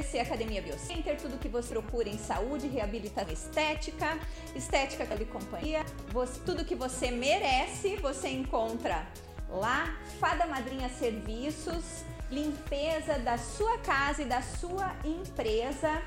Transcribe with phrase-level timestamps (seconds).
[0.00, 4.18] agradecer a Academia Biocenter, tudo que você procura em saúde, reabilitação estética,
[4.56, 9.06] estética e companhia, você, tudo que você merece, você encontra
[9.50, 9.98] lá.
[10.18, 16.02] Fada Madrinha Serviços, limpeza da sua casa e da sua empresa.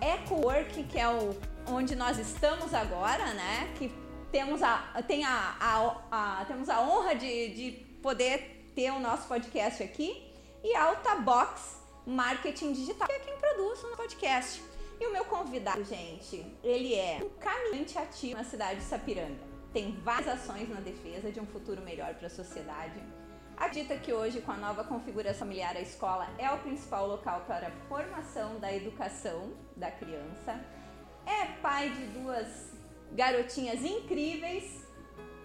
[0.00, 1.36] EcoWork, que é o,
[1.68, 3.72] onde nós estamos agora, né?
[3.78, 3.94] Que
[4.32, 7.70] temos a, tem a, a, a temos a honra de, de
[8.02, 10.32] poder ter o nosso podcast aqui.
[10.64, 14.62] E Alta Box Marketing Digital, que é quem produz o podcast.
[15.00, 19.40] E o meu convidado, gente, ele é um caminhante ativo na cidade de Sapiranga.
[19.72, 23.02] Tem várias ações na defesa de um futuro melhor para a sociedade
[23.56, 27.68] Acredita que hoje, com a nova configuração familiar, a escola é o principal local para
[27.68, 30.60] a formação da educação da criança.
[31.24, 32.72] É pai de duas
[33.12, 34.84] garotinhas incríveis,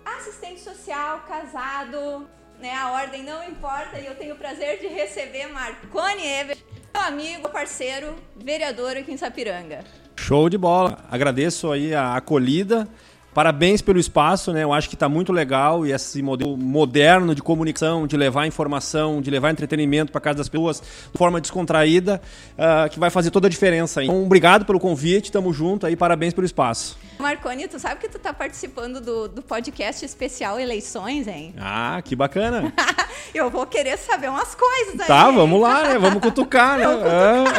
[0.03, 2.27] assistente social, casado,
[2.59, 2.73] né?
[2.73, 6.57] A ordem não importa e eu tenho o prazer de receber Marconi Ever,
[6.93, 9.83] meu amigo, parceiro, vereador aqui em Sapiranga.
[10.15, 11.05] Show de bola.
[11.09, 12.87] Agradeço aí a acolhida
[13.33, 14.63] Parabéns pelo espaço, né?
[14.63, 19.21] Eu acho que está muito legal e esse modelo moderno de comunicação, de levar informação,
[19.21, 22.21] de levar entretenimento para casa das pessoas de forma descontraída,
[22.57, 24.03] uh, que vai fazer toda a diferença.
[24.03, 26.97] Então, obrigado pelo convite, tamo junto aí, parabéns pelo espaço.
[27.19, 31.53] Marconi, tu sabe que tu tá participando do, do podcast especial Eleições, hein?
[31.71, 32.73] Ah, que bacana.
[33.33, 35.07] eu vou querer saber umas coisas aí.
[35.07, 35.99] Tá, vamos lá, né?
[35.99, 36.85] Vamos cutucar, né?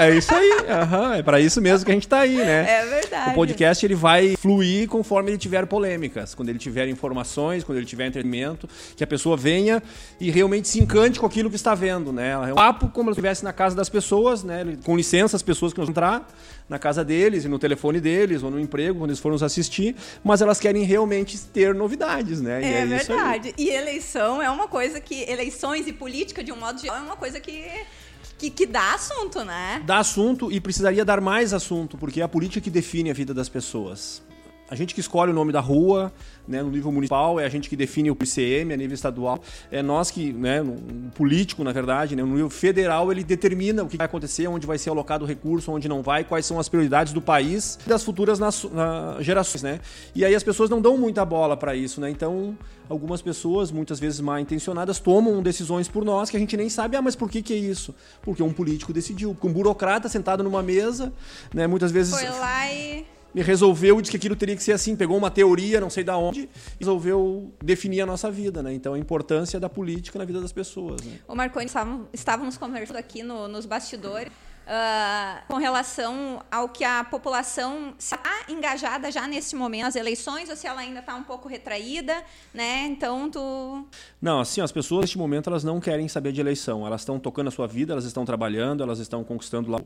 [0.01, 0.51] Ah, é isso aí.
[0.51, 1.13] Uhum.
[1.15, 2.67] É para isso mesmo que a gente tá aí, né?
[2.69, 3.31] É verdade.
[3.31, 7.87] O podcast ele vai fluir conforme ele tiver polêmicas, quando ele tiver informações, quando ele
[7.87, 9.81] tiver entretenimento, que a pessoa venha
[10.21, 12.33] e realmente se encante com aquilo que está vendo, né?
[12.33, 14.77] É um papo como se estivesse na casa das pessoas, né?
[14.85, 16.27] Com licença as pessoas que vão entrar
[16.69, 19.95] na casa deles e no telefone deles ou no emprego, quando eles foram nos assistir,
[20.23, 22.61] mas elas querem realmente ter novidades, né?
[22.61, 23.55] E é, é verdade.
[23.57, 25.23] E eleição é uma coisa que.
[25.31, 27.65] Eleições e política, de um modo geral, é uma coisa que.
[28.37, 29.83] Que, que, dá assunto, né?
[29.85, 33.35] Dá assunto e precisaria dar mais assunto, porque é a política que define a vida
[33.35, 34.23] das pessoas.
[34.71, 36.13] A gente que escolhe o nome da rua,
[36.47, 39.83] né, no nível municipal, é a gente que define o ICM a nível estadual, é
[39.83, 43.97] nós que, né, um político, na verdade, né, no nível federal, ele determina o que
[43.97, 47.13] vai acontecer, onde vai ser alocado o recurso, onde não vai, quais são as prioridades
[47.13, 48.51] do país e das futuras na,
[49.19, 49.81] gerações, né?
[50.15, 52.09] E aí as pessoas não dão muita bola para isso, né?
[52.09, 52.57] Então,
[52.89, 56.97] algumas pessoas, muitas vezes mal intencionadas, tomam decisões por nós que a gente nem sabe,
[56.97, 57.93] ah, mas por que que é isso?
[58.23, 61.13] Porque um político decidiu, porque um burocrata sentado numa mesa,
[61.53, 62.15] né, muitas vezes...
[62.15, 63.05] Foi lá e
[63.35, 64.97] e resolveu e disse que aquilo teria que ser assim.
[64.97, 66.49] Pegou uma teoria, não sei da onde, e
[66.81, 68.73] resolveu definir a nossa vida, né?
[68.73, 71.01] Então a importância da política na vida das pessoas.
[71.03, 71.19] Né?
[71.27, 71.67] O Marconi,
[72.13, 74.33] estávamos conversando aqui no, nos bastidores
[74.71, 80.57] uh, com relação ao que a população está engajada já nesse momento nas eleições ou
[80.57, 82.23] se ela ainda está um pouco retraída,
[82.55, 82.87] né?
[82.87, 83.85] Então tu
[84.23, 87.49] não, assim as pessoas neste momento elas não querem saber de eleição, elas estão tocando
[87.49, 89.81] a sua vida, elas estão trabalhando, elas estão conquistando lá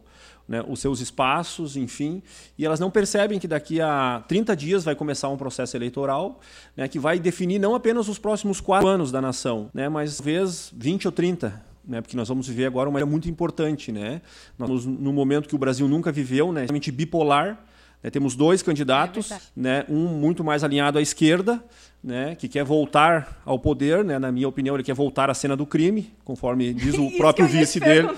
[0.47, 2.23] né, os seus espaços, enfim,
[2.59, 6.41] e elas não percebem que daqui a 30 dias vai começar um processo eleitoral
[6.77, 10.73] né, que vai definir não apenas os próximos quatro anos da nação, né, mas talvez
[10.77, 14.23] 20 ou 30 né, porque nós vamos viver agora uma era muito importante, né?
[14.59, 17.65] Nós no momento que o Brasil nunca viveu, né, realmente bipolar.
[18.03, 21.63] Né, temos dois candidatos, é né, um muito mais alinhado à esquerda,
[22.03, 25.57] né, que quer voltar ao poder, né, na minha opinião, ele quer voltar à cena
[25.57, 28.11] do crime, conforme diz o próprio vice dele.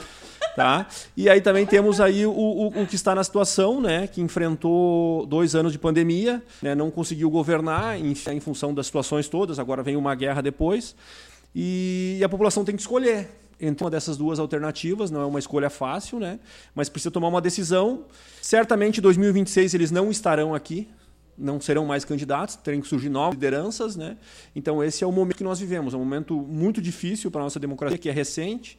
[0.57, 0.87] Tá?
[1.15, 5.27] E aí também temos aí o, o, o, que está na situação, né, que enfrentou
[5.27, 9.83] dois anos de pandemia, né, não conseguiu governar em, em função das situações todas, agora
[9.83, 10.97] vem uma guerra depois,
[11.55, 13.29] e a população tem que escolher
[13.61, 16.39] entre uma dessas duas alternativas, não é uma escolha fácil, né?
[16.75, 18.05] Mas precisa tomar uma decisão.
[18.41, 20.89] Certamente em 2026 eles não estarão aqui,
[21.39, 24.17] não serão mais candidatos, terem que surgir novas lideranças, né?
[24.55, 27.45] Então esse é o momento que nós vivemos, é um momento muito difícil para a
[27.45, 28.79] nossa democracia, que é recente.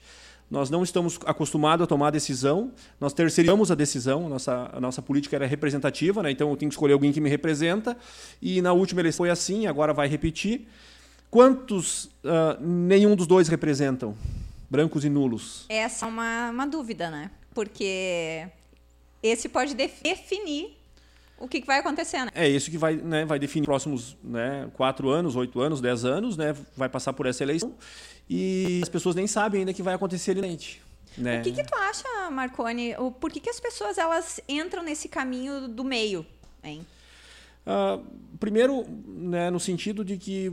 [0.49, 2.71] Nós não estamos acostumados a tomar decisão,
[3.01, 6.31] nós terceirizamos a decisão, a nossa, a nossa política era representativa, né?
[6.31, 7.97] então eu tenho que escolher alguém que me representa,
[8.41, 10.65] e na última eleição foi assim, agora vai repetir.
[11.29, 14.15] Quantos uh, nenhum dos dois representam?
[14.69, 15.65] Brancos e nulos?
[15.69, 17.31] Essa é uma, uma dúvida, né?
[17.53, 18.47] Porque
[19.21, 20.77] esse pode definir
[21.39, 22.31] o que, vai acontecer, né?
[22.33, 26.03] É isso que vai, né, vai definir os próximos né, quatro anos, oito anos, dez
[26.03, 26.55] anos, né?
[26.75, 27.75] Vai passar por essa eleição
[28.29, 30.59] e as pessoas nem sabem ainda que vai acontecer ali
[31.17, 31.39] né?
[31.39, 32.95] O que, que tu acha, Marconi?
[32.97, 36.25] O, por que, que as pessoas elas entram nesse caminho do meio,
[36.63, 36.85] hein?
[37.65, 38.05] Uh,
[38.39, 40.51] primeiro, né, no sentido de que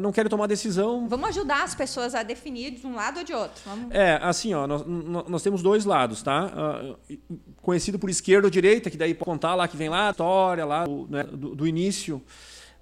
[0.00, 1.08] não querem tomar decisão.
[1.08, 3.62] Vamos ajudar as pessoas a definir de um lado ou de outro.
[3.64, 3.94] Vamos...
[3.94, 6.96] É, assim, ó, nós, nós temos dois lados, tá?
[7.10, 7.16] Uh,
[7.60, 10.64] conhecido por esquerda ou direita, que daí pode contar lá que vem lá a história
[10.64, 12.22] lá do, né, do, do início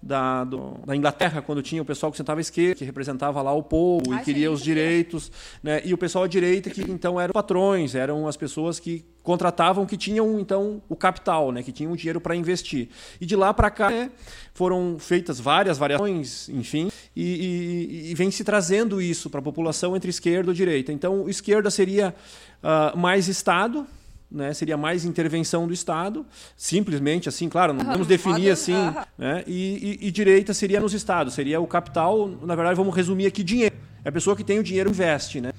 [0.02, 3.52] da, do, da Inglaterra, quando tinha o pessoal que sentava à esquerda, que representava lá
[3.52, 5.30] o povo Ai, e queria os direitos,
[5.62, 5.82] né?
[5.84, 9.98] e o pessoal à direita, que então eram patrões, eram as pessoas que contratavam, que
[9.98, 11.62] tinham então o capital, né?
[11.62, 12.88] que tinham dinheiro para investir.
[13.20, 14.10] E de lá para cá né?
[14.54, 19.94] foram feitas várias variações, enfim, e, e, e vem se trazendo isso para a população
[19.94, 20.92] entre esquerda e direita.
[20.92, 22.14] Então, esquerda seria
[22.62, 23.86] uh, mais Estado,
[24.30, 26.24] né, seria mais intervenção do Estado,
[26.56, 28.74] simplesmente assim, claro, não vamos definir assim,
[29.18, 33.26] né, e, e, e, direita seria nos Estados, seria o capital, na verdade, vamos resumir
[33.26, 33.74] aqui, dinheiro.
[34.04, 35.40] É a pessoa que tem o dinheiro investe.
[35.40, 35.52] Né?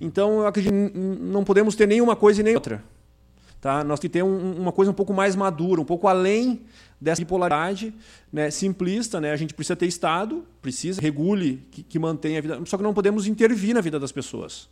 [0.00, 2.82] Então, eu acredito não podemos ter nenhuma coisa e nem outra.
[3.60, 3.82] Tá?
[3.82, 6.60] Nós que ter um, uma coisa um pouco mais madura, um pouco além
[7.00, 7.92] dessa bipolaridade
[8.32, 9.20] né, simplista.
[9.20, 9.32] Né?
[9.32, 12.94] A gente precisa ter Estado, precisa, regule, que, que mantenha a vida, só que não
[12.94, 14.68] podemos intervir na vida das pessoas.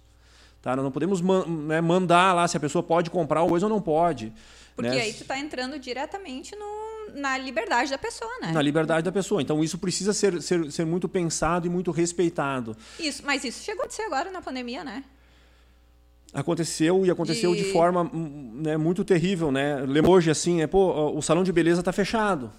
[0.67, 0.75] Tá?
[0.75, 3.71] Nós não podemos man né, mandar lá se a pessoa pode comprar uma coisa ou
[3.71, 4.33] não pode.
[4.75, 5.01] Porque né?
[5.01, 8.51] aí tu está entrando diretamente no, na liberdade da pessoa, né?
[8.51, 9.41] Na liberdade da pessoa.
[9.41, 12.77] Então isso precisa ser, ser, ser muito pensado e muito respeitado.
[12.99, 15.05] Isso, mas isso chegou a ser agora na pandemia, né?
[16.35, 19.77] Aconteceu e aconteceu de, de forma né, muito terrível, né?
[19.87, 22.51] Lembro hoje assim, é, pô, o salão de beleza está fechado.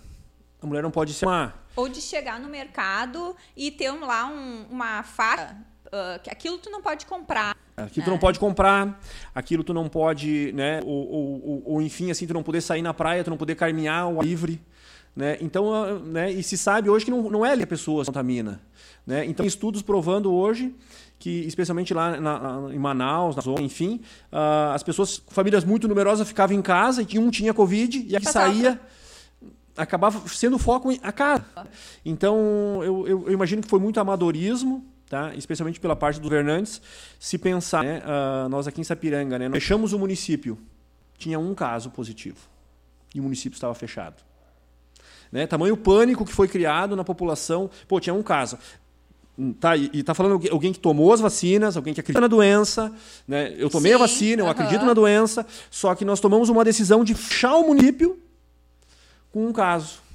[0.61, 1.67] A mulher não pode se amar.
[1.75, 5.57] Ou de chegar no mercado e ter lá um, uma faca
[5.87, 7.66] uh, que aquilo tu não pode comprar.
[7.77, 8.99] Aquilo tu não pode comprar,
[9.35, 10.81] aquilo tu não pode, né?
[10.83, 14.01] Ou, ou, ou, enfim, assim, tu não poder sair na praia, tu não poder caminhar
[14.01, 14.59] ao livre.
[15.15, 15.37] Né?
[15.41, 16.31] Então, né?
[16.31, 18.59] e se sabe hoje que não, não é a pessoa que contamina.
[19.05, 19.25] Né?
[19.25, 20.75] Então, estudos provando hoje
[21.19, 24.01] que, especialmente lá na, em Manaus, na zona, enfim,
[24.31, 28.19] uh, as pessoas, famílias muito numerosas ficavam em casa e um tinha Covid e a
[28.19, 28.79] que saía
[29.75, 31.45] acabava sendo foco a casa.
[32.03, 35.33] Então, eu, eu, eu imagino que foi muito amadorismo, tá?
[35.35, 36.81] especialmente pela parte dos governantes,
[37.19, 38.01] se pensar, né?
[38.05, 39.49] uh, nós aqui em Sapiranga, né?
[39.49, 40.57] fechamos o município,
[41.17, 42.37] tinha um caso positivo
[43.13, 44.15] e o município estava fechado.
[45.31, 45.47] Né?
[45.47, 48.57] Tamanho pânico que foi criado na população, pô, tinha um caso.
[49.59, 52.91] Tá, e está falando alguém que tomou as vacinas, alguém que acredita na doença.
[53.27, 53.53] Né?
[53.57, 57.03] Eu tomei Sim, a vacina, eu acredito na doença, só que nós tomamos uma decisão
[57.03, 58.19] de fechar o município
[59.31, 60.06] com um caso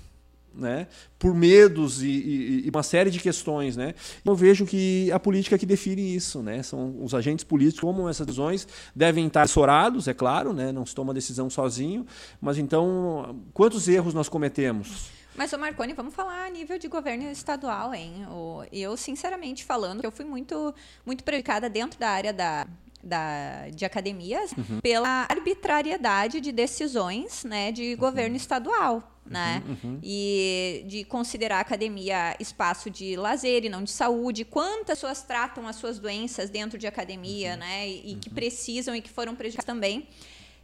[0.54, 0.87] né?
[1.19, 3.76] por medos e, e, e, uma série de questões.
[3.76, 3.94] Né?
[4.25, 6.43] Eu vejo que a política é que define isso.
[6.43, 6.62] Né?
[6.62, 10.72] São os agentes políticos que tomam essas decisões, devem estar assessorados, é claro, né?
[10.72, 12.06] não se toma decisão sozinho,
[12.40, 15.10] mas então, quantos erros nós cometemos?
[15.34, 18.26] Mas, o Marconi, vamos falar a nível de governo estadual, hein?
[18.70, 20.75] Eu, sinceramente falando, eu fui muito,
[21.06, 22.66] muito prejudicada dentro da área da,
[23.02, 24.81] da, de academias uhum.
[24.81, 27.99] pela arbitrariedade de decisões né, de uhum.
[27.99, 29.08] governo estadual.
[29.25, 29.62] Né?
[29.64, 30.00] Uhum, uhum.
[30.02, 34.44] E de considerar a academia espaço de lazer e não de saúde.
[34.44, 37.58] Quantas pessoas tratam as suas doenças dentro de academia, uhum.
[37.58, 37.88] né?
[37.88, 38.34] E, e que uhum.
[38.34, 40.08] precisam e que foram prejudicadas também.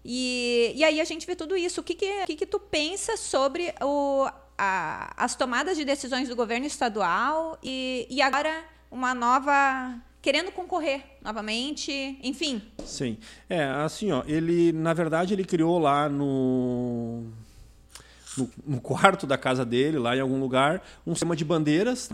[0.04, 1.80] E, e aí a gente vê tudo isso.
[1.80, 6.34] O que, que, que, que tu pensa sobre o, a, as tomadas de decisões do
[6.34, 12.60] governo estadual e, e agora uma nova querendo concorrer novamente, enfim.
[12.84, 13.16] Sim.
[13.48, 17.22] É, assim, ó, ele, na verdade, ele criou lá no,
[18.36, 22.10] no, no quarto da casa dele, lá em algum lugar, um sistema de bandeiras,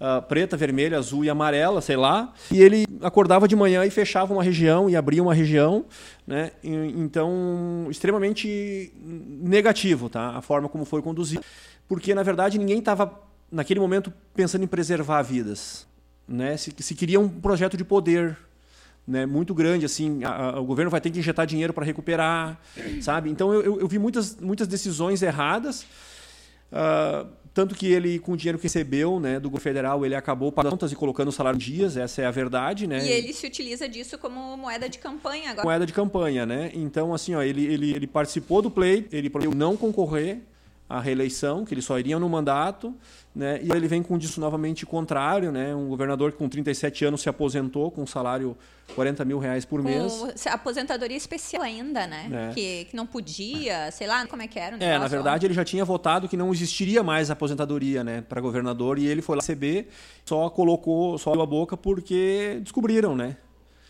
[0.00, 4.34] uh, preta, vermelha, azul e amarela, sei lá, e ele acordava de manhã e fechava
[4.34, 5.84] uma região e abria uma região,
[6.26, 6.50] né?
[6.60, 10.30] E, então, extremamente negativo, tá?
[10.30, 11.44] A forma como foi conduzido,
[11.86, 13.16] porque, na verdade, ninguém estava,
[13.48, 15.86] naquele momento, pensando em preservar vidas
[16.26, 18.36] né, se, se queria um projeto de poder
[19.06, 22.58] né, muito grande, assim, a, a, o governo vai ter que injetar dinheiro para recuperar,
[23.00, 23.30] sabe?
[23.30, 25.82] Então eu, eu, eu, vi muitas, muitas decisões erradas,
[26.72, 30.50] uh, tanto que ele, com o dinheiro que recebeu né, do governo federal, ele acabou
[30.50, 33.04] pagando contas e colocando o salário em dias, essa é a verdade, né?
[33.04, 35.66] E ele se utiliza disso como moeda de campanha agora.
[35.66, 36.70] Moeda de campanha, né?
[36.72, 40.40] Então, assim, ó, ele, ele, ele participou do play, ele prometeu não concorrer
[40.92, 42.94] à reeleição, que ele só iria no mandato,
[43.34, 43.60] né?
[43.62, 45.74] E ele vem com disso novamente contrário, né?
[45.74, 48.54] Um governador que com 37 anos se aposentou com um salário
[48.94, 50.12] 40 mil reais por mês.
[50.12, 52.28] Com aposentadoria especial ainda, né?
[52.50, 52.54] É.
[52.54, 54.76] Que, que não podia, sei lá, como é que era.
[54.76, 58.20] é, na verdade ele já tinha votado que não existiria mais aposentadoria, né?
[58.20, 59.88] Para governador e ele foi lá receber,
[60.26, 63.36] só colocou, só a boca porque descobriram, né?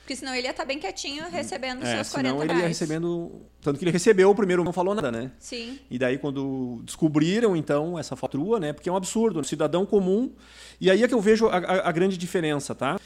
[0.02, 2.68] Porque senão ele ia estar tá bem quietinho recebendo é, seus 40 senão ele ia
[2.68, 3.42] recebendo...
[3.60, 5.30] Tanto que ele recebeu o primeiro, não falou nada, né?
[5.38, 5.78] Sim.
[5.88, 8.72] E daí quando descobriram, então, essa fatura, né?
[8.72, 10.32] Porque é um absurdo, um cidadão comum.
[10.80, 12.98] E aí é que eu vejo a, a, a grande diferença, tá?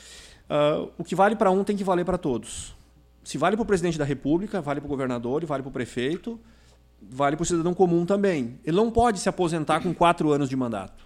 [0.49, 2.75] Uh, o que vale para um tem que valer para todos.
[3.23, 5.73] Se vale para o presidente da República, vale para o governador e vale para o
[5.73, 6.41] prefeito,
[7.03, 8.59] vale para o cidadão comum também.
[8.65, 11.06] Ele não pode se aposentar com quatro anos de mandato.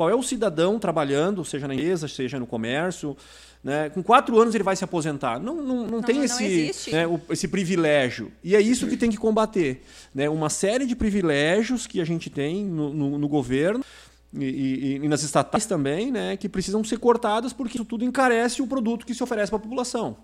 [0.00, 3.14] Qual é o cidadão trabalhando, seja na empresa, seja no comércio,
[3.62, 3.90] né?
[3.90, 5.38] Com quatro anos ele vai se aposentar.
[5.38, 8.32] Não, não, não, não tem não esse, né, o, esse privilégio.
[8.42, 9.82] E é isso que tem que combater.
[10.14, 10.26] Né?
[10.26, 13.84] Uma série de privilégios que a gente tem no, no, no governo
[14.32, 18.62] e, e, e, nas estatais também, né, que precisam ser cortadas porque isso tudo encarece
[18.62, 20.16] o produto que se oferece para a população.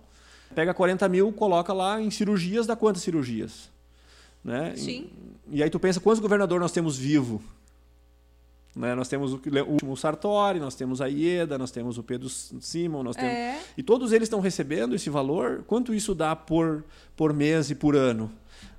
[0.54, 3.71] Pega 40 mil, coloca lá em cirurgias, dá quantas cirurgias?
[4.42, 4.73] Né?
[4.75, 5.11] Sim.
[5.52, 7.42] E, e aí tu pensa quantos governadores nós temos vivo?
[8.76, 8.95] Né?
[8.95, 13.02] Nós temos o, o último Sartori, nós temos a Ieda, nós temos o Pedro Simon,
[13.02, 13.33] nós temos...
[13.33, 13.59] É.
[13.76, 15.64] E todos eles estão recebendo esse valor.
[15.66, 16.85] Quanto isso dá por,
[17.16, 18.30] por mês e por ano?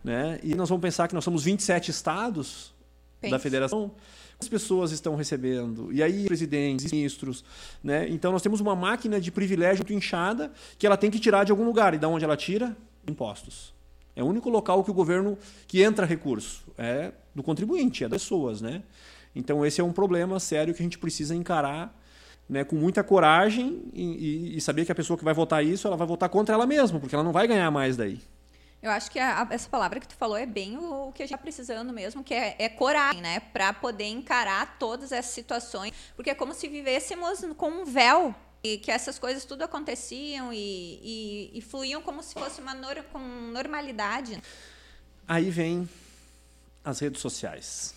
[0.03, 0.39] Né?
[0.43, 2.71] E nós vamos pensar que nós somos 27 estados
[3.19, 3.31] Pense.
[3.31, 3.91] da federação.
[4.33, 5.91] Quantas pessoas estão recebendo?
[5.91, 7.43] E aí, presidentes, ministros.
[7.83, 8.07] Né?
[8.09, 11.51] Então, nós temos uma máquina de privilégio muito inchada que ela tem que tirar de
[11.51, 11.95] algum lugar.
[11.95, 12.77] E de onde ela tira?
[13.09, 13.73] Impostos.
[14.15, 16.63] É o único local que o governo que entra recurso.
[16.77, 18.61] É do contribuinte, é das pessoas.
[18.61, 18.83] Né?
[19.37, 21.95] Então, esse é um problema sério que a gente precisa encarar
[22.49, 25.97] né, com muita coragem e, e, saber que a pessoa que vai votar isso, ela
[25.97, 28.19] vai votar contra ela mesma, porque ela não vai ganhar mais daí.
[28.81, 31.25] Eu acho que a, essa palavra que tu falou é bem o, o que a
[31.25, 33.39] gente está precisando mesmo, que é, é coragem, né?
[33.39, 35.91] Para poder encarar todas essas situações.
[36.15, 40.57] Porque é como se vivêssemos com um véu e que essas coisas tudo aconteciam e,
[40.57, 44.41] e, e fluíam como se fosse uma nor, com normalidade.
[45.27, 45.89] Aí vem
[46.85, 47.96] as redes sociais.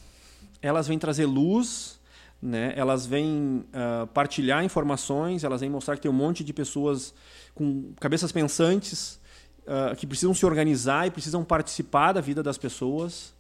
[0.62, 2.00] Elas vêm trazer luz,
[2.40, 2.73] né?
[2.76, 7.14] elas vêm uh, partilhar informações, elas vêm mostrar que tem um monte de pessoas
[7.55, 9.21] com cabeças pensantes
[9.61, 13.35] uh, que precisam se organizar e precisam participar da vida das pessoas.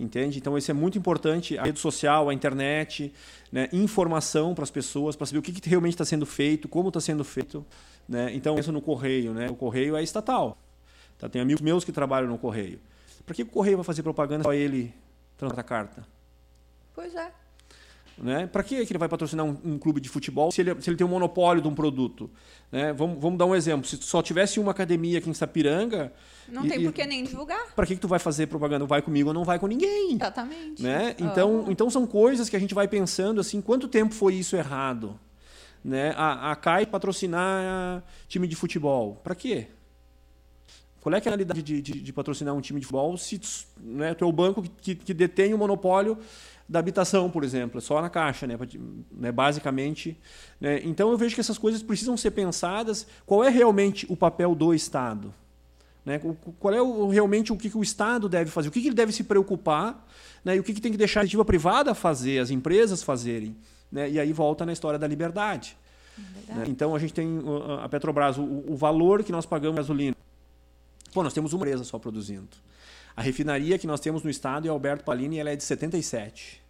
[0.00, 0.38] Entende?
[0.38, 1.56] Então, isso é muito importante.
[1.58, 3.12] A rede social, a internet,
[3.52, 3.68] né?
[3.72, 7.00] informação para as pessoas, para saber o que, que realmente está sendo feito, como está
[7.00, 7.64] sendo feito.
[8.08, 8.34] Né?
[8.34, 9.32] Então, isso no correio.
[9.32, 9.48] Né?
[9.48, 10.58] O correio é estatal.
[11.18, 11.28] Tá?
[11.28, 12.80] Tem amigos meus que trabalham no correio.
[13.24, 14.92] Para que o correio vai fazer propaganda só ele
[15.36, 16.06] transporta a carta?
[16.94, 17.30] Pois é.
[18.18, 18.46] Né?
[18.46, 21.06] Para que ele vai patrocinar um, um, clube de futebol se ele, se ele tem
[21.06, 22.30] um monopólio de um produto?
[22.70, 22.92] Né?
[22.92, 23.86] Vamos, vamos dar um exemplo.
[23.86, 26.12] Se só tivesse uma academia aqui em Sapiranga.
[26.48, 27.74] Não e, tem por que nem divulgar.
[27.74, 28.84] Para que, que tu vai fazer propaganda?
[28.84, 30.14] Vai comigo ou não vai com ninguém?
[30.14, 30.82] Exatamente.
[30.82, 31.14] Né?
[31.18, 31.70] Então, oh.
[31.70, 35.18] então são coisas que a gente vai pensando assim: quanto tempo foi isso errado?
[35.82, 36.14] Né?
[36.16, 39.20] A, a CAI patrocinar time de futebol.
[39.24, 39.68] Para quê?
[41.02, 43.40] Qual é a realidade de, de, de, patrocinar um time de futebol se
[43.76, 46.16] né, tu é o banco que, que, que detém o monopólio
[46.68, 48.58] da habitação, por exemplo, só na caixa, né,
[49.10, 50.18] né basicamente.
[50.60, 50.80] Né?
[50.84, 53.06] Então eu vejo que essas coisas precisam ser pensadas.
[53.26, 55.32] Qual é realmente o papel do Estado?
[56.04, 56.20] Né?
[56.58, 58.68] Qual é o, realmente o que, o Estado deve fazer?
[58.68, 60.06] O que, ele deve se preocupar?
[60.44, 60.56] Né?
[60.56, 63.56] E o que, que tem que deixar a iniciativa privada fazer, as empresas fazerem?
[63.90, 64.10] Né?
[64.10, 65.76] E aí volta na história da liberdade.
[66.48, 66.64] Né?
[66.68, 67.40] Então a gente tem
[67.82, 70.16] a Petrobras, o, o valor que nós pagamos gasolina.
[71.12, 72.48] Pô, nós temos uma empresa só produzindo.
[73.16, 76.62] A refinaria que nós temos no estado é Alberto Palini, ela é de 77.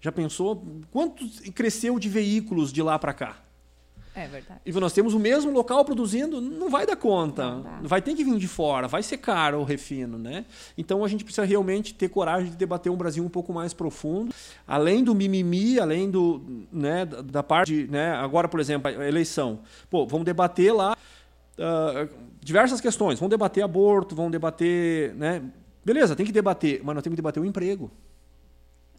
[0.00, 3.42] Já pensou quanto cresceu de veículos de lá para cá?
[4.14, 4.60] É verdade.
[4.66, 7.62] E nós temos o mesmo local produzindo, não vai dar conta.
[7.82, 10.44] Vai ter que vir de fora, vai ser caro o refino, né?
[10.76, 14.34] Então a gente precisa realmente ter coragem de debater um Brasil um pouco mais profundo,
[14.66, 19.60] além do mimimi, além do, né, da parte, né, agora por exemplo, a eleição.
[19.88, 20.94] Pô, vamos debater lá
[21.58, 22.08] uh,
[22.40, 23.18] diversas questões.
[23.18, 25.14] Vão debater aborto, vão debater.
[25.14, 25.42] Né?
[25.84, 27.90] Beleza, tem que debater, mas nós temos que debater o emprego.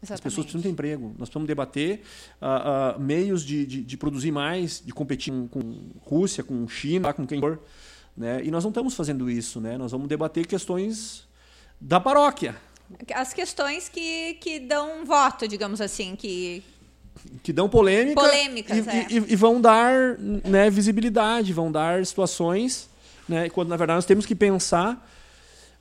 [0.02, 0.12] Exatamente.
[0.12, 1.08] As pessoas precisam ter emprego.
[1.18, 2.02] Nós precisamos debater
[2.40, 7.12] uh, uh, meios de, de, de, produzir mais, de competir com, com Rússia, com China,
[7.12, 7.60] com quem for.
[8.16, 8.44] Né?
[8.44, 9.60] E nós não estamos fazendo isso.
[9.60, 9.78] Né?
[9.78, 11.26] Nós vamos debater questões
[11.80, 12.54] da paróquia.
[13.14, 16.62] As questões que, que dão voto, digamos assim, que,
[17.42, 19.06] que dão polêmica polêmicas e, é.
[19.10, 22.88] e, e, vão dar né, visibilidade, vão dar situações,
[23.28, 25.06] né, quando na verdade nós temos que pensar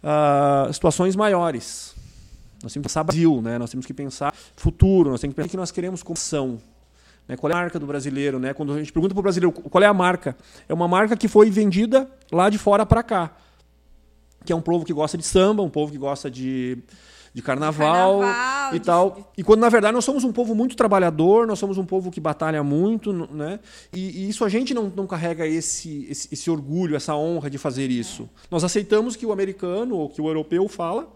[0.04, 1.94] uh, situações maiores.
[2.62, 5.48] Nós temos que pensar Brasil, né, nós temos que pensar futuro, nós temos que pensar
[5.48, 6.62] o que nós queremos como ação.
[7.28, 8.40] Né, qual é a marca do brasileiro?
[8.40, 8.54] Né?
[8.54, 10.36] Quando a gente pergunta para o brasileiro qual é a marca,
[10.68, 13.32] é uma marca que foi vendida lá de fora para cá.
[14.46, 16.78] Que é um povo que gosta de samba, um povo que gosta de
[17.34, 18.86] de carnaval, carnaval e de...
[18.86, 19.32] tal.
[19.38, 22.22] E quando na verdade nós somos um povo muito trabalhador, nós somos um povo que
[22.22, 23.60] batalha muito, né?
[23.92, 27.58] E, e isso a gente não, não carrega esse, esse, esse, orgulho, essa honra de
[27.58, 28.24] fazer isso.
[28.24, 28.48] É.
[28.52, 31.08] Nós aceitamos que o americano ou que o europeu fala.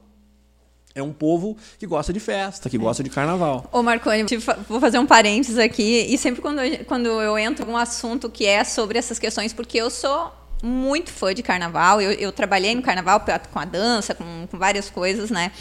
[0.95, 2.79] É um povo que gosta de festa, que é.
[2.79, 3.69] gosta de carnaval.
[3.71, 4.25] Ô, Marconi,
[4.67, 6.07] vou fazer um parênteses aqui.
[6.09, 9.53] E sempre quando eu, quando eu entro em um assunto que é sobre essas questões,
[9.53, 10.31] porque eu sou
[10.63, 12.01] muito fã de carnaval.
[12.01, 15.51] Eu, eu trabalhei no carnaval com a dança, com, com, várias coisas, né?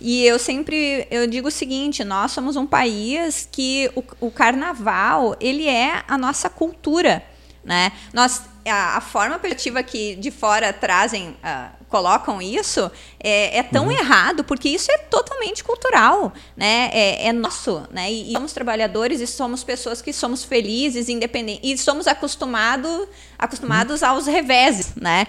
[0.00, 5.36] E eu sempre eu digo o seguinte: nós somos um país que o, o carnaval
[5.40, 7.22] ele é a nossa cultura,
[7.64, 7.92] né?
[8.12, 13.86] Nós a, a forma pejorativa que de fora trazem, uh, colocam isso, é, é tão
[13.86, 13.92] uhum.
[13.92, 16.90] errado, porque isso é totalmente cultural, né?
[16.92, 18.10] É, é nosso, né?
[18.10, 23.08] E, e, somos trabalhadores e somos pessoas que somos felizes, independentes, e somos acostumado,
[23.38, 24.08] acostumados uhum.
[24.08, 25.26] aos reveses, né?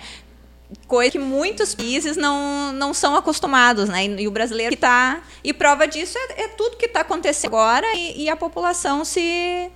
[0.88, 4.06] coisa que muitos países não, não são acostumados, né?
[4.06, 7.88] E, e o brasileiro está e prova disso é, é tudo que está acontecendo agora
[7.96, 9.72] e, e, a população se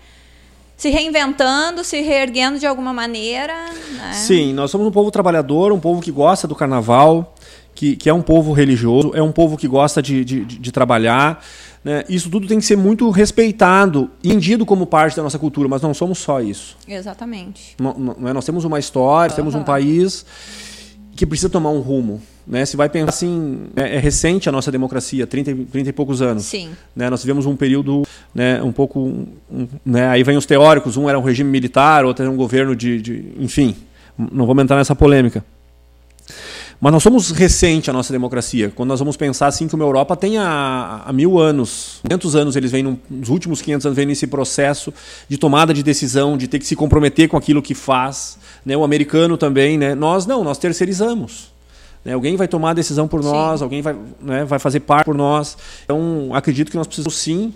[0.81, 3.53] se reinventando, se reerguendo de alguma maneira.
[3.95, 4.13] Né?
[4.13, 7.35] Sim, nós somos um povo trabalhador, um povo que gosta do carnaval,
[7.75, 11.45] que, que é um povo religioso, é um povo que gosta de, de, de trabalhar.
[11.83, 12.03] Né?
[12.09, 15.83] Isso tudo tem que ser muito respeitado e entendido como parte da nossa cultura, mas
[15.83, 16.75] não somos só isso.
[16.87, 17.75] Exatamente.
[17.79, 18.33] Não, não, é?
[18.33, 19.35] nós temos uma história, uhum.
[19.35, 20.25] temos um país
[21.21, 22.19] que precisa tomar um rumo.
[22.47, 22.65] Né?
[22.65, 26.45] Se vai pensar assim, é, é, recente a nossa democracia, 30, 30 e poucos anos.
[26.45, 26.71] Sim.
[26.95, 27.11] Né?
[27.11, 28.01] Nós tivemos um período
[28.33, 28.99] né, um pouco.
[28.99, 30.07] Um, né?
[30.07, 33.33] Aí vem os teóricos, um era um regime militar, outro era um governo de, de.
[33.37, 33.75] Enfim,
[34.17, 35.45] não vamos entrar nessa polêmica.
[36.81, 38.71] Mas nós somos recente a nossa democracia.
[38.73, 42.55] Quando nós vamos pensar assim que uma Europa tem há, há mil anos, 500 anos
[42.55, 44.91] eles vêm, nos últimos 500 anos vêm nesse processo
[45.29, 48.39] de tomada de decisão, de ter que se comprometer com aquilo que faz.
[48.65, 48.75] Né?
[48.75, 49.93] O americano também, né?
[49.93, 51.51] Nós não, nós terceirizamos.
[52.03, 52.13] Né?
[52.13, 53.63] Alguém vai tomar a decisão por nós, sim.
[53.63, 55.55] alguém vai, né, vai fazer parte por nós.
[55.83, 57.53] Então, acredito que nós precisamos sim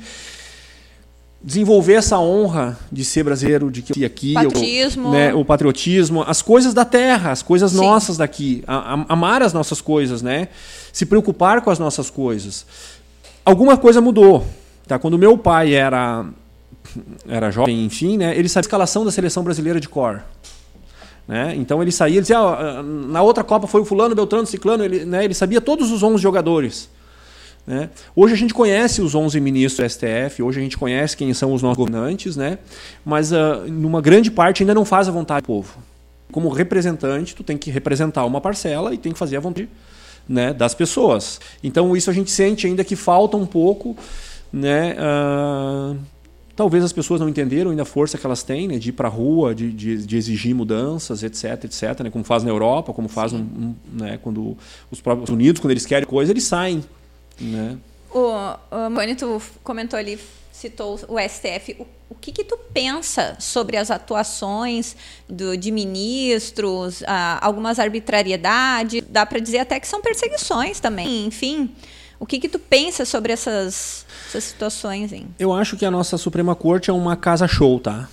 [1.46, 5.10] desenvolver essa honra de ser brasileiro, de que aqui, patriotismo.
[5.10, 7.78] O, né, o patriotismo, as coisas da terra, as coisas Sim.
[7.78, 10.48] nossas daqui, a, a, amar as nossas coisas, né?
[10.92, 12.66] Se preocupar com as nossas coisas.
[13.46, 14.44] Alguma coisa mudou,
[14.88, 14.98] tá?
[14.98, 16.26] Quando meu pai era
[17.28, 18.36] era jovem, enfim, né?
[18.36, 20.24] Ele sabia a escalação da seleção brasileira de cor.
[21.28, 21.54] Né?
[21.56, 25.06] Então ele saía, ele dizia, ah, na outra Copa foi o fulano, Beltrano, Ciclano, ele,
[25.06, 26.88] né, ele sabia todos os 11 jogadores.
[27.66, 27.90] Né?
[28.16, 31.54] Hoje a gente conhece os 11 ministros do STF, hoje a gente conhece quem são
[31.54, 32.60] os nossos governantes, né?
[33.04, 35.78] mas uh, numa grande parte ainda não faz a vontade do povo.
[36.32, 39.70] Como representante, tu tem que representar uma parcela e tem que fazer a vontade
[40.28, 41.40] né, das pessoas.
[41.64, 43.96] Então isso a gente sente ainda que falta um pouco
[44.52, 45.98] né, uh,
[46.56, 49.10] Talvez as pessoas não entenderam ainda a força que elas têm né, de ir para
[49.10, 53.10] a rua, de, de, de, exigir mudanças, etc, etc, né, como faz na Europa, como
[53.10, 54.56] faz um, um, né, quando
[54.90, 56.82] os próprios Unidos, quando eles querem coisa, eles saem.
[57.40, 57.78] Né?
[58.12, 58.30] O,
[58.72, 60.20] o Mani, tu comentou ali,
[60.52, 61.76] citou o STF.
[61.80, 64.96] O, o que, que tu pensa sobre as atuações
[65.28, 69.04] do, de ministros, ah, algumas arbitrariedades?
[69.10, 71.72] Dá para dizer até que são perseguições também, enfim.
[72.20, 75.12] O que, que tu pensa sobre essas, essas situações?
[75.12, 75.28] Hein?
[75.38, 78.08] Eu acho que a nossa Suprema Corte é uma casa show, tá?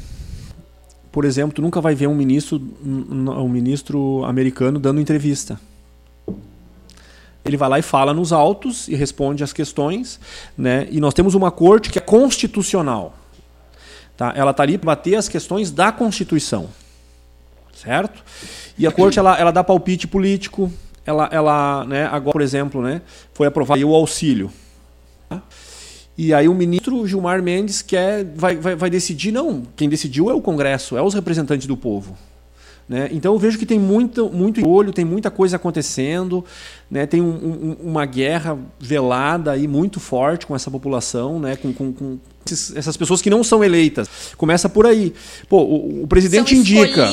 [1.13, 5.61] Por exemplo, tu nunca vai ver um ministro, um ministro americano dando entrevista.
[7.45, 10.21] Ele vai lá e fala nos autos e responde as questões,
[10.57, 10.87] né?
[10.91, 13.15] E nós temos uma corte que é constitucional.
[14.17, 14.33] Tá?
[14.37, 16.69] Ela está ali para bater as questões da Constituição.
[17.75, 18.23] Certo?
[18.79, 20.73] E a corte ela, ela dá palpite político,
[21.05, 23.03] ela, ela né, agora, por exemplo, né,
[23.33, 24.53] foi aprovado o auxílio.
[25.29, 25.43] Tá?
[26.17, 30.35] E aí o ministro Gilmar Mendes quer, vai, vai, vai decidir, não, quem decidiu é
[30.35, 32.17] o Congresso, é os representantes do povo.
[32.89, 33.09] Né?
[33.13, 36.45] Então eu vejo que tem muito, muito olho, tem muita coisa acontecendo,
[36.91, 37.07] né?
[37.07, 41.57] tem um, um, uma guerra velada e muito forte com essa população, né?
[41.57, 42.19] com, com, com
[42.51, 44.09] essas pessoas que não são eleitas.
[44.37, 45.15] Começa por aí.
[45.49, 47.07] Pô, o, o presidente indica.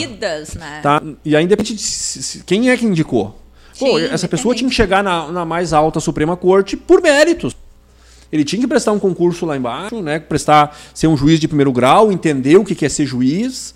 [0.55, 0.79] Né?
[0.81, 1.01] Tá?
[1.23, 3.39] E aí, independente de quem é que indicou.
[3.77, 7.55] Pô, Sim, essa pessoa tinha que chegar na, na mais alta Suprema Corte por méritos.
[8.31, 10.19] Ele tinha que prestar um concurso lá embaixo, né?
[10.19, 13.73] prestar, ser um juiz de primeiro grau, entender o que é ser juiz,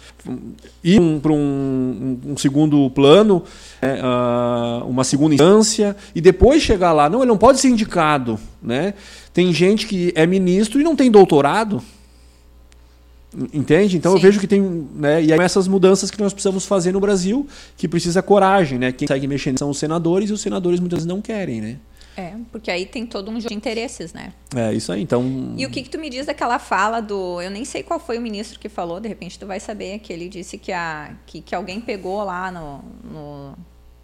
[0.84, 3.44] ir um, para um, um, segundo plano,
[3.82, 4.00] né?
[4.02, 7.10] uh, uma segunda instância, e depois chegar lá.
[7.10, 8.40] Não, ele não pode ser indicado.
[8.62, 8.94] Né?
[9.34, 11.82] Tem gente que é ministro e não tem doutorado.
[13.52, 13.98] Entende?
[13.98, 14.18] Então Sim.
[14.18, 14.88] eu vejo que tem.
[14.96, 18.92] Né, e aí essas mudanças que nós precisamos fazer no Brasil, que precisa coragem, né?
[18.92, 21.78] Quem consegue mexer são os senadores e os senadores muitas vezes não querem, né?
[22.16, 24.34] É, porque aí tem todo um jogo de interesses, né?
[24.56, 25.54] É, isso aí, então...
[25.58, 27.42] E o que, que tu me diz daquela fala do...
[27.42, 30.14] Eu nem sei qual foi o ministro que falou, de repente tu vai saber, que
[30.14, 33.58] ele disse que, a, que, que alguém pegou lá no, no...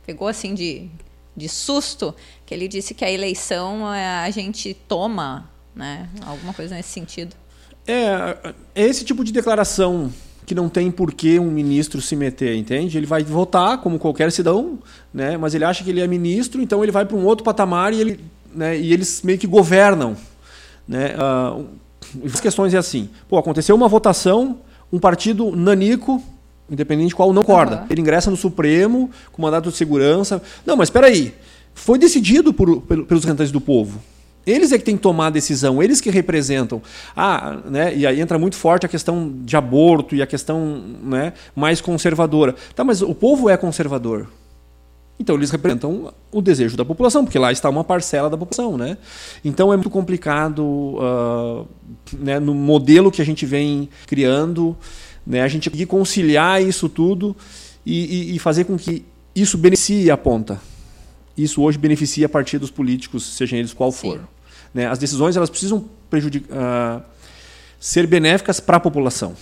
[0.05, 0.89] Pegou assim de,
[1.35, 6.09] de susto, que ele disse que a eleição é, a gente toma, né?
[6.25, 7.35] Alguma coisa nesse sentido.
[7.87, 10.11] É, é esse tipo de declaração
[10.49, 12.97] que não tem por que um ministro se meter, entende?
[12.97, 14.79] Ele vai votar como qualquer cidadão,
[15.13, 15.37] né?
[15.37, 18.01] mas ele acha que ele é ministro, então ele vai para um outro patamar e,
[18.01, 18.19] ele,
[18.51, 18.75] né?
[18.75, 20.17] e eles meio que governam.
[20.87, 21.13] Né?
[21.13, 21.65] Uh,
[22.25, 24.57] as questões é assim, pô, aconteceu uma votação,
[24.91, 26.19] um partido nanico,
[26.67, 27.81] independente de qual, não concorda.
[27.81, 27.87] Uhum.
[27.91, 30.41] Ele ingressa no Supremo com mandato de segurança.
[30.65, 31.31] Não, mas espera aí,
[31.75, 33.99] foi decidido por, pelos representantes do povo
[34.49, 36.81] Eles é que têm que tomar a decisão, eles que representam.
[37.15, 37.95] Ah, né?
[37.95, 42.55] E aí entra muito forte a questão de aborto e a questão né, mais conservadora.
[42.75, 44.27] Tá, mas o povo é conservador.
[45.19, 48.97] Então eles representam o desejo da população, porque lá está uma parcela da população, né?
[49.43, 51.67] Então é muito complicado uh,
[52.17, 54.77] né, no modelo que a gente vem criando,
[55.27, 57.35] né, a gente conseguir conciliar isso tudo
[57.85, 59.03] e, e, e fazer com que
[59.35, 60.61] isso beneficie a ponta.
[61.37, 64.21] Isso hoje beneficia partidos políticos, sejam eles qual for.
[64.73, 64.87] Né?
[64.87, 67.01] As decisões elas precisam uh,
[67.79, 69.35] ser benéficas para a população.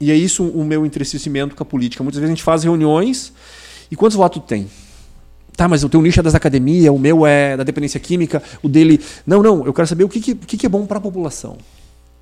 [0.00, 2.02] E é isso o meu entristecimento com a política.
[2.02, 3.32] Muitas vezes a gente faz reuniões
[3.90, 4.68] e quantos votos tem?
[5.56, 8.68] Tá, mas o teu nicho é das academias, o meu é da dependência química, o
[8.68, 9.00] dele.
[9.26, 11.58] Não, não, eu quero saber o que, que, que é bom para a população.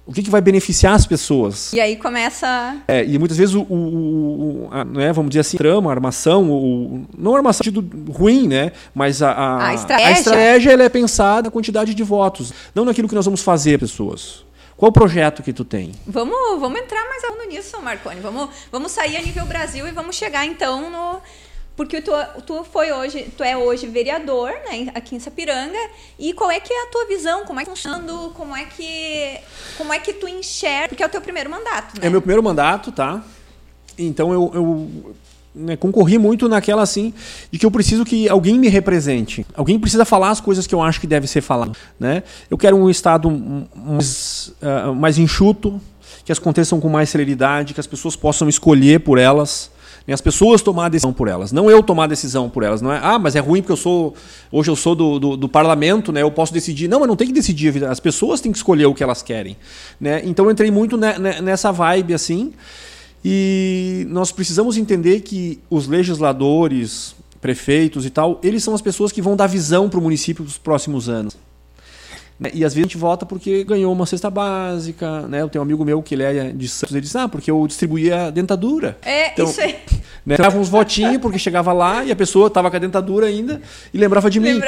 [0.06, 1.72] O que, que vai beneficiar as pessoas?
[1.72, 2.76] E aí começa.
[2.86, 6.48] É, e muitas vezes o, o, o a, né, vamos dizer assim, trama, a armação,
[6.48, 8.70] o, não a armação sentido ruim, né?
[8.94, 12.84] Mas a, a, a estratégia, a estratégia ela é pensada na quantidade de votos, não
[12.84, 14.46] naquilo que nós vamos fazer, pessoas.
[14.76, 15.92] Qual o projeto que tu tem?
[16.06, 18.20] Vamos, vamos entrar mais a fundo nisso, Marconi.
[18.20, 21.20] Vamos, vamos sair a nível Brasil e vamos chegar então no
[21.76, 22.10] porque tu,
[22.46, 25.78] tu foi hoje, tu é hoje vereador, né, aqui em Sapiranga,
[26.18, 28.64] e qual é que é a tua visão, como é que tá funcionando, como é
[28.64, 29.38] que
[29.76, 32.06] como é que tu enxerga, porque é o teu primeiro mandato, né?
[32.06, 33.22] É meu primeiro mandato, tá?
[33.98, 35.14] Então eu, eu
[35.54, 37.12] né, concorri muito naquela assim
[37.50, 39.46] de que eu preciso que alguém me represente.
[39.54, 42.22] Alguém precisa falar as coisas que eu acho que deve ser falado, né?
[42.50, 43.30] Eu quero um estado
[43.74, 45.80] mais, uh, mais enxuto,
[46.24, 49.70] que as aconteçam com mais celeridade, que as pessoas possam escolher por elas,
[50.12, 52.80] as pessoas tomar a decisão por elas, não eu tomar a decisão por elas.
[52.80, 54.14] Não é, ah, mas é ruim porque eu sou.
[54.52, 56.22] Hoje eu sou do, do, do, parlamento, né?
[56.22, 56.88] Eu posso decidir.
[56.88, 57.84] Não, mas não tem que decidir.
[57.84, 59.56] As pessoas têm que escolher o que elas querem.
[60.00, 60.22] Né?
[60.24, 62.52] Então eu entrei muito nessa vibe assim.
[63.24, 69.20] E nós precisamos entender que os legisladores, prefeitos e tal, eles são as pessoas que
[69.20, 71.36] vão dar visão para o município nos próximos anos.
[72.38, 72.50] Né?
[72.52, 75.42] E às vezes a gente vota porque ganhou uma cesta básica, né?
[75.42, 77.66] Eu tenho um amigo meu que ele é de Santos, ele disse, ah, porque eu
[77.66, 78.98] distribuía dentadura.
[79.02, 79.76] É, então, isso aí.
[80.26, 83.62] Né, dava uns votinhos, porque chegava lá e a pessoa estava com a dentadura ainda
[83.94, 84.60] e lembrava de mim.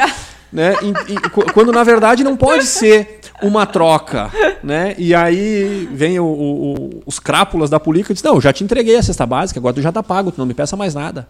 [0.53, 0.73] Né?
[1.09, 4.31] E, e, quando na verdade não pode ser uma troca.
[4.63, 4.95] Né?
[4.97, 8.63] E aí vem o, o, os crápulas da política e diz, não, eu já te
[8.63, 11.27] entreguei a cesta básica, agora tu já está pago, tu não me peça mais nada.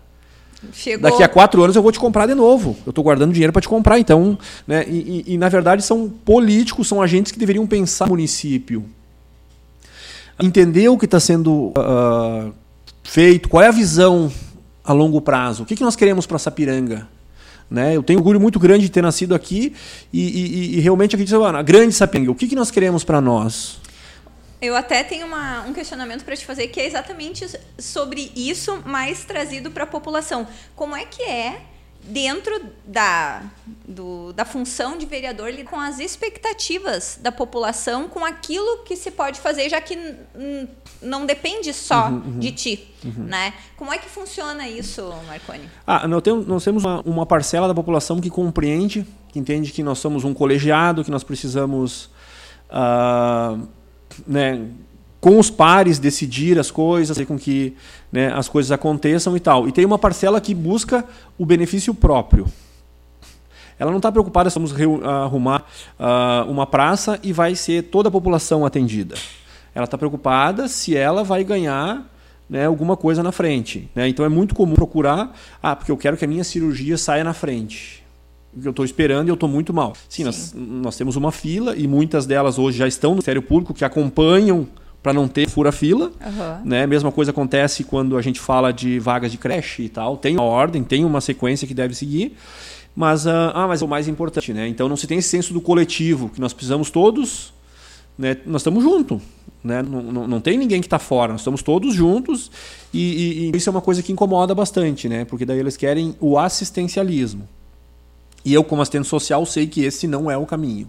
[0.72, 1.10] Chegou.
[1.10, 2.76] Daqui a quatro anos eu vou te comprar de novo.
[2.84, 3.98] Eu estou guardando dinheiro para te comprar.
[3.98, 4.84] Então, né?
[4.88, 8.84] E, e, e, na verdade são políticos, são agentes que deveriam pensar no município,
[10.40, 12.52] entender o que está sendo uh,
[13.04, 14.32] feito, qual é a visão
[14.84, 17.06] a longo prazo, o que, que nós queremos para Sapiranga.
[17.70, 17.94] Né?
[17.94, 19.74] Eu tenho orgulho muito grande de ter nascido aqui
[20.10, 22.30] e, e, e realmente acredito a grande Sapiranga.
[22.30, 23.78] O que, que nós queremos para nós?
[24.60, 27.46] Eu até tenho uma, um questionamento para te fazer que é exatamente
[27.78, 30.46] sobre isso, mas trazido para a população.
[30.74, 31.62] Como é que é
[32.02, 33.42] dentro da,
[33.86, 39.40] do, da função de vereador com as expectativas da população, com aquilo que se pode
[39.40, 39.98] fazer, já que
[41.02, 43.24] não depende só uhum, uhum, de ti, uhum.
[43.24, 43.52] né?
[43.76, 45.68] Como é que funciona isso, Marconi?
[45.86, 49.82] Ah, nós temos, nós temos uma, uma parcela da população que compreende, que entende que
[49.82, 52.10] nós somos um colegiado, que nós precisamos
[52.70, 53.68] uh,
[54.26, 54.66] né,
[55.20, 57.74] com os pares decidir as coisas, fazer com que
[58.10, 59.68] né, as coisas aconteçam e tal.
[59.68, 61.04] E tem uma parcela que busca
[61.36, 62.46] o benefício próprio.
[63.78, 65.64] Ela não está preocupada se vamos arrumar
[65.98, 69.14] uh, uma praça e vai ser toda a população atendida.
[69.74, 72.04] Ela está preocupada se ela vai ganhar
[72.50, 73.88] né, alguma coisa na frente.
[73.94, 74.08] Né?
[74.08, 77.32] Então é muito comum procurar, ah, porque eu quero que a minha cirurgia saia na
[77.32, 77.97] frente
[78.64, 79.92] eu estou esperando e eu estou muito mal.
[80.08, 80.24] Sim, Sim.
[80.24, 83.84] Nós, nós temos uma fila e muitas delas hoje já estão no Ministério Público que
[83.84, 84.66] acompanham
[85.02, 86.06] para não ter fura-fila.
[86.06, 86.68] Uhum.
[86.68, 86.86] Né?
[86.86, 90.16] Mesma coisa acontece quando a gente fala de vagas de creche e tal.
[90.16, 92.36] Tem uma ordem, tem uma sequência que deve seguir.
[92.94, 94.66] Mas, uh, ah, mas é o mais importante, né?
[94.66, 97.52] Então não se tem esse senso do coletivo, que nós precisamos todos,
[98.18, 98.36] né?
[98.44, 99.22] nós estamos juntos.
[99.62, 99.82] Né?
[99.82, 102.50] Não, não, não, tem ninguém que está fora, nós estamos todos juntos
[102.92, 105.24] e, e, e, isso é uma coisa que incomoda bastante, né?
[105.24, 107.48] porque daí eles querem o assistencialismo.
[108.44, 110.88] E eu, como assistente social, sei que esse não é o caminho.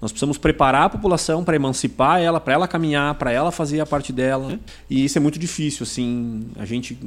[0.00, 3.86] Nós precisamos preparar a população para emancipar ela, para ela caminhar, para ela fazer a
[3.86, 4.58] parte dela.
[4.90, 6.98] E isso é muito difícil, assim, a gente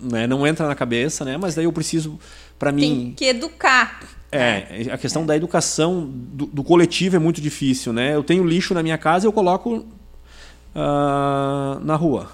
[0.00, 1.36] né, não entra na cabeça, né?
[1.36, 2.18] Mas daí eu preciso,
[2.58, 2.80] para mim...
[2.80, 4.00] Tem que educar.
[4.32, 5.26] É, a questão é.
[5.26, 8.14] da educação do, do, coletivo é muito difícil, né?
[8.14, 9.84] Eu tenho lixo na minha casa e eu coloco
[10.74, 12.28] uh, na rua.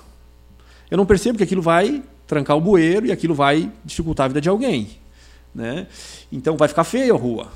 [0.90, 4.40] Eu não percebo que aquilo vai trancar o bueiro e aquilo vai dificultar a vida
[4.40, 4.88] de alguém.
[5.58, 5.88] Né?
[6.30, 7.48] Então vai ficar feio a rua.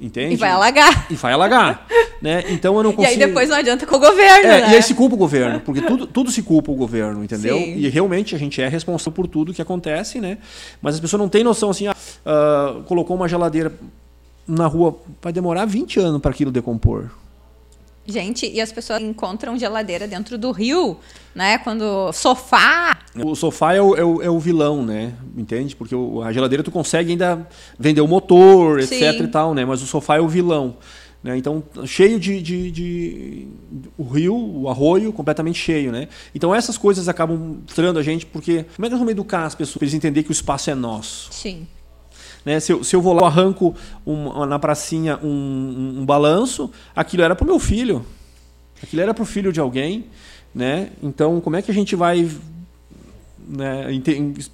[0.00, 0.34] Entende?
[0.34, 1.06] E vai alagar.
[1.10, 1.84] E vai alagar.
[2.22, 2.44] né?
[2.50, 3.10] Então eu não consigo.
[3.18, 4.46] E aí depois não adianta com o governo.
[4.46, 4.72] É, né?
[4.72, 7.58] E aí se culpa o governo, porque tudo, tudo se culpa o governo, entendeu?
[7.58, 7.74] Sim.
[7.76, 10.38] E realmente a gente é responsável por tudo que acontece, né?
[10.80, 13.72] Mas as pessoas não têm noção assim, ah, uh, colocou uma geladeira
[14.46, 17.10] na rua, vai demorar 20 anos para aquilo decompor.
[18.10, 20.96] Gente, e as pessoas encontram geladeira dentro do rio,
[21.34, 21.58] né?
[21.58, 22.98] Quando sofá.
[23.14, 25.12] O sofá é o, é o, é o vilão, né?
[25.36, 25.76] Entende?
[25.76, 27.46] Porque o, a geladeira tu consegue ainda
[27.78, 28.94] vender o motor, Sim.
[28.94, 29.62] etc e tal, né?
[29.66, 30.78] Mas o sofá é o vilão.
[31.22, 31.36] Né?
[31.36, 33.48] Então, cheio de, de, de,
[33.98, 36.08] O rio, o arroio, completamente cheio, né?
[36.34, 39.54] Então, essas coisas acabam frustrando a gente, porque como é que nós vamos educar as
[39.54, 41.28] pessoas para eles entenderem que o espaço é nosso?
[41.30, 41.66] Sim.
[42.48, 42.58] Né?
[42.60, 46.70] Se, eu, se eu vou lá, eu arranco um, na pracinha um, um, um balanço,
[46.96, 48.06] aquilo era para o meu filho.
[48.82, 50.06] Aquilo era para o filho de alguém.
[50.54, 50.88] Né?
[51.02, 52.26] Então, como é que a gente vai
[53.46, 53.84] né,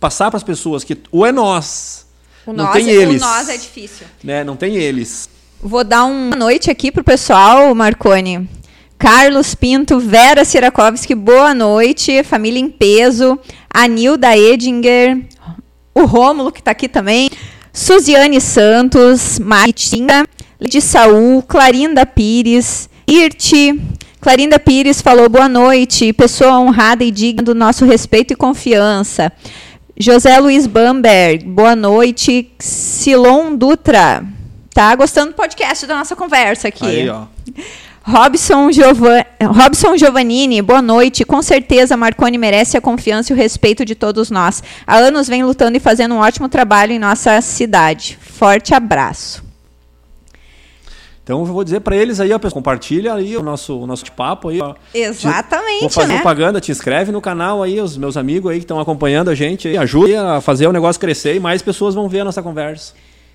[0.00, 2.08] passar para as pessoas que ou é nós,
[2.44, 3.22] o não nós, tem eles.
[3.22, 4.08] O nós é difícil.
[4.24, 4.42] Né?
[4.42, 5.28] Não tem eles.
[5.62, 8.50] Vou dar uma noite aqui pro pessoal, Marcone.
[8.98, 12.24] Carlos Pinto, Vera Sirakovski, boa noite.
[12.24, 13.38] Família em peso.
[13.72, 15.28] Anilda Edinger.
[15.94, 17.30] O Rômulo, que está aqui também.
[17.74, 20.24] Suziane Santos, Maritinga,
[20.60, 23.82] de Saul, Clarinda Pires, Irte.
[24.20, 29.32] Clarinda Pires falou boa noite, pessoa honrada e digna do nosso respeito e confiança.
[29.98, 32.48] José Luiz Bamberg, boa noite.
[32.60, 34.24] Silon Dutra,
[34.72, 36.86] tá gostando do podcast da nossa conversa aqui.
[36.86, 37.24] Aí, ó.
[38.06, 39.24] Robson, Giovan...
[39.42, 41.24] Robson Giovannini, boa noite.
[41.24, 44.62] Com certeza, Marconi merece a confiança e o respeito de todos nós.
[44.86, 48.18] Há anos vem lutando e fazendo um ótimo trabalho em nossa cidade.
[48.20, 49.42] Forte abraço.
[51.22, 54.50] Então eu vou dizer para eles aí, ó, compartilha aí o nosso o nosso papo
[54.50, 54.74] aí, ó.
[54.92, 56.14] Exatamente, Vou fazer né?
[56.16, 59.66] propaganda, te inscreve no canal aí, os meus amigos aí que estão acompanhando a gente,
[59.66, 62.92] aí, ajuda a fazer o negócio crescer e mais pessoas vão ver a nossa conversa.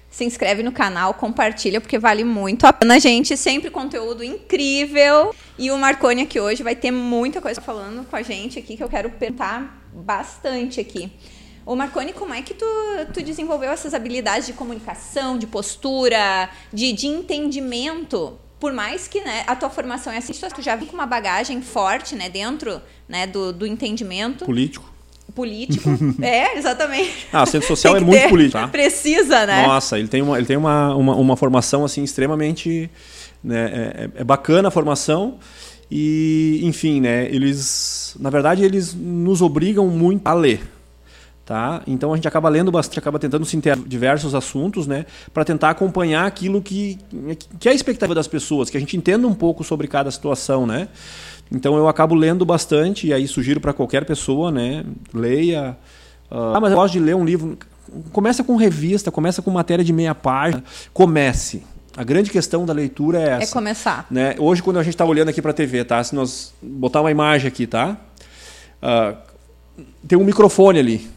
[0.10, 3.38] Se inscreve no canal, compartilha, porque vale muito a pena, gente.
[3.38, 5.36] Sempre conteúdo incrível.
[5.58, 8.84] E o Marconi aqui hoje vai ter muita coisa falando com a gente aqui que
[8.84, 11.12] eu quero perguntar bastante aqui.
[11.65, 12.65] Ô Marconi, como é que tu,
[13.13, 18.39] tu desenvolveu essas habilidades de comunicação, de postura, de, de entendimento?
[18.60, 21.62] Por mais que né, a tua formação é assim, tu já vem com uma bagagem
[21.62, 24.88] forte né, dentro né, do, do entendimento Político.
[25.39, 25.89] Político.
[26.21, 27.28] é, exatamente.
[27.32, 28.67] Ah, o centro social é muito ter- político, tá?
[28.67, 29.65] Precisa, né?
[29.65, 32.89] Nossa, ele tem uma, ele tem uma, uma, uma formação assim extremamente
[33.41, 35.38] né, é, é bacana a formação
[35.89, 40.62] e enfim, né, eles na verdade eles nos obrigam muito a ler.
[41.45, 41.82] Tá?
[41.88, 45.71] Então a gente acaba lendo bastante, acaba tentando se inter diversos assuntos, né, para tentar
[45.71, 46.99] acompanhar aquilo que,
[47.60, 50.67] que é a expectativa das pessoas, que a gente entenda um pouco sobre cada situação,
[50.67, 50.89] né?
[51.52, 54.84] Então eu acabo lendo bastante e aí sugiro para qualquer pessoa, né,
[55.14, 55.76] leia.
[56.30, 57.58] ah, mas eu gosto de ler um livro.
[58.12, 60.64] Começa com revista, começa com matéria de meia página.
[60.94, 61.64] Comece.
[61.98, 63.52] A grande questão da leitura é É essa.
[63.54, 64.06] começar.
[64.12, 64.36] Né?
[64.38, 66.02] Hoje, quando a gente está olhando aqui para a TV, tá?
[66.04, 67.98] Se nós botar uma imagem aqui, tá?
[68.80, 69.16] Ah,
[70.08, 71.10] tem um microfone ali.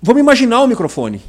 [0.00, 1.20] Vamos imaginar o microfone.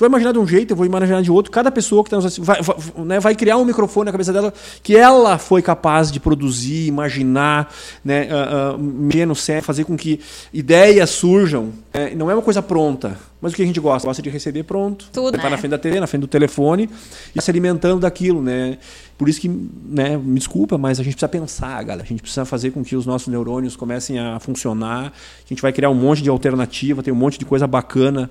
[0.00, 1.52] Tu vai imaginar de um jeito, eu vou imaginar de outro.
[1.52, 4.32] Cada pessoa que está nos assistindo vai, vai, né, vai criar um microfone na cabeça
[4.32, 4.50] dela
[4.82, 7.70] que ela foi capaz de produzir, imaginar,
[8.02, 10.18] né, ah, ah, mexer no cérebro, fazer com que
[10.54, 11.68] ideias surjam.
[11.92, 12.14] né?
[12.16, 13.18] Não é uma coisa pronta.
[13.42, 14.08] Mas o que a gente gosta?
[14.08, 15.04] Gosta de receber pronto.
[15.12, 15.50] Tudo, Tá né?
[15.50, 16.88] na frente da TV, na frente do telefone
[17.36, 18.78] e se alimentando daquilo, né?
[19.18, 22.04] Por isso que, né, me desculpa, mas a gente precisa pensar, galera.
[22.04, 25.12] A gente precisa fazer com que os nossos neurônios comecem a funcionar.
[25.44, 28.30] A gente vai criar um monte de alternativa, tem um monte de coisa bacana,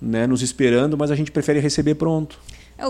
[0.00, 2.38] né, nos esperando, mas a gente prefere receber pronto.
[2.80, 2.86] O,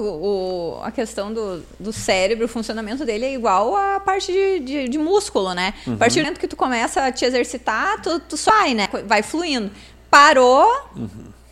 [0.77, 4.89] o- a questão do, do cérebro, o funcionamento dele é igual à parte de, de,
[4.89, 5.73] de músculo, né?
[5.87, 5.95] Uhum.
[5.95, 8.89] A partir do momento que tu começa a te exercitar, tu, tu sai, né?
[9.07, 9.71] Vai fluindo.
[10.11, 10.67] Parou,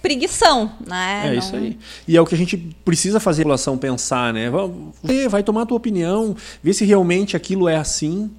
[0.03, 1.23] preguição, né?
[1.25, 1.29] Uhum.
[1.29, 1.79] É Não- isso aí.
[2.07, 4.51] E é o que a gente precisa fazer a população pensar, né?
[4.51, 8.31] Vai, vai tomar a tua opinião, ver se realmente aquilo é assim,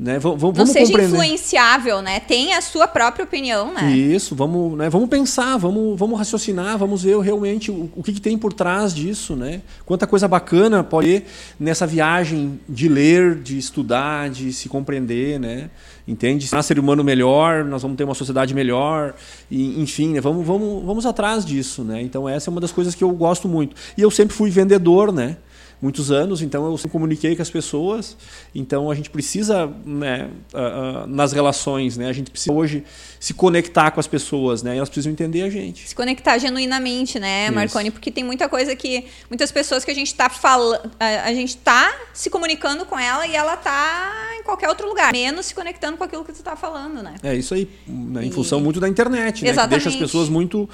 [0.00, 0.18] né?
[0.18, 1.14] Vamos, vamos Não seja compreender.
[1.14, 2.20] influenciável, né?
[2.20, 3.92] Tem a sua própria opinião, né?
[3.92, 8.20] Isso, vamos, né, vamos pensar, vamos, vamos raciocinar, vamos ver realmente o, o que, que
[8.20, 9.60] tem por trás disso, né?
[9.84, 11.26] Quanta coisa bacana pode ter
[11.58, 15.68] nessa viagem de ler, de estudar, de se compreender, né?
[16.08, 16.46] Entende?
[16.46, 19.14] Se ser humano melhor, nós vamos ter uma sociedade melhor,
[19.50, 20.20] e, enfim, né?
[20.20, 22.00] vamos, vamos, vamos atrás disso, né?
[22.00, 23.76] Então essa é uma das coisas que eu gosto muito.
[23.98, 25.36] E eu sempre fui vendedor, né?
[25.80, 28.16] Muitos anos, então eu sempre comuniquei com as pessoas.
[28.54, 32.84] Então a gente precisa, né, ah, ah, nas relações, né, a gente precisa hoje
[33.18, 35.88] se conectar com as pessoas, né, e elas precisam entender a gente.
[35.88, 37.54] se conectar genuinamente, né, Isso.
[37.54, 37.90] Marconi?
[37.90, 39.06] Porque tem muita coisa que.
[39.28, 40.90] Muitas pessoas que a gente tá falando.
[40.98, 45.12] A, gente tá se comunicando com ela e ela tá em qualquer outro lugar.
[45.12, 47.14] Menos se conectando com aquilo que tu tá falando, né?
[47.22, 49.82] É isso aí, né, em E- função muito da internet, né, que Exatamente.
[49.82, 50.68] deixa as pessoas muito,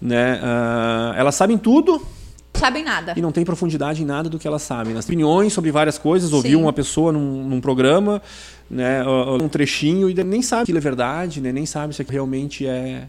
[0.00, 2.04] né, ah, elas sabem tudo
[2.62, 3.14] Sabem nada.
[3.16, 4.96] e não tem profundidade em nada do que elas sabem.
[4.96, 8.22] As opiniões sobre várias coisas, ouviu uma pessoa num, num programa,
[8.70, 12.14] né, um trechinho e nem sabe se aquilo é verdade, né, nem sabe se aquilo
[12.14, 13.08] realmente é,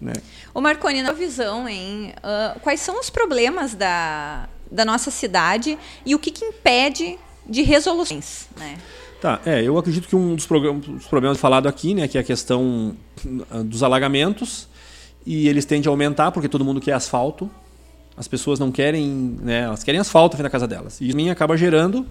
[0.00, 0.12] né,
[0.54, 2.12] Ô Marconi, na visão, hein?
[2.22, 7.62] ah, quais são os problemas da, da nossa cidade e o que, que impede de
[7.62, 8.76] resoluções, né?
[9.20, 12.24] Tá, é, eu acredito que um dos, dos problemas falado aqui, né, que é a
[12.24, 12.96] questão
[13.50, 14.68] ah, dos alagamentos,
[15.24, 17.48] e eles tendem a aumentar porque todo mundo quer asfalto.
[18.16, 21.00] As pessoas não querem, né, elas querem asfalto na casa delas.
[21.00, 22.06] E isso acaba gerando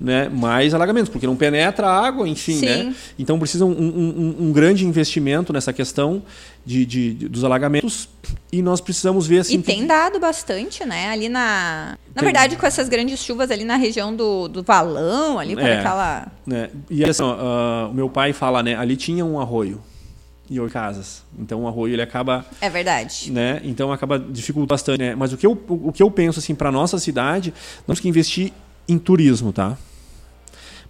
[0.00, 2.64] né, mais alagamentos, porque não penetra a água, enfim.
[2.64, 2.94] Né?
[3.18, 6.22] Então precisa um, um, um, grande investimento nessa questão
[6.64, 8.08] de, de, de, dos alagamentos
[8.50, 9.56] e nós precisamos ver assim.
[9.56, 11.10] E tem dado bastante, né?
[11.10, 11.98] Ali na.
[12.14, 12.24] Na tem...
[12.24, 16.26] verdade, com essas grandes chuvas ali na região do, do valão, ali para é, aquela.
[16.46, 16.70] Né?
[16.88, 18.76] E assim, ó, uh, o meu pai fala, né?
[18.76, 19.80] Ali tinha um arroio
[20.50, 21.22] e oito casas.
[21.38, 23.30] Então o arroio ele acaba É verdade.
[23.30, 23.60] Né?
[23.62, 25.14] Então acaba dificultando bastante, né?
[25.14, 28.08] Mas o que eu, o que eu penso assim para nossa cidade, nós temos que
[28.08, 28.52] investir
[28.88, 29.78] em turismo, tá?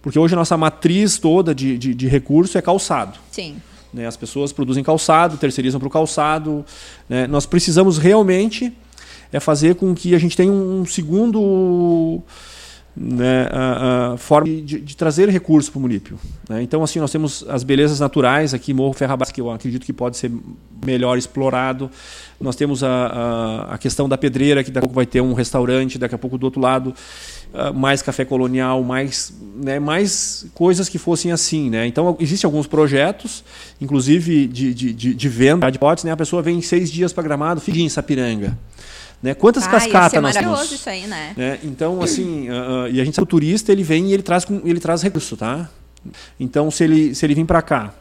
[0.01, 3.19] Porque hoje a nossa matriz toda de, de, de recurso é calçado.
[3.31, 3.61] Sim.
[3.93, 4.07] Né?
[4.07, 6.65] As pessoas produzem calçado, terceirizam para o calçado.
[7.07, 7.27] Né?
[7.27, 8.73] Nós precisamos realmente
[9.31, 12.21] é fazer com que a gente tenha um segundo
[12.95, 16.19] né, a, a forma de, de, trazer recursos para o município.
[16.49, 16.61] Né?
[16.61, 20.17] Então, assim, nós temos as belezas naturais aqui, Morro Ferrabás, que eu acredito que pode
[20.17, 20.31] ser
[20.85, 21.89] melhor explorado.
[22.39, 25.97] Nós temos a, a, questão da pedreira, que daqui a pouco vai ter um restaurante,
[25.97, 26.93] daqui a pouco do outro lado,
[27.53, 31.69] uh, mais café colonial, mais, né, mais coisas que fossem assim.
[31.69, 31.87] Né?
[31.87, 33.43] Então, existem alguns projetos,
[33.79, 36.11] inclusive de, de, de, de venda de potes, né?
[36.11, 38.57] a pessoa vem seis dias para Gramado, fica em Sapiranga.
[39.21, 39.33] Né?
[39.35, 40.71] Quantas ah, cascatas nós temos?
[40.71, 41.33] isso aí, né?
[41.37, 41.59] né?
[41.63, 44.79] Então, assim, uh, e a gente sabe o turista ele vem e ele traz, ele
[44.79, 45.69] traz recurso, tá?
[46.39, 47.93] Então, se ele, se ele vir para cá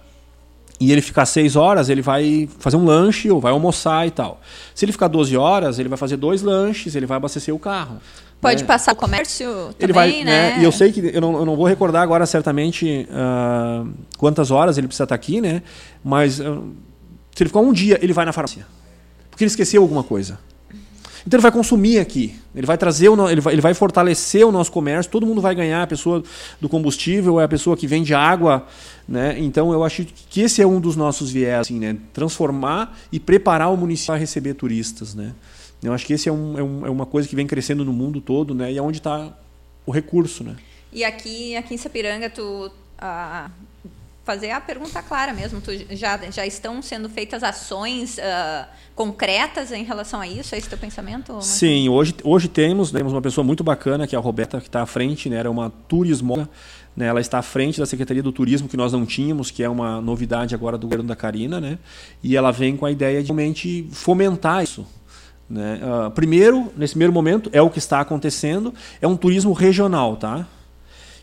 [0.81, 4.41] e ele ficar seis horas, ele vai fazer um lanche ou vai almoçar e tal.
[4.75, 8.01] Se ele ficar 12 horas, ele vai fazer dois lanches, ele vai abastecer o carro.
[8.41, 8.67] Pode né?
[8.67, 10.55] passar comércio também, ele vai, né?
[10.55, 10.61] né?
[10.61, 14.79] E eu sei que eu não, eu não vou recordar agora certamente uh, quantas horas
[14.79, 15.63] ele precisa estar aqui, né?
[16.03, 16.65] Mas uh,
[17.35, 18.67] se ele ficar um dia, ele vai na farmácia.
[19.31, 20.39] Porque ele esqueceu alguma coisa.
[21.27, 24.53] Então ele vai consumir aqui, ele vai trazer, o, ele, vai, ele vai fortalecer o
[24.53, 26.23] nosso comércio, todo mundo vai ganhar, a pessoa
[26.61, 28.67] do combustível é a pessoa que vende água,
[29.09, 29.37] né?
[29.39, 31.97] Então eu acho que esse é um dos nossos viés, assim, né?
[32.13, 35.35] Transformar e preparar o município para receber turistas, né?
[35.83, 37.93] Eu acho que esse é, um, é, um, é uma coisa que vem crescendo no
[37.93, 38.73] mundo todo, né?
[38.73, 39.37] E é onde está
[39.87, 40.57] o recurso, né?
[40.93, 43.51] E aqui, aqui em Sapiranga, tu ah,
[44.25, 45.61] fazer a pergunta clara mesmo.
[45.61, 50.55] Tu, já, já estão sendo feitas ações uh, concretas em relação a isso?
[50.55, 51.33] É esse teu pensamento?
[51.33, 51.43] Marcelo?
[51.43, 54.83] Sim, hoje, hoje temos, temos uma pessoa muito bacana, que é a Roberta, que está
[54.83, 55.37] à frente, né?
[55.37, 56.49] Era é uma turismo.
[56.97, 57.07] Né?
[57.07, 60.01] Ela está à frente da Secretaria do Turismo, que nós não tínhamos, que é uma
[60.01, 61.79] novidade agora do governo da Carina, né?
[62.23, 64.87] E ela vem com a ideia de realmente fomentar isso.
[65.49, 65.81] Né?
[65.83, 70.47] Uh, primeiro, nesse primeiro momento, é o que está acontecendo, é um turismo regional, tá?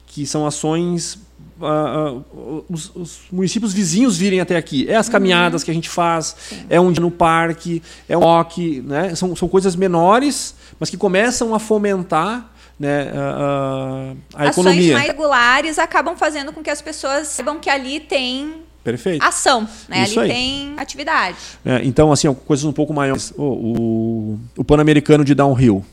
[0.05, 1.19] Que são ações
[1.59, 4.89] uh, uh, os, os, municípios vizinhos virem até aqui.
[4.89, 5.65] É as caminhadas uhum.
[5.65, 6.65] que a gente faz, Sim.
[6.69, 9.15] é um dia no parque, é um walk, né?
[9.15, 14.93] São, são coisas menores, mas que começam a fomentar né, a, a Ações economia.
[14.93, 19.23] mais regulares acabam fazendo com que as pessoas saibam que ali tem Perfeito.
[19.23, 20.03] ação, né?
[20.03, 20.37] Isso ali aí.
[20.37, 21.37] tem atividade.
[21.65, 23.33] É, então, assim, coisas um pouco maiores.
[23.35, 25.83] Oh, o, o Pan-Americano de Downhill.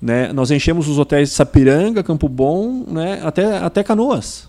[0.00, 0.32] Né?
[0.32, 3.20] Nós enchemos os hotéis de Sapiranga, Campo Bom, né?
[3.24, 4.48] até, até Canoas.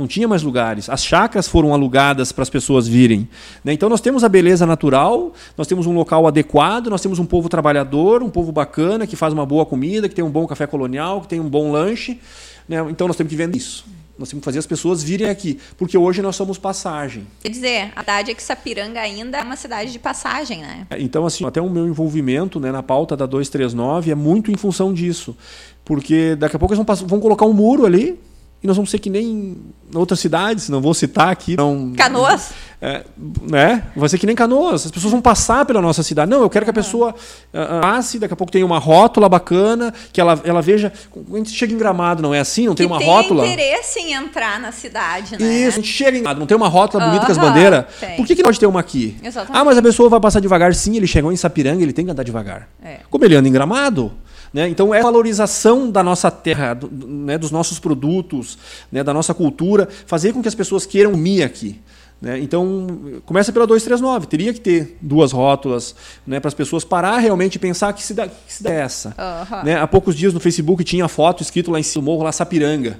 [0.00, 0.88] Não tinha mais lugares.
[0.88, 3.28] As chacras foram alugadas para as pessoas virem.
[3.62, 3.74] Né?
[3.74, 7.50] Então nós temos a beleza natural, nós temos um local adequado, nós temos um povo
[7.50, 11.20] trabalhador, um povo bacana, que faz uma boa comida, que tem um bom café colonial,
[11.20, 12.18] que tem um bom lanche.
[12.66, 12.78] Né?
[12.88, 13.84] Então nós temos que vender isso.
[14.18, 17.26] Nós temos que fazer as pessoas virem aqui, porque hoje nós somos passagem.
[17.42, 20.86] Quer dizer, a verdade é que Sapiranga ainda é uma cidade de passagem, né?
[20.98, 24.94] Então, assim, até o meu envolvimento né, na pauta da 239 é muito em função
[24.94, 25.36] disso.
[25.84, 28.18] Porque daqui a pouco eles vão, vão colocar um muro ali,
[28.62, 29.56] e nós vamos ser que nem
[29.94, 31.56] outras cidades, não vou citar aqui.
[31.56, 32.50] Não, Canoas?
[32.82, 33.04] É,
[33.42, 33.84] né?
[33.96, 34.84] Vai ser que nem Canoas.
[34.84, 36.30] As pessoas vão passar pela nossa cidade.
[36.30, 39.94] Não, eu quero que a pessoa uh, passe, daqui a pouco tenha uma rótula bacana,
[40.12, 40.92] que ela, ela veja.
[41.32, 42.66] A gente chega em Gramado, não é assim?
[42.66, 43.44] Não tem uma tem rótula?
[43.44, 45.44] tem interesse em entrar na cidade, né?
[45.44, 47.86] Isso, a gente chega em Gramado, não tem uma rótula bonita com as bandeiras?
[48.16, 49.16] Por que, que pode ter uma aqui?
[49.22, 49.58] Exatamente.
[49.58, 50.74] Ah, mas a pessoa vai passar devagar.
[50.74, 52.68] Sim, ele chegou em Sapiranga, ele tem que andar devagar.
[52.82, 52.98] É.
[53.08, 54.12] Como ele anda em Gramado?
[54.52, 54.68] Né?
[54.68, 58.58] Então, é a valorização da nossa terra, do, né, dos nossos produtos,
[58.90, 61.80] né, da nossa cultura, fazer com que as pessoas queiram mir aqui.
[62.20, 62.38] Né?
[62.40, 64.26] Então, começa pela 239.
[64.26, 65.94] Teria que ter duas rótulas
[66.26, 69.14] né, para as pessoas parar realmente e pensar que cidade, que cidade é essa.
[69.18, 69.64] Uhum.
[69.64, 69.80] Né?
[69.80, 72.98] Há poucos dias no Facebook tinha foto escrito lá em cima do morro, lá Sapiranga.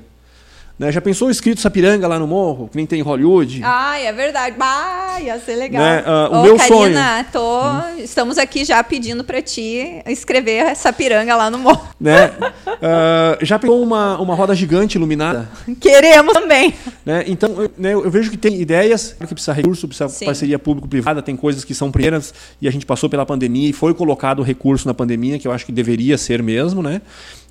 [0.80, 0.90] Né?
[0.90, 3.60] Já pensou escrito Sapiranga lá no morro, que nem tem em Hollywood?
[3.62, 4.56] Ah, é verdade.
[4.58, 5.82] Ah, ia ser legal.
[5.82, 6.02] Né?
[6.06, 7.26] Uh, o Ô, meu Karina, sonho.
[7.30, 7.98] Tô, hum.
[7.98, 11.86] estamos aqui já pedindo para ti escrever Sapiranga lá no morro.
[12.00, 12.28] Né?
[12.66, 15.50] Uh, já pensou uma, uma roda gigante iluminada?
[15.78, 16.72] Queremos também.
[17.04, 17.24] Né?
[17.26, 20.24] Então, eu, né, eu vejo que tem ideias que precisa recurso, precisa Sim.
[20.24, 23.92] parceria público-privada, tem coisas que são primeiras e a gente passou pela pandemia e foi
[23.92, 27.02] colocado recurso na pandemia, que eu acho que deveria ser mesmo, né?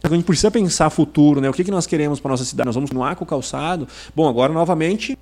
[0.03, 1.49] A gente precisa pensar futuro, né?
[1.49, 2.67] O que, que nós queremos para nossa cidade?
[2.67, 3.87] Nós vamos continuar com o calçado?
[4.15, 5.17] Bom, agora novamente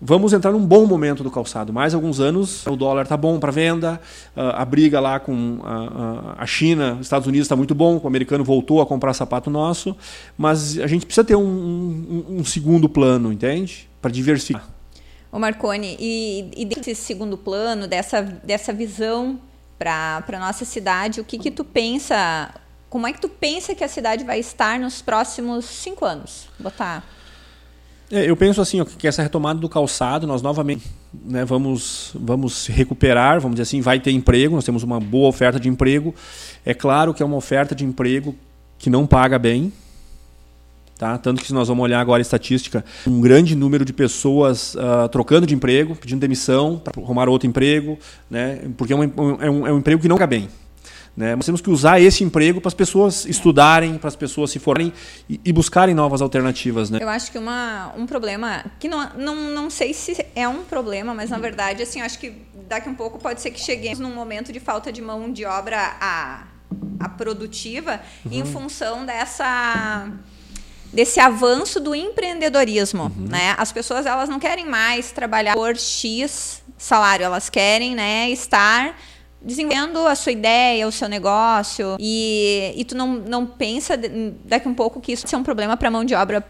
[0.00, 1.72] vamos entrar num bom momento do calçado.
[1.72, 4.00] Mais alguns anos, o dólar está bom para venda,
[4.34, 5.58] a briga lá com
[6.38, 9.94] a, China, os Estados Unidos está muito bom, o americano voltou a comprar sapato nosso,
[10.38, 13.88] mas a gente precisa ter um, um, um segundo plano, entende?
[14.00, 14.66] Para diversificar.
[15.30, 19.38] Ô Marconi, e, e desse segundo plano, dessa, dessa visão
[19.78, 22.52] para a nossa cidade, o que, que tu pensa
[22.90, 26.48] como é que tu pensa que a cidade vai estar nos próximos cinco anos?
[26.58, 27.04] Botar.
[28.10, 30.84] É, eu penso assim, ó, que essa retomada do calçado, nós novamente
[31.14, 35.60] né, vamos, vamos recuperar, vamos dizer assim, vai ter emprego, nós temos uma boa oferta
[35.60, 36.12] de emprego.
[36.66, 38.34] É claro que é uma oferta de emprego
[38.76, 39.72] que não paga bem,
[41.00, 41.16] Tá?
[41.16, 45.08] Tanto que se nós vamos olhar agora a estatística, um grande número de pessoas uh,
[45.10, 48.68] trocando de emprego, pedindo demissão para arrumar outro emprego, né?
[48.76, 50.50] porque é um, é, um, é um emprego que não paga bem.
[51.20, 51.36] Né?
[51.36, 54.90] Nós temos que usar esse emprego para as pessoas estudarem, para as pessoas se forem
[55.28, 56.88] e, e, buscarem novas alternativas.
[56.88, 56.98] Né?
[56.98, 61.12] Eu acho que uma, um problema, que não, não, não sei se é um problema,
[61.12, 62.32] mas na verdade, assim, acho que
[62.66, 65.44] daqui a um pouco pode ser que cheguemos num momento de falta de mão de
[65.44, 66.44] obra a,
[66.98, 68.32] a produtiva uhum.
[68.32, 70.08] em função dessa
[70.90, 73.28] desse avanço do empreendedorismo, uhum.
[73.28, 73.54] né?
[73.58, 78.96] As pessoas elas não querem mais trabalhar por X salário, elas querem, né, estar
[79.42, 83.98] desenvolvendo a sua ideia, o seu negócio, e, e tu não, não pensa
[84.44, 86.44] daqui um pouco que isso ser um problema para a mão de obra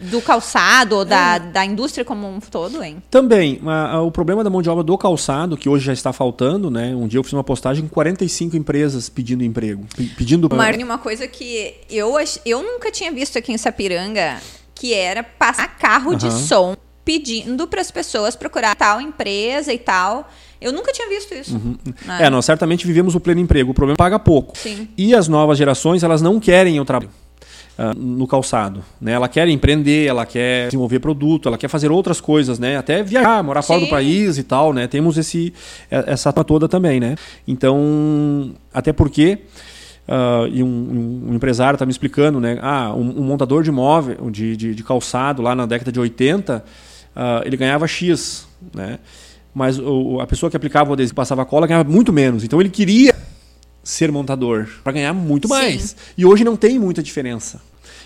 [0.00, 1.38] do calçado ou da, é.
[1.38, 3.02] da indústria como um todo, hein?
[3.10, 3.60] Também.
[3.66, 6.70] A, a, o problema da mão de obra do calçado, que hoje já está faltando,
[6.70, 6.94] né?
[6.94, 9.84] Um dia eu fiz uma postagem com 45 empresas pedindo emprego.
[10.16, 10.48] Pedindo.
[10.54, 12.14] Marne, uma coisa que eu,
[12.44, 14.40] eu nunca tinha visto aqui em Sapiranga,
[14.74, 20.28] que era passar carro de som pedindo para as pessoas procurar tal empresa e tal.
[20.62, 21.54] Eu nunca tinha visto isso.
[21.56, 21.76] Uhum.
[22.18, 23.72] É, nós certamente vivemos o pleno emprego.
[23.72, 24.56] O problema é paga pouco.
[24.56, 24.88] Sim.
[24.96, 27.10] E as novas gerações, elas não querem o trabalho.
[27.78, 29.12] Uh, no calçado, né?
[29.12, 32.76] Ela quer empreender, ela quer desenvolver produto, ela quer fazer outras coisas, né?
[32.76, 33.68] Até viajar, morar Sim.
[33.68, 34.86] fora do país e tal, né?
[34.86, 35.54] Temos esse
[35.90, 37.16] essa toda também, né?
[37.48, 39.38] Então, até porque
[40.02, 42.58] Uh, e um, um empresário está me explicando, né?
[42.60, 46.56] Ah, um, um, montador de móvel, de, de, de, calçado lá na década de 80,
[46.56, 46.62] uh,
[47.14, 48.98] ah, ele ganhava X, né?
[49.54, 52.44] Mas o, a pessoa que aplicava o adesivo passava cola ganhava muito menos.
[52.44, 53.14] Então ele queria
[53.82, 55.90] ser montador para ganhar muito mais.
[55.90, 55.96] Sim.
[56.16, 57.60] E hoje não tem muita diferença.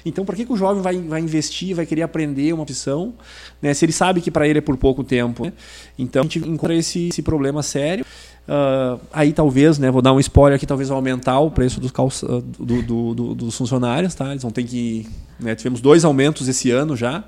[0.05, 3.13] Então, por que, que o jovem vai, vai investir, vai querer aprender uma opção,
[3.61, 5.45] né, se ele sabe que para ele é por pouco tempo?
[5.45, 5.53] Né?
[5.99, 8.07] Então, a gente encontra esse, esse problema sério.
[8.47, 11.91] Uh, aí talvez, né, vou dar um spoiler aqui, talvez vai aumentar o preço dos,
[11.91, 14.15] calça, do, do, do, dos funcionários.
[14.15, 14.31] Tá?
[14.31, 15.09] Eles vão ter que.
[15.41, 17.25] Né, tivemos dois aumentos esse ano já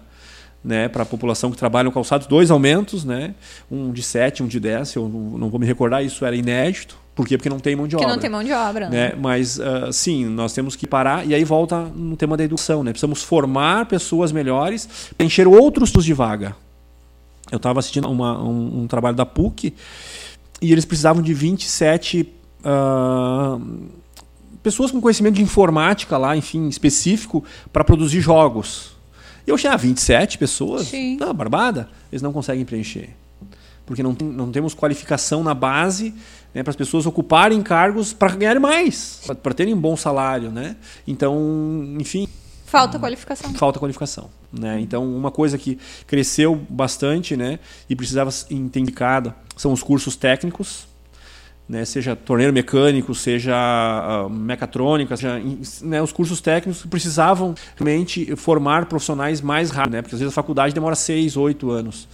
[0.63, 3.35] né, para a população que trabalha no calçado, dois aumentos, né,
[3.71, 6.99] um de 7, um de 10, eu não vou me recordar, isso era inédito.
[7.15, 7.37] Por quê?
[7.37, 8.15] Porque não tem mão de Porque obra.
[8.15, 8.89] não tem mão de obra.
[8.89, 9.13] Né?
[9.19, 12.85] Mas, uh, sim, nós temos que parar, e aí volta no tema da educação.
[12.85, 12.93] Né?
[12.93, 16.55] Precisamos formar pessoas melhores para encher outros de vaga.
[17.51, 19.75] Eu estava assistindo uma, um, um, trabalho da PUC
[20.63, 22.29] e eles precisavam de 27 uh,
[22.65, 23.59] ah,
[24.63, 27.43] pessoas com conhecimento de informática lá, enfim, específico,
[27.73, 28.98] para produzir jogos.
[29.49, 30.89] E eu ah, 27 pessoas?
[30.89, 31.17] Sim.
[31.17, 31.89] Não, barbada.
[32.13, 33.17] Eles não conseguem preencher.
[33.87, 36.15] Porque não, tem, não temos qualificação na base
[36.53, 40.51] né, para as pessoas ocuparem cargos para ganharem mais, para terem um bom salário.
[40.51, 40.77] Né?
[41.07, 42.29] Então, enfim.
[42.67, 43.55] Falta qualificação.
[43.55, 44.29] Falta qualificação.
[44.53, 44.81] Né?
[44.81, 50.87] Então, uma coisa que cresceu bastante né, e precisava ser entendicada são os cursos técnicos
[51.69, 53.55] né, seja torneiro mecânico, seja
[54.27, 55.43] uh, mecatrônica, seja,
[55.83, 60.35] né, os cursos técnicos precisavam realmente formar profissionais mais rápido, né, porque às vezes a
[60.35, 62.09] faculdade demora seis, oito anos.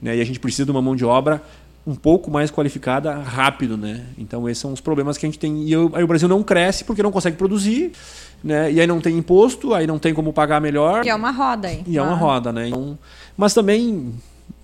[0.00, 1.42] Né, e a gente precisa de uma mão de obra
[1.86, 3.76] um pouco mais qualificada rápido.
[3.76, 4.04] Né?
[4.16, 5.68] Então, esses são os problemas que a gente tem.
[5.68, 7.92] E aí o Brasil não cresce porque não consegue produzir,
[8.42, 8.72] né?
[8.72, 11.04] e aí não tem imposto, aí não tem como pagar melhor.
[11.04, 11.82] E é uma roda aí.
[11.86, 12.02] E ah.
[12.02, 12.16] é uma ah.
[12.16, 12.52] roda.
[12.52, 12.68] Né?
[12.68, 12.98] Então,
[13.36, 14.14] mas também,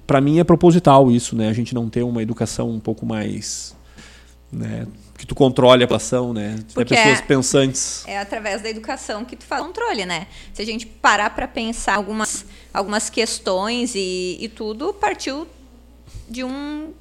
[0.06, 1.48] para mim, é proposital isso, né?
[1.48, 3.78] a gente não ter uma educação um pouco mais
[4.52, 4.86] né?
[5.16, 6.58] Que tu controle a população, né?
[6.72, 8.04] Porque é pessoas é, pensantes.
[8.06, 10.26] É através da educação que tu faz controle, né?
[10.52, 15.46] Se a gente parar para pensar algumas, algumas questões e, e tudo, partiu
[16.28, 16.92] de um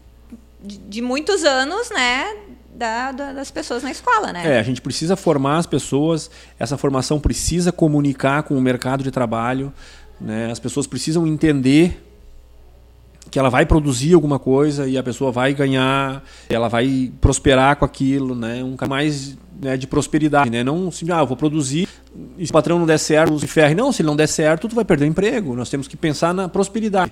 [0.61, 2.35] de, de muitos anos, né?
[2.73, 4.55] Da, da, das pessoas na escola, né?
[4.55, 9.11] É, a gente precisa formar as pessoas, essa formação precisa comunicar com o mercado de
[9.11, 9.73] trabalho,
[10.19, 10.51] Né?
[10.51, 12.08] As pessoas precisam entender
[13.31, 17.85] que ela vai produzir alguma coisa e a pessoa vai ganhar, ela vai prosperar com
[17.85, 18.63] aquilo, né?
[18.63, 20.63] Um cara mais né, de prosperidade, né?
[20.63, 21.87] Não assim, ah, eu vou produzir
[22.37, 23.75] e se o patrão não der certo, se ferre.
[23.75, 25.55] Não, se ele não der certo, tu vai perder o emprego.
[25.55, 27.11] Nós temos que pensar na prosperidade.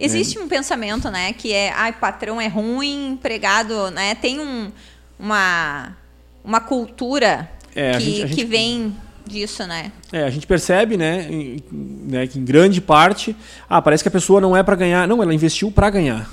[0.00, 4.14] Existe um pensamento, né, que é, ai, patrão é ruim, empregado, né?
[4.14, 4.70] Tem um,
[5.18, 5.96] uma,
[6.44, 8.96] uma cultura É, que, gente- a que gente- vem
[9.28, 9.92] disso, né?
[10.12, 13.36] É, a gente percebe, né, em- né, que em grande parte,
[13.68, 16.28] ah, parece que a pessoa não é para ganhar, não, ela investiu para ganhar,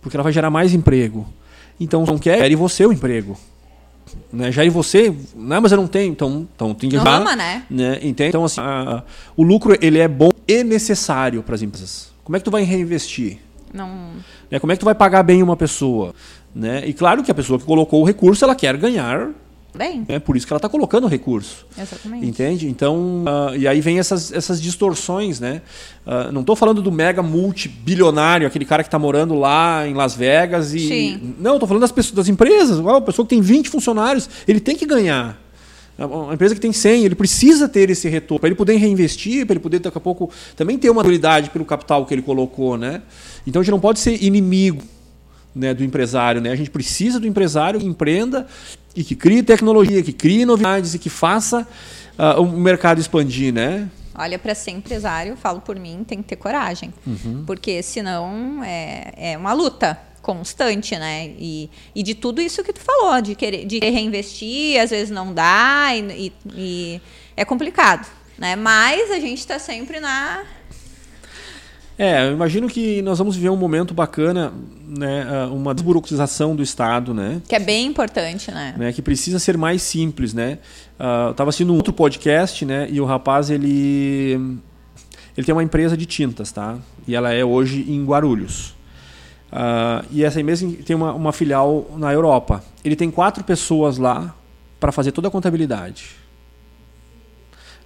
[0.00, 1.26] porque ela vai gerar mais emprego.
[1.80, 3.36] Então não quer, gere você o emprego,
[4.32, 4.52] né?
[4.52, 7.64] Gere você, não, mas eu não tenho, então, então tem que Não ama, né?
[7.68, 7.98] né?
[8.02, 8.28] Entende?
[8.28, 9.02] Então assim, a-
[9.36, 12.12] o lucro ele é bom e necessário para as empresas.
[12.22, 13.38] Como é que tu vai reinvestir?
[13.72, 13.88] Não.
[14.50, 14.58] Né?
[14.60, 16.14] Como é que tu vai pagar bem uma pessoa?
[16.54, 16.86] Né?
[16.86, 19.30] E claro que a pessoa que colocou o recurso, ela quer ganhar,
[19.74, 21.66] Bem, é por isso que ela está colocando o recurso.
[21.78, 22.26] exatamente.
[22.26, 22.68] Entende?
[22.68, 25.62] Então, ah, e aí vem essas, essas distorções, né?
[26.06, 30.14] Ah, não estou falando do mega multibilionário, aquele cara que está morando lá em Las
[30.14, 30.80] Vegas e.
[30.80, 31.34] Sim.
[31.38, 32.78] Não, estou falando das pessoas, das empresas.
[32.78, 35.40] Ó, A pessoa que tem 20 funcionários, ele tem que ganhar.
[35.98, 39.54] Uma empresa que tem 100, ele precisa ter esse retorno para ele poder reinvestir, para
[39.54, 43.02] ele poder daqui a pouco também ter uma utilidade pelo capital que ele colocou, né?
[43.46, 44.82] Então a gente não pode ser inimigo
[45.54, 46.40] né, do empresário.
[46.40, 46.50] Né?
[46.50, 48.46] A gente precisa do empresário que empreenda
[48.94, 51.66] e que crie tecnologia, que crie novidades e que faça
[52.18, 53.52] ah, o mercado expandir.
[53.52, 53.88] Né?
[54.14, 56.92] Olha, para ser empresário, falo por mim, tem que ter coragem.
[57.06, 57.44] Uhum.
[57.46, 61.32] Porque senão é, é uma luta constante, né?
[61.38, 65.34] E, e de tudo isso que tu falou, de querer, de reinvestir, às vezes não
[65.34, 67.00] dá, e, e- e
[67.36, 68.06] é complicado.
[68.38, 68.54] Né?
[68.54, 70.44] Mas a gente está sempre na.
[72.02, 74.52] É, eu imagino que nós vamos viver um momento bacana,
[74.88, 77.40] né, ah, uma desburocratização do Estado, né?
[77.46, 78.74] Que é bem importante, né?
[78.76, 80.58] né, que precisa ser mais simples, né?
[80.98, 82.88] Ah, eu estava assistindo um outro podcast, né?
[82.90, 84.32] E o rapaz ele
[85.36, 86.76] ele tem uma empresa de tintas, tá?
[87.06, 88.74] E ela é hoje em Guarulhos.
[89.52, 92.64] Ah, e essa empresa tem uma, uma filial na Europa.
[92.84, 94.34] Ele tem quatro pessoas lá
[94.80, 96.21] para fazer toda a contabilidade.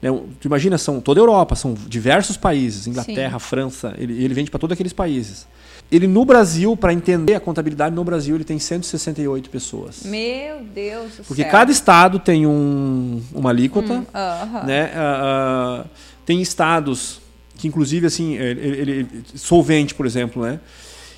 [0.03, 4.51] Né, Tu imagina, são toda a Europa, são diversos países, Inglaterra, França, ele, ele vende
[4.51, 5.47] para todos aqueles países.
[5.91, 10.03] Ele no Brasil, para entender a contabilidade no Brasil, ele tem 168 pessoas.
[10.05, 11.51] Meu Deus do Porque céu.
[11.51, 14.65] cada estado tem um, uma alíquota, Hum, aham.
[14.65, 14.91] né?
[14.97, 15.87] Ah, ah,
[16.27, 17.21] tem estados
[17.57, 20.59] que, inclusive, assim, ele, ele- ele- solvente, por exemplo, né?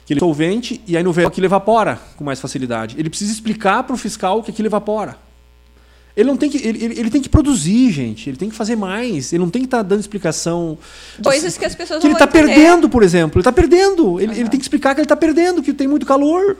[0.04, 2.94] Que ele é solvente e aí no verão aquilo evapora com mais facilidade.
[2.98, 5.16] Ele precisa explicar para o fiscal que aquilo evapora.
[6.18, 8.28] Ele não tem que, ele, ele- tem que produzir, gente.
[8.28, 9.32] Ele tem que fazer mais.
[9.32, 10.76] Ele não tem que estar dando explicação.
[11.22, 13.36] Coisas que as pessoas Que não ele está perdendo, por exemplo.
[13.38, 14.18] Ele está perdendo.
[14.20, 14.40] Ele, Aham.
[14.40, 16.56] ele tem que explicar que ele está perdendo, que tem muito calor.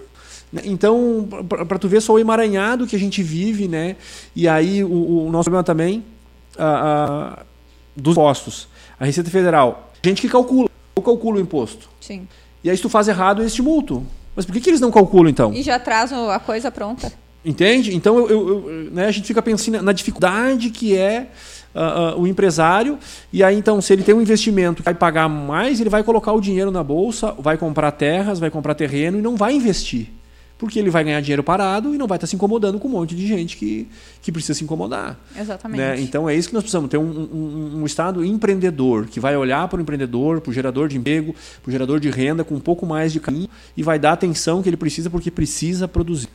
[0.53, 0.63] Né?
[0.65, 3.97] Então, para tu ver só o emaranhado que a gente vive, né?
[4.37, 6.05] E aí o, o nosso problema também
[6.57, 7.43] ah, ah,
[7.97, 8.69] dos impostos.
[9.01, 9.93] A Receita Federal.
[10.05, 10.69] Gente que calcula.
[10.95, 11.89] Eu calculo o imposto.
[12.01, 12.29] Sim.
[12.63, 14.07] E aí, se tu faz errado, eles te multam.
[14.37, 15.53] Mas por que, que eles não calculam, então?
[15.53, 17.13] E já traz o- a coisa pronta.
[17.45, 17.95] Entende?
[17.95, 21.29] Então eu, eu- eu- né, a gente fica pensando na dificuldade que é
[21.75, 22.99] ah, ah, o empresário.
[23.33, 26.33] E aí, então, se ele tem um investimento que vai pagar mais, ele vai colocar
[26.33, 30.09] o dinheiro na bolsa, vai comprar terras, vai comprar terreno e não vai investir.
[30.59, 33.15] Porque ele vai ganhar dinheiro parado e não vai estar se incomodando com um monte
[33.15, 33.87] de gente que,
[34.21, 35.17] que precisa se incomodar.
[35.39, 35.79] Exatamente.
[35.79, 36.01] Né?
[36.01, 39.69] Então é isso que nós precisamos, ter um, um- um Estado empreendedor, que vai olhar
[39.69, 41.33] para o empreendedor, para o gerador de emprego,
[41.63, 44.15] para o gerador de renda com um pouco mais de carinho e vai dar a
[44.15, 46.27] atenção que ele precisa porque precisa produzir.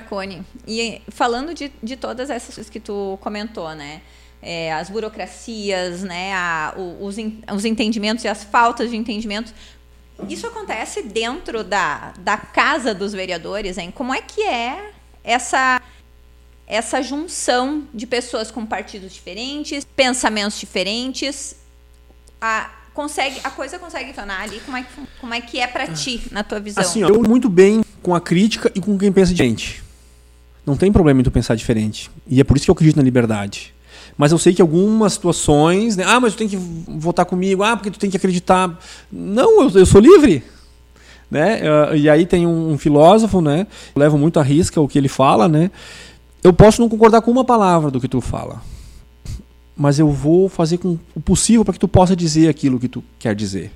[0.00, 4.00] Cone, e falando de, de todas essas coisas que tu comentou, né?
[4.40, 6.32] É, as burocracias, né?
[6.34, 7.16] a- os,
[7.54, 9.52] os entendimentos e as faltas de entendimento.
[10.28, 13.90] Isso acontece dentro da, da casa dos vereadores, hein?
[13.94, 14.90] Como é que é
[15.22, 15.80] essa
[16.66, 21.56] essa junção de pessoas com partidos diferentes, pensamentos diferentes?
[22.40, 24.58] A, consegue, a coisa consegue funcionar ali?
[24.60, 24.88] Como é que,
[25.20, 26.82] como é, que é pra ti, na tua visão?
[26.82, 29.81] Assim, ó, eu muito bem com a crítica e com quem pensa diferente.
[30.64, 32.10] Não tem problema em tu pensar diferente.
[32.26, 33.74] E é por isso que eu acredito na liberdade.
[34.16, 36.04] Mas eu sei que algumas situações, né?
[36.06, 38.78] ah, mas tu tem que votar comigo, ah, porque tu tem que acreditar.
[39.10, 40.42] Não, eu, eu sou livre.
[41.30, 41.62] Né?
[41.66, 43.66] Ah, E aí tem um, um filósofo, né?
[43.96, 45.70] Levo muito a risca o que ele fala, né?
[46.42, 48.60] Eu posso não concordar com uma palavra do que tu fala,
[49.76, 53.02] mas eu vou fazer com o possível para que tu possa dizer aquilo que tu
[53.18, 53.70] quer dizer.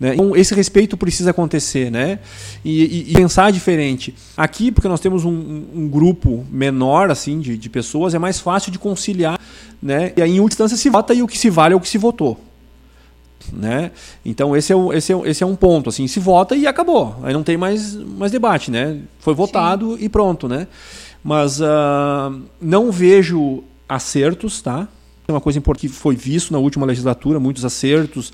[0.00, 0.14] Né?
[0.14, 2.20] Então, esse respeito precisa acontecer, né?
[2.64, 4.14] E, e- e pensar diferente.
[4.36, 8.38] Aqui, porque nós temos um, um- um grupo menor assim de, de pessoas, é mais
[8.38, 9.40] fácil de conciliar,
[9.82, 10.12] né?
[10.16, 11.88] E aí, em última instância, se vota e o que se vale é o que
[11.88, 12.38] se votou.
[13.52, 13.92] Né?
[14.26, 15.88] Então esse é, o, esse, é, esse é um ponto.
[15.88, 17.16] Assim, se vota e acabou.
[17.22, 18.70] Aí não tem mais, mais debate.
[18.70, 18.98] Né?
[19.20, 20.46] Foi votado e pronto.
[20.48, 20.66] Né?
[21.24, 22.30] Mas ah,
[22.60, 24.86] não vejo acertos, tá?
[25.26, 28.32] É uma coisa importante que foi visto na última legislatura, muitos acertos,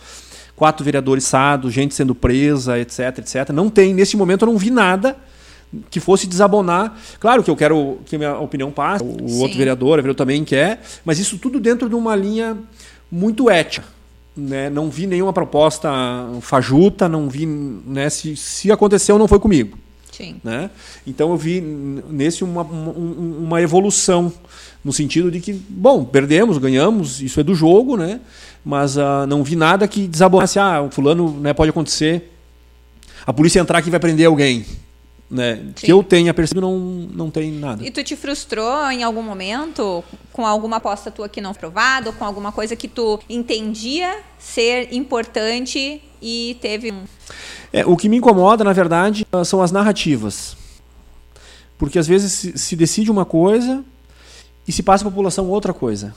[0.57, 3.51] quatro vereadores sados, gente sendo presa, etc, etc.
[3.51, 5.17] Não tem, nesse momento eu não vi nada
[5.91, 6.97] que fosse desabonar.
[7.19, 9.41] Claro que eu quero que a minha opinião passe, o Sim.
[9.41, 12.57] outro vereador, a vereador também quer, mas isso tudo dentro de uma linha
[13.11, 13.87] muito ética.
[14.37, 14.69] Né?
[14.69, 15.91] Não vi nenhuma proposta
[16.41, 17.47] fajuta, não vi.
[17.47, 18.11] Né?
[18.11, 19.79] Se, se aconteceu, não foi comigo.
[20.11, 20.37] Sim.
[20.45, 20.71] Né?
[21.07, 24.33] Então eu vi nesse uma, uma, uma, evolução,
[24.85, 28.21] no sentido de que, bom, perdemos, ganhamos, isso é do jogo, né?
[28.65, 32.33] Mas uh, não vi nada que desabonasse, ah, o fulano né, pode acontecer,
[33.27, 34.65] a polícia entrar aqui vai prender alguém
[35.31, 37.85] né, que eu tenha percebido, não, não tem nada.
[37.85, 42.12] E tu te frustrou em algum momento com alguma aposta tua que não foi aprovada,
[42.12, 47.05] com alguma coisa que tu entendia ser importante e teve um...
[47.73, 50.57] É, o que me incomoda, na verdade, são as narrativas.
[51.77, 53.85] Porque às vezes se, decide uma coisa
[54.69, 56.15] e se passa a população outra coisa.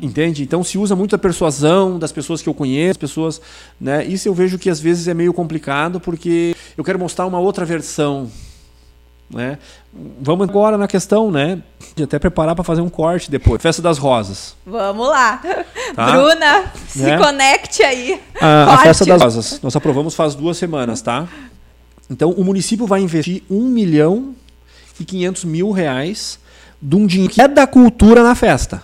[0.00, 0.42] Entende?
[0.42, 3.40] Então se usa muito a persuasão das pessoas que eu conheço, pessoas,
[3.80, 4.04] né?
[4.04, 7.64] Isso eu vejo que às vezes é meio complicado porque eu quero mostrar uma outra
[7.64, 8.30] versão,
[9.30, 9.58] né?
[10.20, 11.62] Vamos agora na questão, né?
[11.94, 13.60] De até preparar para fazer um corte depois.
[13.62, 14.54] Festa das Rosas.
[14.66, 15.40] Vamos lá.
[15.94, 16.12] Tá?
[16.12, 17.16] Bruna, se né?
[17.16, 18.20] conecte aí.
[18.40, 19.60] A, a, Festa das Rosas.
[19.62, 21.26] Nós aprovamos faz duas semanas, tá?
[22.10, 24.34] Então o município vai investir um milhão
[25.00, 26.38] e quinhentos mil reais
[26.80, 28.82] de um dinheiro que é da cultura na festa.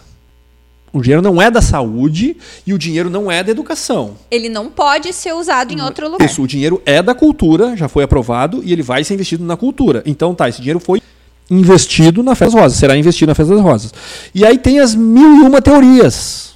[0.92, 2.36] O dinheiro não é da saúde
[2.66, 4.14] e o dinheiro não é da educação.
[4.30, 6.24] Ele não pode ser usado em outro lugar.
[6.24, 9.56] Isso, o dinheiro é da cultura, já foi aprovado e ele vai ser investido na
[9.56, 10.02] cultura.
[10.04, 11.00] Então tá, esse dinheiro foi
[11.50, 13.94] investido na Festa das Rosas, será investido na Festa das Rosas.
[14.34, 16.52] E aí tem as mil e uma teorias.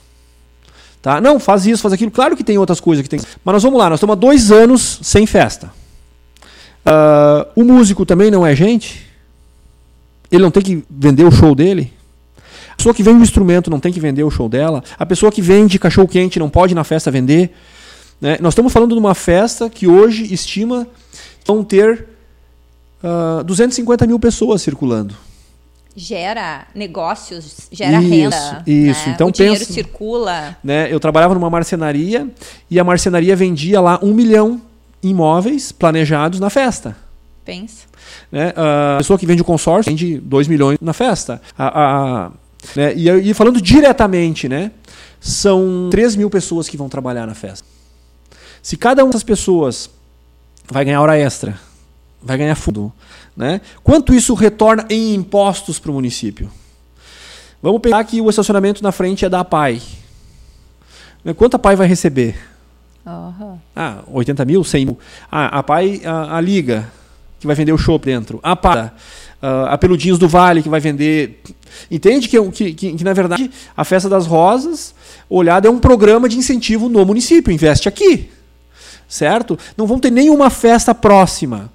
[1.00, 1.20] Tá?
[1.20, 2.10] Não, faz isso, faz aquilo.
[2.10, 3.20] Claro que tem outras coisas que tem.
[3.44, 5.72] Mas nós vamos lá, nós estamos há dois anos sem festa.
[6.84, 9.06] Uh, o músico também não é gente?
[10.30, 11.92] Ele não tem que vender o show dele?
[12.76, 14.84] A pessoa que vende um instrumento não tem que vender o show dela.
[14.98, 17.50] A pessoa que vende cachorro quente não pode na festa vender.
[18.20, 18.36] Né?
[18.38, 20.86] Nós estamos falando de uma festa que hoje estima
[21.46, 22.06] vão ter
[23.02, 25.14] uh, ah, 250 mil pessoas circulando.
[25.96, 28.62] Gera negócios, gera isso, renda.
[28.66, 29.14] Isso, né?
[29.14, 30.56] então o pensa, dinheiro circula.
[30.62, 30.92] Né?
[30.92, 32.28] Eu trabalhava numa marcenaria
[32.70, 34.60] e a marcenaria vendia lá um milhão
[35.02, 36.94] imóveis planejados na festa.
[37.42, 37.86] Pensa.
[38.30, 38.52] Né?
[38.54, 41.40] A pessoa que vende o consórcio vende 2 milhões na festa.
[41.56, 42.30] A, a,
[42.74, 42.94] né?
[42.94, 44.70] E, e falando diretamente, né?
[45.20, 47.66] são 3 mil pessoas que vão trabalhar na festa.
[48.62, 49.90] Se cada uma dessas pessoas
[50.70, 51.58] vai ganhar hora extra,
[52.22, 52.92] vai ganhar fundo,
[53.36, 53.60] né?
[53.82, 56.50] quanto isso retorna em impostos para o município?
[57.62, 59.82] Vamos pegar que o estacionamento na frente é da PAI.
[61.24, 61.34] Né?
[61.34, 62.36] Quanto a PAI vai receber?
[63.04, 63.58] Uhum.
[63.74, 64.98] Ah, 80 mil, 100 mil.
[65.30, 66.90] Ah, a PAI, a, a Liga,
[67.40, 68.38] que vai vender o show dentro.
[68.42, 68.92] A PAI,
[69.46, 71.40] uh, a Peludinhos do Vale, que vai vender.
[71.90, 74.94] Entende que, que, que, que, na verdade, a Festa das Rosas,
[75.30, 77.52] olhada, é um programa de incentivo no município.
[77.52, 78.30] Investe aqui.
[79.08, 79.56] Certo?
[79.76, 81.70] Não vão ter nenhuma festa próxima.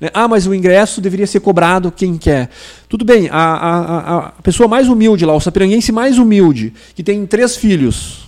[0.00, 0.10] Né?
[0.12, 2.50] Ah, mas o ingresso deveria ser cobrado quem quer.
[2.88, 7.24] Tudo bem, a, a, a pessoa mais humilde lá, o sapiranguense mais humilde, que tem
[7.26, 8.26] três filhos.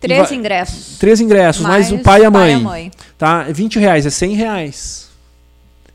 [0.00, 0.98] Três ingressos.
[0.98, 2.52] Três ingressos, mais, mais o pai e a mãe.
[2.52, 2.90] Pai e a mãe.
[3.16, 3.46] Tá?
[3.48, 5.08] É 20 reais, é 100 reais.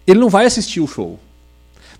[0.05, 1.19] Ele não vai assistir o show.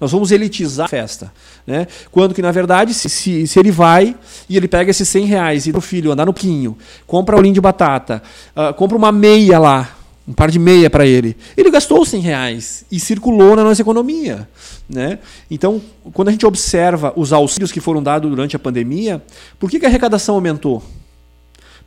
[0.04, 1.32] Nós vamos elitizar a festa.
[1.66, 1.88] Né?
[2.12, 4.14] Quando que, na verdade, se, se, se ele vai
[4.50, 6.78] e ele pega esses 100 reais e o filho andar no pinho,
[7.08, 8.22] compra o linho de batata,
[8.54, 9.96] uh, compra uma meia lá,
[10.28, 11.38] um par de meia para ele.
[11.56, 14.46] Ele gastou 100 reais e circulou na nossa economia.
[14.90, 15.20] Né?
[15.50, 15.82] Então,
[16.12, 19.24] quando a gente observa os auxílios que foram dados durante a pandemia,
[19.58, 20.84] por que, que a arrecadação aumentou?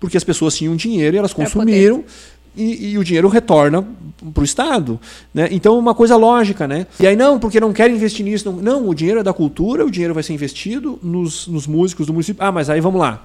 [0.01, 2.03] Porque as pessoas tinham dinheiro e elas consumiram
[2.57, 3.87] e, e, o dinheiro retorna
[4.33, 5.01] para o Estado.
[5.33, 5.49] Né?
[5.51, 6.67] Então é uma coisa lógica.
[6.67, 6.87] Né?
[6.99, 8.51] E aí, não, porque não querem investir nisso.
[8.51, 12.07] Não, não, o dinheiro é da cultura, o dinheiro vai ser investido nos, nos músicos
[12.07, 12.43] do município.
[12.45, 13.23] Ah, mas aí vamos lá.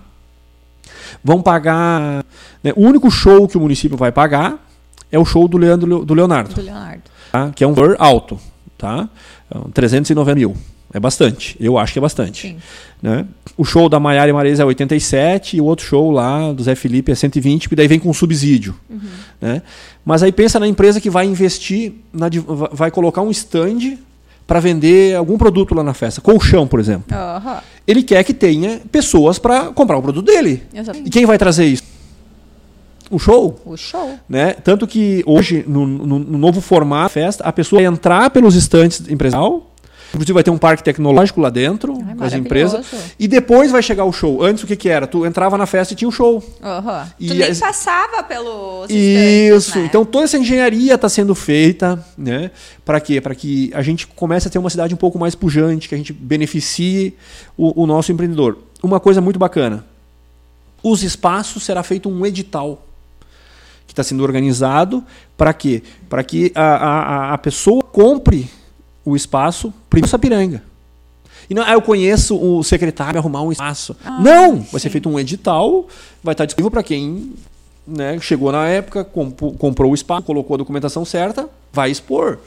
[1.24, 2.26] Vão pagar.
[2.64, 2.74] Né?
[2.76, 4.66] O único show que o município vai pagar
[5.12, 6.54] é o show do, Leandro, do Leonardo.
[6.54, 7.04] Do Leonardo.
[7.32, 7.52] Tá?
[7.56, 8.40] Que é um valor alto.
[8.78, 9.10] Tá?
[9.74, 10.56] 390 mil.
[10.94, 11.56] É bastante.
[11.60, 12.50] Eu acho que é bastante.
[12.50, 12.58] Sim.
[13.02, 13.26] Né?
[13.58, 16.76] O show da Maiara e Marisa é 87 e o outro show lá do Zé
[16.76, 18.76] Felipe é 120, que daí vem com subsídio.
[18.90, 19.00] Uhum.
[19.42, 19.62] Né?
[20.06, 22.30] Mas aí pensa na empresa que vai investir, na,
[22.72, 23.98] vai colocar um stand
[24.46, 26.22] para vender algum produto lá na festa.
[26.22, 27.06] Colchão, por exemplo.
[27.16, 27.58] Uhum.
[27.88, 30.64] Ele quer que tenha pessoas para comprar o produto dele.
[30.74, 31.08] Exatamente.
[31.08, 31.84] E quem vai trazer isso?
[33.10, 33.60] O show.
[33.66, 34.18] O show.
[34.30, 34.54] Né?
[34.54, 38.56] Tanto que hoje, no, no, no novo formato da festa, a pessoa vai entrar pelos
[38.56, 39.71] estantes empresarial
[40.14, 42.86] Inclusive vai ter um parque tecnológico lá dentro, Ai, com as empresas.
[43.18, 44.44] E depois vai chegar o show.
[44.44, 45.08] Antes o que, que era?
[45.08, 46.36] Tu entrava na festa e tinha um show.
[46.36, 47.08] Uhum.
[47.18, 47.60] E tu nem as...
[47.60, 49.80] passava pelo Isso.
[49.80, 49.86] Né?
[49.86, 52.52] Então toda essa engenharia está sendo feita, né?
[52.84, 53.22] Para quê?
[53.22, 55.98] Para que a gente comece a ter uma cidade um pouco mais pujante, que a
[55.98, 57.16] gente beneficie
[57.56, 58.58] o, o nosso empreendedor.
[58.84, 59.86] uma coisa muito bacana.
[60.84, 62.86] Os espaços será feito um edital
[63.88, 65.04] que está sendo organizado
[65.38, 65.84] para quê?
[66.10, 68.50] Para que a, a, a pessoa compre
[69.06, 70.64] o espaço primeiro Sapiranga.
[71.50, 73.96] E não, ah, eu conheço o secretário arrumar um espaço.
[74.06, 74.58] Ah, não!
[74.58, 74.80] Vai sim.
[74.80, 75.88] ser feito um edital,
[76.24, 77.34] vai estar disponível para quem
[77.86, 82.40] né, chegou na época, comp comprou o espaço, colocou a documentação certa, vai expor.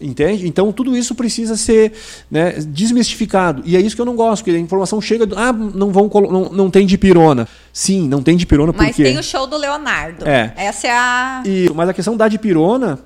[0.00, 0.48] Entende?
[0.48, 1.92] Então tudo isso precisa ser
[2.30, 3.62] né, desmistificado.
[3.66, 5.28] E é isso que eu não gosto, porque a informação chega.
[5.36, 7.46] Ah, não vão não, não tem de pirona.
[7.70, 8.86] Sim, não tem de pirona porque.
[8.86, 10.26] Mas tem o show do Leonardo.
[10.26, 10.54] É.
[10.56, 11.42] Essa é a.
[11.44, 12.98] E, mas a questão da de pirona.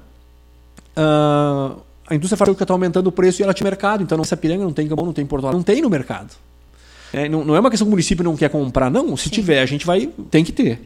[0.96, 4.02] Uh, a indústria farmacêutica está aumentando o preço e ela tinha mercado.
[4.02, 6.34] Então, essa piranga não tem Gabão, não tem Porto Alegre, não tem no mercado.
[7.12, 9.16] É, não, não, é uma questão que o município não quer comprar, não.
[9.16, 9.30] Se Sim.
[9.30, 10.08] tiver, a gente vai.
[10.30, 10.80] Tem que ter.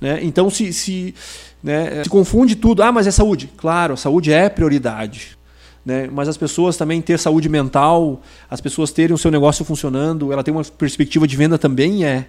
[0.00, 0.18] Né?
[0.22, 1.14] Então, se, se,
[1.62, 2.82] né, se confunde tudo.
[2.82, 3.50] Ah, mas é saúde.
[3.56, 5.36] Claro, a saúde é prioridade.
[5.84, 6.08] Né?
[6.10, 10.42] Mas as pessoas também ter saúde mental, as pessoas terem o seu negócio funcionando, ela
[10.42, 12.26] tem uma perspectiva de venda também é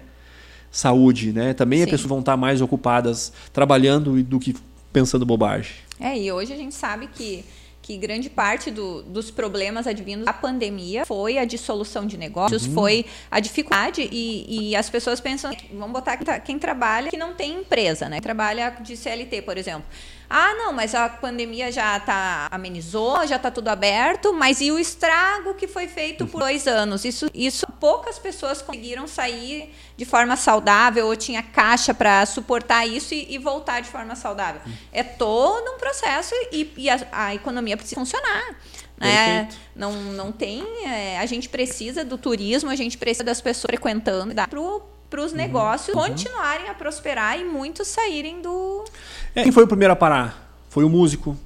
[0.70, 1.54] saúde, né?
[1.54, 1.84] Também Sim.
[1.84, 4.54] as pessoas vão estar mais ocupadas trabalhando do que
[4.92, 5.72] pensando bobagem.
[5.98, 7.44] É, e hoje a gente sabe que
[7.86, 12.74] que grande parte do, dos problemas advindos da pandemia foi a dissolução de negócios, uhum.
[12.74, 17.16] foi a dificuldade e, e, as pessoas pensam, vamos botar quem, tá, quem trabalha que
[17.16, 18.20] não tem empresa, né?
[18.20, 19.84] Trabalha de CLT, por exemplo.
[20.28, 24.78] Ah, não, mas a pandemia já tá amenizou, já está tudo aberto, mas e o
[24.78, 27.04] estrago que foi feito por dois anos?
[27.04, 33.14] Isso, isso poucas pessoas conseguiram sair de forma saudável ou tinha caixa para suportar isso
[33.14, 34.60] e, e, voltar de forma saudável.
[34.92, 38.56] É todo um processo e, e a, a, economia precisa funcionar.
[38.98, 39.48] Né?
[39.74, 40.64] Não, não tem.
[40.86, 44.60] É, a gente precisa do turismo, a gente precisa das pessoas frequentando para
[45.08, 45.38] para os uhum.
[45.38, 46.02] negócios uhum.
[46.02, 48.84] continuarem a prosperar e muitos saírem do.
[49.34, 50.64] É, quem foi o primeiro a parar?
[50.68, 51.36] Foi o músico,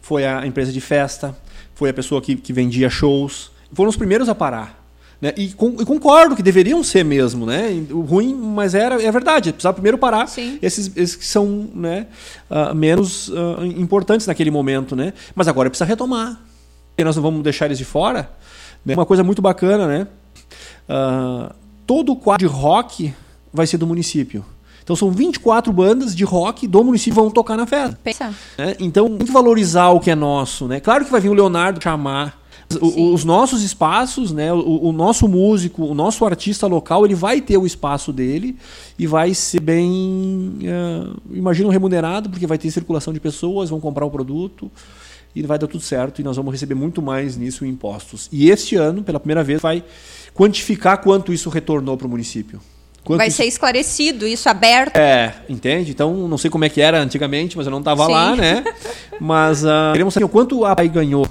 [0.00, 1.36] foi a empresa de festa,
[1.74, 3.50] foi a pessoa que, que vendia shows.
[3.72, 4.84] Foram os primeiros a parar.
[5.20, 5.32] Né?
[5.36, 7.70] E, com, e, concordo que deveriam ser mesmo, né?
[7.90, 9.52] O ruim, mas era, é verdade.
[9.52, 10.28] Precisava primeiro parar
[10.60, 12.06] esses, esses que são né,
[12.50, 15.12] uh, menos uh, importantes naquele momento, né?
[15.34, 16.40] Mas agora precisa retomar.
[16.98, 18.30] E nós não vamos deixar eles de fora.
[18.84, 18.94] Né?
[18.94, 20.06] Uma coisa muito bacana, né?
[20.88, 21.54] Uh,
[21.86, 23.14] todo o quadro de rock
[23.52, 24.44] vai ser do município.
[24.82, 27.98] Então são 24 bandas de rock do município vão tocar na festa.
[28.04, 28.34] Pensa.
[28.58, 28.76] Né?
[28.78, 30.68] Então tem que valorizar o que é nosso.
[30.68, 30.78] Né?
[30.78, 32.42] Claro que vai vir o Leonardo chamar.
[32.80, 34.52] O, os nossos espaços, né?
[34.52, 38.56] O, o, nosso músico, o nosso artista local, ele vai ter o espaço dele
[38.98, 44.06] e vai ser bem, uh, imagino, remunerado, porque vai ter circulação de pessoas, vão comprar
[44.06, 44.70] o produto
[45.34, 48.28] e vai dar tudo certo e nós vamos receber muito mais nisso em impostos.
[48.30, 49.82] E este ano, pela primeira vez, vai
[50.32, 52.60] quantificar quanto isso retornou para o município.
[53.04, 53.36] Quanto Vai isso...
[53.36, 54.96] ser esclarecido, isso aberto.
[54.96, 55.90] É, entende?
[55.90, 58.64] Então, não sei como é que era antigamente, mas eu não estava lá, né?
[59.20, 61.28] Mas uh, queremos saber o quanto a PAI ganhou.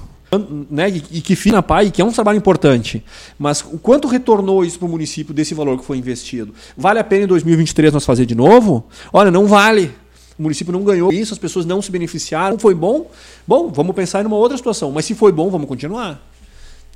[0.70, 0.88] Né?
[0.88, 3.04] E, e que fina PAI, que é um trabalho importante.
[3.38, 6.54] Mas o quanto retornou isso para o município desse valor que foi investido?
[6.76, 8.86] Vale a pena em 2023 nós fazer de novo?
[9.12, 9.92] Olha, não vale.
[10.38, 12.58] O município não ganhou isso, as pessoas não se beneficiaram.
[12.58, 13.10] Foi bom?
[13.46, 14.90] Bom, vamos pensar em uma outra situação.
[14.90, 16.20] Mas se foi bom, vamos continuar.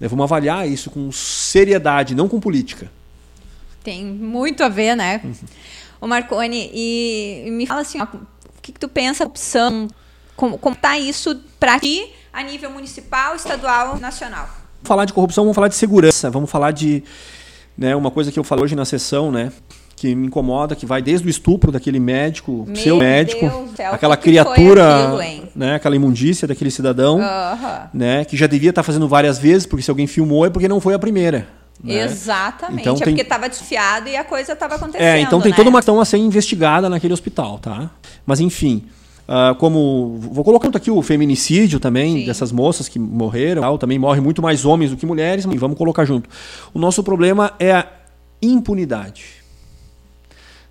[0.01, 2.91] Né, vamos avaliar isso com seriedade, não com política.
[3.82, 5.20] Tem muito a ver, né?
[5.24, 5.34] Uhum.
[6.01, 9.89] O Marconi, e, me fala assim, ó, o que, que tu pensa opção,
[10.36, 14.47] como está isso para ti a nível municipal, estadual, nacional?
[14.47, 17.03] Vamos falar de corrupção, vamos falar de segurança, vamos falar de
[17.76, 19.53] né, uma coisa que eu falei hoje na sessão, né?
[19.99, 24.17] Que me incomoda, que vai desde o estupro daquele médico, Meu seu médico, Deus, aquela
[24.17, 27.21] que criatura, aquilo, né, aquela imundícia daquele cidadão,
[27.93, 30.81] né, que já devia estar fazendo várias vezes, porque se alguém filmou é porque não
[30.81, 31.49] foi a primeira.
[31.83, 32.03] Né?
[32.03, 33.15] Exatamente, então, é tem...
[33.15, 35.03] porque estava desfiado e a coisa estava acontecendo.
[35.03, 35.57] É, então tem né?
[35.57, 37.91] toda uma questão a ser investigada naquele hospital, tá?
[38.27, 38.85] Mas enfim,
[39.29, 42.25] Uh, como vou colocando aqui o feminicídio também Sim.
[42.25, 45.77] dessas moças que morreram, tal, também morre muito mais homens do que mulheres, e vamos
[45.77, 46.31] colocar junto.
[46.73, 47.87] O nosso problema é a
[48.41, 49.38] impunidade.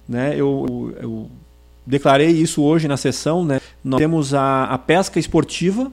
[0.08, 0.34] Né?
[0.36, 1.30] Eu, eu
[1.86, 3.44] declarei isso hoje na sessão.
[3.44, 3.62] Né?
[3.84, 5.92] Nós temos a, a pesca esportiva,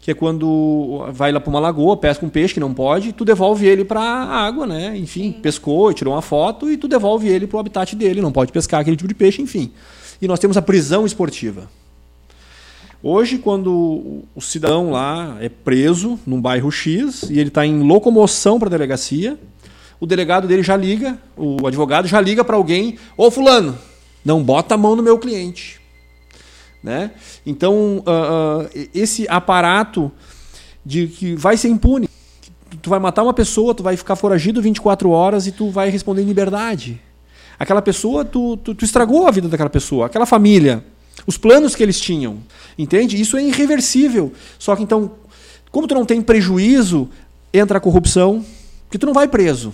[0.00, 3.24] que é quando vai lá para uma lagoa, pesca um peixe que não pode, tu
[3.24, 4.96] devolve ele para a água, né?
[4.96, 5.40] Enfim, Sim.
[5.40, 8.80] pescou, tirou uma foto e tu devolve ele para o habitat dele, não pode pescar
[8.80, 9.72] aquele tipo de peixe, enfim.
[10.22, 11.68] E nós temos a prisão esportiva.
[13.02, 18.58] Hoje, quando o cidadão lá é preso num bairro X e ele está em locomoção
[18.58, 19.38] para a delegacia,
[20.00, 23.78] o delegado dele já liga, o advogado já liga para alguém, ô fulano,
[24.24, 25.80] não bota a mão no meu cliente.
[26.82, 27.12] Né?
[27.44, 30.12] Então, uh, uh, esse aparato
[30.84, 32.08] de que vai ser impune.
[32.80, 36.22] Tu vai matar uma pessoa, tu vai ficar foragido 24 horas e tu vai responder
[36.22, 37.00] em liberdade.
[37.58, 40.84] Aquela pessoa, tu, tu, tu estragou a vida daquela pessoa, aquela família,
[41.26, 42.38] os planos que eles tinham.
[42.78, 43.20] Entende?
[43.20, 44.32] Isso é irreversível.
[44.58, 45.12] Só que então,
[45.70, 47.08] como tu não tem prejuízo,
[47.52, 48.44] entra a corrupção,
[48.84, 49.72] porque tu não vai preso.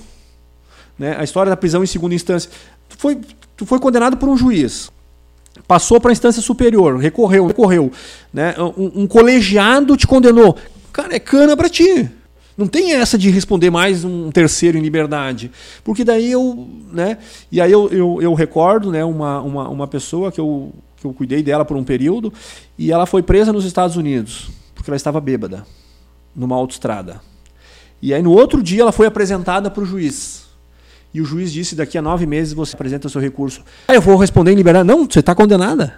[0.98, 1.16] Né?
[1.18, 2.50] A história da prisão em segunda instância.
[2.88, 3.18] Tu foi,
[3.56, 4.90] tu foi condenado por um juiz.
[5.66, 7.92] Passou para a instância superior, recorreu, recorreu.
[8.32, 8.54] Né?
[8.58, 10.56] Um, um colegiado te condenou.
[10.92, 12.10] Cara, é cana para ti.
[12.56, 15.50] Não tem essa de responder mais um terceiro em liberdade.
[15.82, 16.68] Porque daí eu.
[16.92, 17.18] Né?
[17.50, 21.12] E aí eu, eu, eu recordo né, uma, uma, uma pessoa que eu, que eu
[21.12, 22.32] cuidei dela por um período,
[22.78, 25.66] e ela foi presa nos Estados Unidos, porque ela estava bêbada,
[26.34, 27.20] numa autoestrada.
[28.00, 30.41] E aí no outro dia ela foi apresentada para o juiz.
[31.14, 33.62] E o juiz disse: daqui a nove meses você apresenta o seu recurso.
[33.88, 34.86] Ah, eu vou responder em liberdade.
[34.86, 35.94] Não, você está condenada.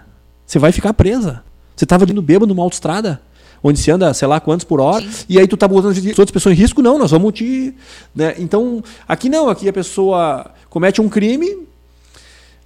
[0.47, 1.43] Você vai ficar presa.
[1.77, 3.21] Você estava indo bêbado numa autoestrada
[3.67, 5.25] onde se anda, sei lá, quantos por hora, Sim.
[5.27, 7.75] e aí tu tá botando as outras pessoas em risco, não, nós vamos te.
[8.15, 8.35] Né?
[8.39, 11.51] Então, aqui não, aqui a pessoa comete um crime,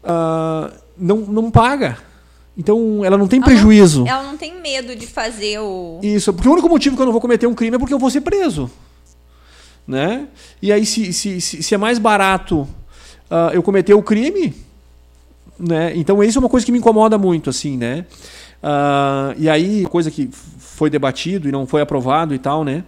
[0.03, 1.99] uh, não, não paga.
[2.57, 4.01] Então, ela não tem ela prejuízo.
[4.01, 6.01] Não, ela não tem medo de fazer o.
[6.03, 7.99] Isso, porque o único motivo que eu não vou cometer um crime é porque eu
[8.01, 8.69] vou ser preso.
[9.89, 10.29] Né?
[10.61, 12.69] E aí, se, se, se, se é mais barato
[13.31, 14.55] uh, eu cometer o crime,
[15.59, 15.93] né?
[15.97, 18.05] Então, isso é uma coisa que me incomoda muito, assim, né?
[18.63, 20.29] Uh, e aí, coisa que
[20.59, 22.85] foi debatido e não foi aprovado e tal, né?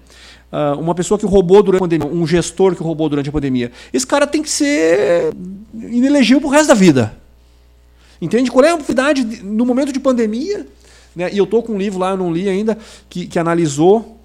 [0.52, 3.72] Uh, uma pessoa que roubou durante a pandemia, um gestor que roubou durante a pandemia.
[3.92, 5.32] Esse cara tem que ser
[5.74, 7.16] inelegível pro resto da vida.
[8.20, 8.50] Entende?
[8.50, 10.66] Qual é a oportunidade no momento de pandemia?
[11.16, 11.30] Né?
[11.32, 12.76] E eu estou com um livro lá, eu não li ainda,
[13.08, 14.19] que, que analisou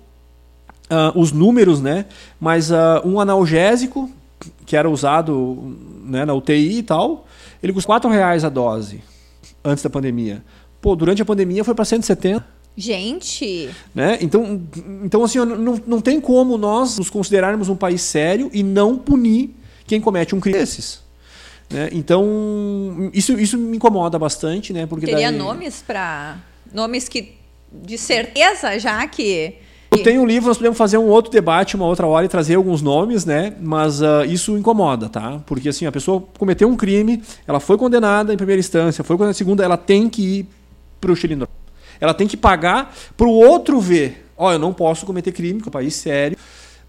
[0.90, 2.06] uh, os números, né?
[2.40, 4.10] Mas uh, um analgésico,
[4.66, 7.26] que era usado né, na UTI e tal,
[7.62, 9.02] ele custa 4 reais a dose
[9.64, 10.44] antes da pandemia.
[10.82, 12.46] Pô, durante a pandemia foi para 170.
[12.78, 13.70] Gente!
[13.94, 14.18] Né?
[14.22, 14.62] Então,
[15.04, 19.56] então assim, não, não tem como nós nos considerarmos um país sério e não punir
[19.88, 21.02] quem comete um crime desses.
[21.70, 21.90] Né?
[21.94, 24.86] Então, isso, isso me incomoda bastante, né?
[24.86, 25.38] Porque Teria daí...
[25.38, 26.38] nomes para.
[26.72, 27.36] Nomes que.
[27.72, 29.56] De certeza, já que.
[29.98, 32.56] Eu tenho um livro, nós podemos fazer um outro debate uma outra hora e trazer
[32.56, 33.54] alguns nomes, né?
[33.62, 35.42] Mas uh, isso incomoda, tá?
[35.46, 39.36] Porque assim, a pessoa cometeu um crime, ela foi condenada em primeira instância, foi condenada
[39.36, 40.48] em segunda, ela tem que ir
[41.00, 41.48] para o xilindró.
[42.00, 44.28] Ela tem que pagar para o outro ver.
[44.38, 46.38] Ó, oh, eu não posso cometer crime, que é um país sério,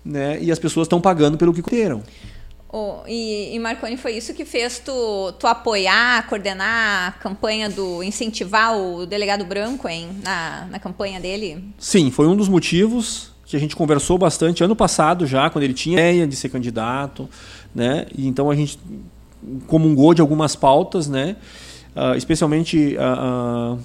[0.04, 0.38] né?
[0.40, 2.02] E as pessoas estão pagando pelo que cometeram.
[2.68, 8.02] Oh, e, e, Marconi, foi isso que fez tu, tu apoiar, coordenar a campanha do.
[8.02, 11.64] incentivar o delegado branco hein, na, na campanha dele?
[11.78, 15.74] Sim, foi um dos motivos que a gente conversou bastante ano passado já, quando ele
[15.74, 17.30] tinha ideia de ser candidato,
[17.72, 18.06] né?
[18.16, 18.78] E então a gente
[19.68, 21.36] comungou de algumas pautas, né?
[21.94, 23.78] Uh, especialmente uh, uh,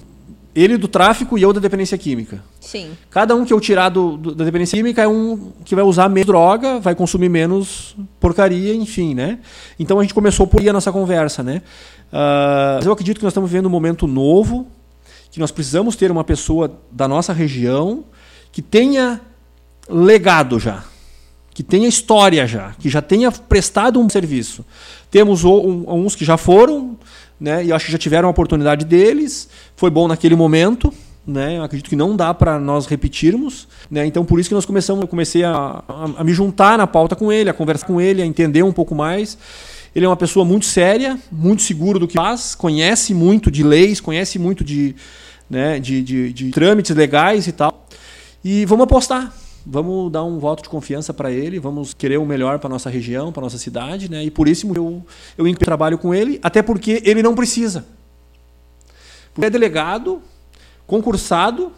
[0.54, 2.42] ele do tráfico e eu da dependência química.
[2.60, 2.90] Sim.
[3.10, 6.08] Cada um que eu tirar do, do, da dependência química é um que vai usar
[6.08, 9.38] menos droga, vai consumir menos porcaria, enfim, né?
[9.78, 11.62] Então a gente começou por aí a nossa conversa, né?
[12.12, 14.66] Uh, eu acredito que nós estamos vivendo um momento novo,
[15.30, 18.04] que nós precisamos ter uma pessoa da nossa região
[18.52, 19.20] que tenha
[19.88, 20.84] legado já,
[21.54, 24.64] que tenha história já, que já tenha prestado um serviço.
[25.10, 26.91] Temos uns que já foram,
[27.42, 27.64] né?
[27.64, 30.94] E acho que já tiveram a oportunidade deles, foi bom naquele momento,
[31.26, 31.58] né?
[31.58, 34.06] Eu acredito que não dá para nós repetirmos, né?
[34.06, 37.16] Então por isso que nós começamos, eu comecei a, a, a, me juntar na pauta
[37.16, 39.36] com ele, a conversar com ele, a entender um pouco mais.
[39.94, 44.00] Ele é uma pessoa muito séria, muito seguro do que faz, conhece muito de leis,
[44.00, 44.94] conhece muito de,
[45.50, 47.88] né, de, de, de trâmites legais e tal.
[48.44, 49.34] E vamos apostar,
[49.66, 53.32] vamos dar um voto de confiança para ele, vamos querer o melhor para nossa região,
[53.32, 54.24] para nossa cidade, né?
[54.24, 55.04] E por isso eu
[55.38, 57.84] eu trabalho com ele, até porque ele não precisa.
[59.32, 60.22] Porque é delegado,
[60.86, 61.72] concursado,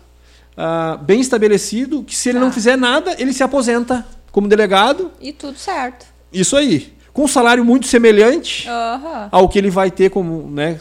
[0.57, 2.45] uh, bem estabelecido, que se ele tá.
[2.45, 5.13] não fizer nada, ele se aposenta como delegado.
[5.21, 6.07] E tudo certo.
[6.33, 6.93] Isso aí.
[7.13, 9.29] Com um salário muito semelhante uhum.
[9.31, 10.81] ao que ele vai ter como, né,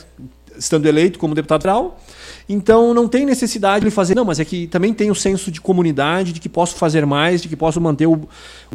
[0.58, 2.00] estando eleito como deputado federal.
[2.48, 4.16] Então não tem necessidade de fazer.
[4.16, 7.42] Não, mas é que também tem o senso de comunidade, de que posso fazer mais,
[7.42, 8.28] de que posso manter o,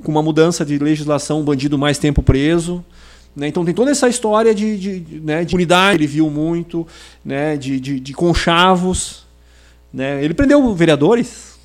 [0.02, 2.84] com uma mudança de legislação o bandido mais tempo preso.
[3.36, 3.48] Né?
[3.48, 6.86] Então tem toda essa história de, de, né, de unidade, ele viu muito,
[7.24, 9.26] né, de, de, de conchavos.
[9.92, 10.24] Né?
[10.24, 11.58] Ele prendeu vereadores.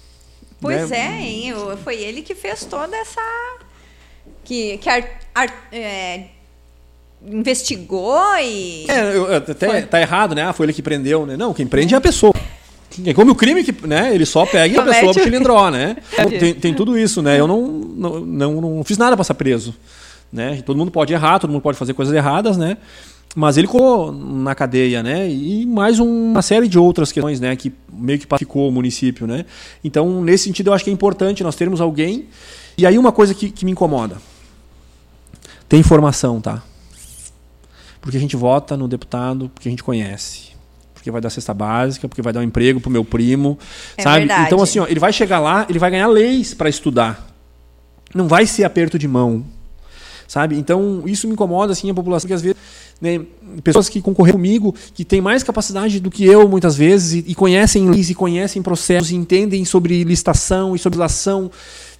[0.61, 0.97] Pois né?
[0.97, 1.53] é, hein?
[1.83, 3.21] foi ele que fez toda essa.
[4.43, 6.25] Que, que ar, ar, é,
[7.25, 8.85] investigou e.
[8.89, 9.81] É, eu, até foi.
[9.83, 10.43] tá errado, né?
[10.43, 11.37] Ah, foi ele que prendeu, né?
[11.37, 12.33] Não, quem prende é a pessoa.
[13.05, 14.13] É como o crime que, né?
[14.13, 15.97] Ele só pega a pessoa pro cilindró, né?
[16.39, 17.39] Tem, tem, tudo isso, né?
[17.39, 19.73] Eu não, não, não, não fiz nada para ser preso.
[20.31, 20.61] Né?
[20.63, 22.77] Todo mundo pode errar, todo mundo pode fazer coisas erradas, né?
[23.35, 25.27] Mas ele colocou na cadeia, né?
[25.27, 27.55] E mais uma série de outras questões, né?
[27.55, 29.45] Que meio que pacificou o município, né?
[29.83, 32.27] Então, nesse sentido, eu acho que é importante nós termos alguém.
[32.77, 34.17] E aí, uma coisa que, que me incomoda:
[35.67, 36.61] tem informação, tá?
[38.03, 40.51] Porque a gente vota no deputado porque a gente conhece.
[40.93, 43.57] Porque vai dar cesta básica, porque vai dar um emprego pro meu primo.
[43.97, 44.19] É sabe?
[44.19, 44.45] Verdade.
[44.45, 47.27] Então, assim, ó, ele vai chegar lá, ele vai ganhar leis para estudar.
[48.13, 49.43] Não vai ser aperto de mão
[50.33, 50.57] sabe?
[50.57, 52.57] Então, isso me incomoda, assim, a população, que às vezes,
[52.99, 53.21] né,
[53.63, 57.35] pessoas que concorreram comigo, que têm mais capacidade do que eu, muitas vezes, e, e
[57.35, 61.51] conhecem leis, e conhecem processos, e entendem sobre licitação e sobre legislação,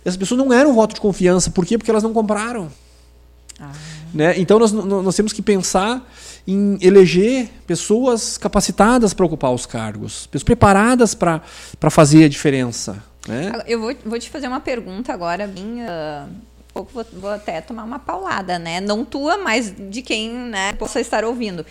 [0.04, 1.52] essas pessoas não eram voto de confiança.
[1.52, 1.78] Por quê?
[1.78, 2.70] Porque elas não compraram.
[3.60, 3.72] Ah.
[4.14, 4.38] Né?
[4.38, 6.08] Então, nós, nós temos que pensar
[6.48, 11.42] em eleger pessoas capacitadas para ocupar os cargos, pessoas preparadas para
[11.90, 13.04] fazer a diferença.
[13.28, 13.52] Né?
[13.66, 15.82] Eu vou, vou te fazer uma pergunta agora, bem.
[15.82, 16.30] Uh,
[16.74, 18.82] pouco vou, vou, até tomar uma paulada, né?
[18.82, 21.66] Não tua, mas de quem né, possa estar ouvindo.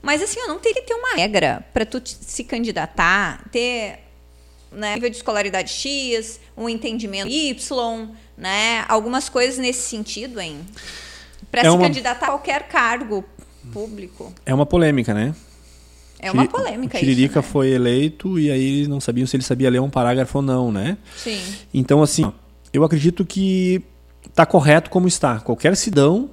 [0.00, 4.00] Mas assim, eu não tem que ter uma regra para tu se candidatar, ter
[4.70, 8.84] né, nível de escolaridade X, um entendimento Y, né?
[8.88, 10.60] Algumas coisas nesse sentido, hein?
[11.52, 11.82] Para é se uma...
[11.82, 13.22] candidatar a qualquer cargo
[13.72, 14.32] público.
[14.44, 15.34] É uma polêmica, né?
[16.18, 17.52] É uma polêmica o Tiririca isso, né?
[17.52, 20.72] foi eleito e aí eles não sabiam se ele sabia ler um parágrafo ou não,
[20.72, 20.96] né?
[21.16, 21.38] Sim.
[21.74, 22.32] Então, assim,
[22.72, 23.82] eu acredito que
[24.26, 25.40] está correto como está.
[25.40, 26.30] Qualquer cidadão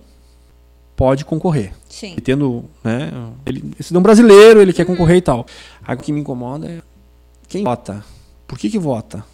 [0.95, 1.74] pode concorrer.
[1.89, 2.13] Sim.
[2.17, 3.11] E tendo, né,
[3.45, 4.95] ele, cidadão brasileiro, ele quer uhum.
[4.95, 5.45] concorrer e tal.
[5.88, 6.82] o que me incomoda é
[7.47, 8.05] quem vota.
[8.47, 9.26] Por que que vota?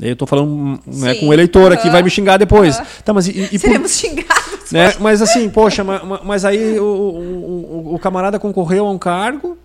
[0.00, 2.76] Eu estou falando né, com o eleitor aqui, vai me xingar depois.
[3.04, 4.43] Tá, mas e, e Seremos por, xingados.
[4.72, 9.58] Né, mas assim, poxa, mas, mas aí o, o, o, camarada concorreu a um cargo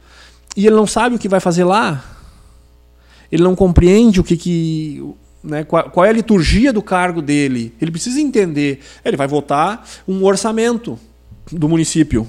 [0.56, 2.04] e ele não sabe o que vai fazer lá.
[3.32, 5.04] Ele não compreende o que, que
[5.44, 7.74] né, qual, qual é a liturgia do cargo dele.
[7.80, 8.82] Ele precisa entender.
[9.06, 11.00] Ele vai votar um orçamento
[11.52, 12.28] do município.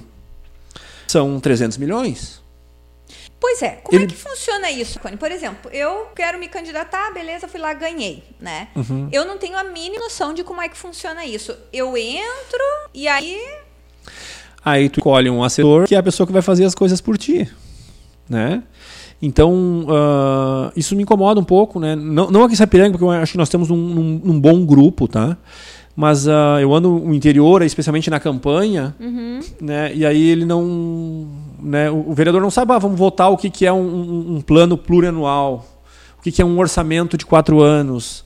[1.09, 2.40] São 300 milhões.
[3.41, 4.05] Pois é, como é Ele...
[4.05, 5.17] é que funciona isso, Cone?
[5.17, 8.69] Por exemplo, eu quero me candidatar, beleza, fui lá, ganhei, né?
[8.77, 9.09] Uhum.
[9.11, 11.57] Eu não tenho a mínima noção de como é que funciona isso.
[11.73, 13.41] Eu entro e aí.
[14.63, 17.17] Aí tu escolhe um assessor que é a pessoa que vai fazer as coisas por
[17.17, 17.51] ti,
[18.29, 18.63] né?
[19.23, 21.97] Então, uh, isso me incomoda um pouco, né?
[21.97, 24.65] Não, não aqui em Sapiranga, porque eu acho que nós temos um, um, um bom
[24.65, 25.37] grupo, tá?
[26.01, 29.41] Mas uh, eu ando no interior, especialmente na campanha, uhum.
[29.61, 29.95] né?
[29.95, 31.29] E aí ele não
[31.63, 34.79] né, o, vereador não sabe, ah, vamos votar o que, que é um, um plano
[34.79, 35.67] plurianual,
[36.19, 38.25] o que, que é um orçamento de quatro anos.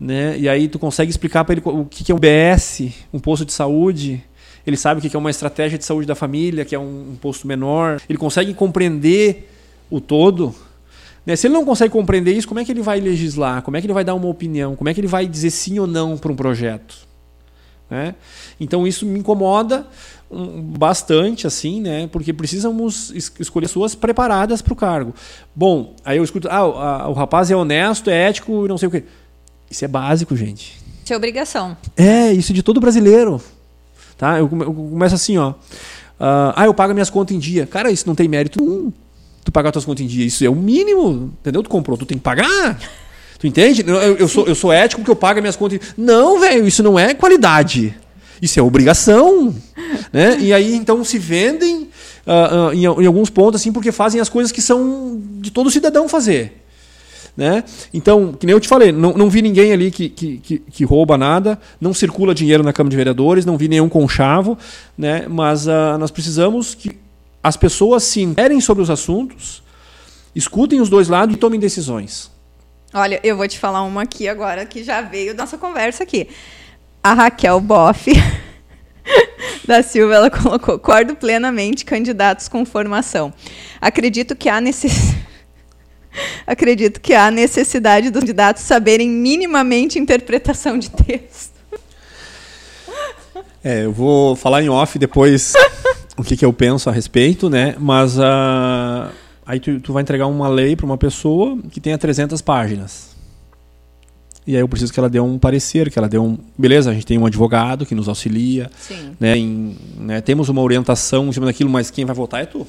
[0.00, 0.36] Né?
[0.36, 3.44] E aí tu consegue explicar para ele o que, que é um BS, um posto
[3.44, 4.20] de saúde.
[4.66, 7.16] Ele sabe o que é uma estratégia de saúde da família, que é um, um
[7.20, 8.00] posto menor.
[8.08, 9.48] Ele consegue compreender
[9.88, 10.52] o todo.
[11.24, 11.36] Né?
[11.36, 13.62] Se ele não consegue compreender isso, como é que ele vai legislar?
[13.62, 14.74] Como é que ele vai dar uma opinião?
[14.74, 17.11] Como é que ele vai dizer sim ou não para um projeto?
[17.92, 18.14] Né?
[18.58, 19.86] Então isso me incomoda
[20.30, 22.08] um, bastante, assim, né?
[22.10, 25.14] Porque precisamos es escolher pessoas preparadas para o cargo.
[25.54, 28.88] Bom, aí eu escuto, ah, a, o rapaz é honesto, é ético e não sei
[28.88, 29.04] o quê.
[29.70, 30.80] Isso é básico, gente.
[31.04, 31.76] Isso é obrigação.
[31.94, 33.42] É, isso de todo brasileiro.
[34.16, 34.38] Tá?
[34.38, 35.50] Eu, eu começo assim, ó.
[35.50, 37.66] Uh, ah, eu pago minhas contas em dia.
[37.66, 38.90] Cara, isso não tem mérito nenhum.
[39.44, 40.24] Tu pagar tuas contas em dia.
[40.24, 41.34] Isso é o mínimo.
[41.40, 41.62] Entendeu?
[41.62, 42.78] Tu comprou, tu tem que pagar.
[43.42, 43.82] Tu entende?
[43.84, 45.80] Eu, eu, sou, eu sou ético porque eu pago minhas contas.
[45.96, 47.92] Não, velho, isso não é qualidade.
[48.40, 49.52] Isso é obrigação.
[50.12, 50.38] né?
[50.38, 51.88] E aí, então, se vendem
[52.24, 55.72] uh, uh, em, em, alguns pontos, assim, porque fazem as coisas que são de todo
[55.72, 56.62] cidadão fazer.
[57.36, 57.64] Né?
[57.92, 60.84] Então, que nem eu te falei, não, não vi ninguém ali que, que, que, que,
[60.84, 64.56] rouba nada, não circula dinheiro na Câmara de Vereadores, não vi nenhum conchavo,
[64.96, 65.26] né?
[65.28, 66.92] mas uh, nós precisamos que
[67.42, 69.64] as pessoas se interem sobre os assuntos,
[70.32, 72.30] escutem os dois lados e tomem decisões.
[72.94, 76.28] Olha, eu vou te falar uma aqui agora que já veio da nossa conversa aqui
[77.02, 78.10] a Raquel Boff
[79.66, 83.32] da Silva, ela colocou: concordo plenamente candidatos com formação.
[83.80, 85.22] Acredito que há necessidade.
[86.46, 91.52] Acredito que há necessidade dos candidatos saberem minimamente interpretação de texto.
[93.64, 95.54] É, eu vou falar em off depois
[96.16, 97.74] o que, que, eu penso a respeito, né?
[97.78, 99.10] Mas uh,
[99.46, 103.12] aí tu, tu vai entregar uma lei para uma pessoa que tenha 300 páginas.
[104.46, 106.36] E aí eu preciso que ela dê um parecer, que ela dê um.
[106.58, 108.70] Beleza, a gente tem um advogado que nos auxilia.
[108.76, 109.16] Sim.
[109.18, 112.66] Né, em, né, temos uma orientação em cima daquilo, mas quem vai votar é tu.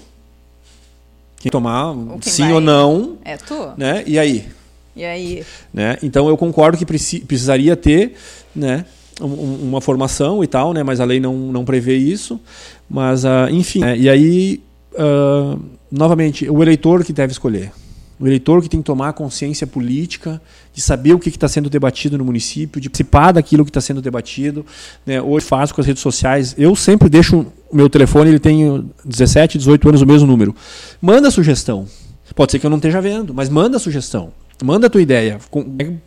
[1.38, 2.54] Quem tomar quem sim vai...
[2.54, 3.18] ou não.
[3.26, 3.72] É tu.
[3.76, 4.04] Né?
[4.06, 4.48] E aí?
[4.96, 5.44] E aí?
[5.74, 5.98] Né?
[6.04, 8.16] Então eu concordo que precisaria ter
[8.56, 8.86] né,
[9.20, 12.40] um, uma formação e tal, né, mas a lei não, não prevê isso.
[12.88, 13.80] Mas, uh, enfim.
[13.80, 14.62] Né, e aí,
[14.94, 15.60] uh,
[15.92, 17.72] novamente, o eleitor que deve escolher.
[18.20, 20.42] O eleitor que tem que tomar consciência política,
[20.74, 24.02] de saber o que está sendo debatido no município, de participar daquilo que está sendo
[24.02, 24.66] debatido.
[25.06, 25.22] Né?
[25.22, 26.56] Hoje faço com as redes sociais.
[26.58, 30.56] Eu sempre deixo o meu telefone, ele tem 17, 18 anos, o mesmo número.
[31.02, 31.88] Manda sugestão.
[32.36, 34.32] Pode ser que eu não esteja vendo, mas manda sugestão.
[34.64, 35.40] Manda a tua ideia.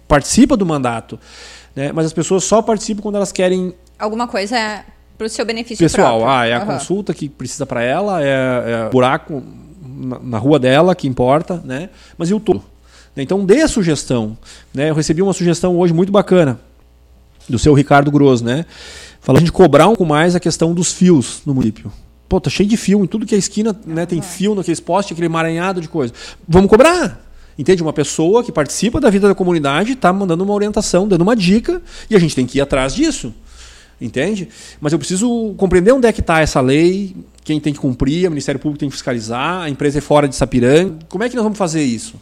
[0.08, 1.18] Participa do mandato.
[1.74, 1.92] Né?
[1.92, 3.74] Mas as pessoas só participam quando elas querem.
[3.98, 4.84] Alguma coisa
[5.16, 6.18] é para o seu benefício pessoal.
[6.18, 6.38] Próprio.
[6.38, 6.66] Ah, é a uhum.
[6.66, 9.42] consulta que precisa para ela, é, é buraco
[9.82, 11.88] na, na, rua dela que importa, né?
[12.18, 12.62] Mas e o todo?
[13.16, 14.36] Então dê a sugestão.
[14.74, 14.90] Né?
[14.90, 16.60] Eu recebi uma sugestão hoje muito bacana
[17.48, 18.66] do seu Ricardo Grosso, né?
[19.20, 21.90] Falando de cobrar um pouco mais a questão dos fios no município.
[22.28, 25.12] Pô, tá cheio de fio, em tudo que é esquina né, tem fio naqueles postes,
[25.12, 26.12] aquele emaranhado de coisa.
[26.46, 27.24] Vamos cobrar!
[27.58, 27.82] Entende?
[27.82, 31.80] Uma pessoa que participa da vida da comunidade está mandando uma orientação, dando uma dica,
[32.10, 33.32] e a gente tem que ir atrás disso.
[34.00, 34.48] Entende?
[34.80, 38.30] Mas eu preciso compreender onde é que está essa lei, quem tem que cumprir, o
[38.30, 40.98] Ministério Público tem que fiscalizar, a empresa é fora de Sapiranga.
[41.08, 42.16] Como é que nós vamos fazer isso?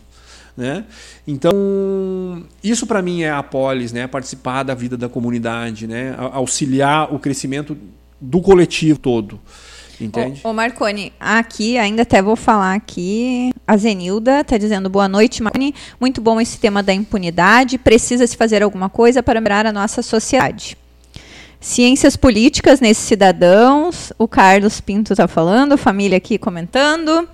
[0.57, 0.85] Né?
[1.27, 4.07] Então, isso para mim é a polis, né?
[4.07, 6.15] participar da vida da comunidade, né?
[6.33, 7.77] auxiliar o crescimento
[8.21, 9.41] do coletivo todo.
[10.01, 10.41] Entende?
[10.45, 15.43] Ô, ô, Marconi, aqui, ainda até vou falar aqui, a Zenilda está dizendo boa noite,
[15.43, 15.75] Marconi.
[16.01, 17.79] Muito bom esse tema da impunidade.
[17.79, 20.77] Precisa se fazer alguma coisa para melhorar a nossa sociedade.
[21.65, 27.27] Ciências políticas nesses cidadãos, o Carlos Pinto está falando, família aqui comentando.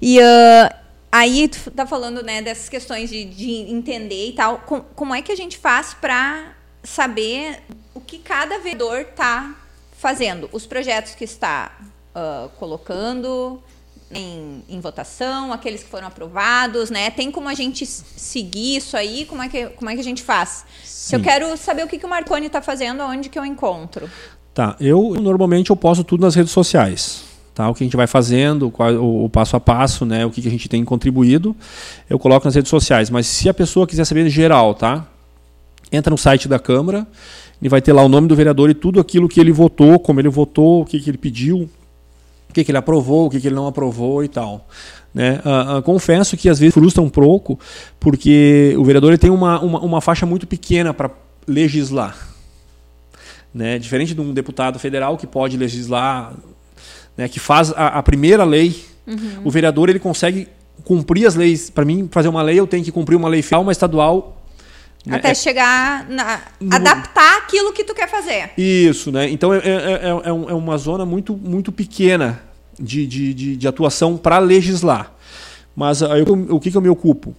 [0.00, 0.74] E uh,
[1.12, 4.60] aí tu tá falando né, dessas questões de, de entender e tal.
[4.60, 9.54] Com, como é que a gente faz para saber o que cada vereador está
[9.98, 11.78] fazendo os projetos que está
[12.16, 13.62] uh, colocando
[14.14, 17.10] em, em, votação, aqueles que foram aprovados, né?
[17.10, 19.24] Tem como a gente seguir isso aí?
[19.24, 20.64] Como é que, como é que a gente faz?
[20.84, 24.08] Se eu quero saber o que, que o Marconi está fazendo, onde que eu encontro?
[24.54, 27.24] Tá, eu normalmente eu posto tudo nas redes sociais.
[27.54, 30.30] Tá, o que a gente vai fazendo, qual, o, o, passo a passo, né, o
[30.30, 31.54] que, que a gente tem contribuído,
[32.08, 33.10] eu coloco nas redes sociais.
[33.10, 35.06] Mas se a pessoa quiser saber em geral, tá?
[35.90, 37.06] Entra no site da Câmara,
[37.62, 40.18] e vai ter lá o nome do vereador e tudo aquilo que ele votou, como
[40.18, 41.70] ele votou, o que, que ele pediu,
[42.52, 44.68] o que, que ele aprovou, o que, que ele não aprovou e tal.
[45.12, 45.40] Né?
[45.44, 47.58] Uh, uh, confesso que às vezes frustra um pouco,
[47.98, 51.10] porque o vereador ele tem uma, uma, uma faixa muito pequena para
[51.48, 52.28] legislar.
[53.54, 53.78] Né?
[53.78, 56.34] Diferente de um deputado federal que pode legislar,
[57.16, 57.26] né?
[57.26, 59.40] que faz a, a primeira lei, uhum.
[59.44, 60.46] o vereador ele consegue
[60.84, 61.70] cumprir as leis.
[61.70, 64.41] Para mim, fazer uma lei, eu tenho que cumprir uma lei federal, uma estadual?
[65.10, 68.50] Até é, chegar na, no, adaptar aquilo que tu quer fazer.
[68.56, 69.28] Isso, né?
[69.28, 72.40] Então é, é, é, é, é uma zona muito, muito pequena
[72.78, 75.12] de, de, de, de atuação para legislar.
[75.74, 77.34] Mas aí, o que, que eu me ocupo?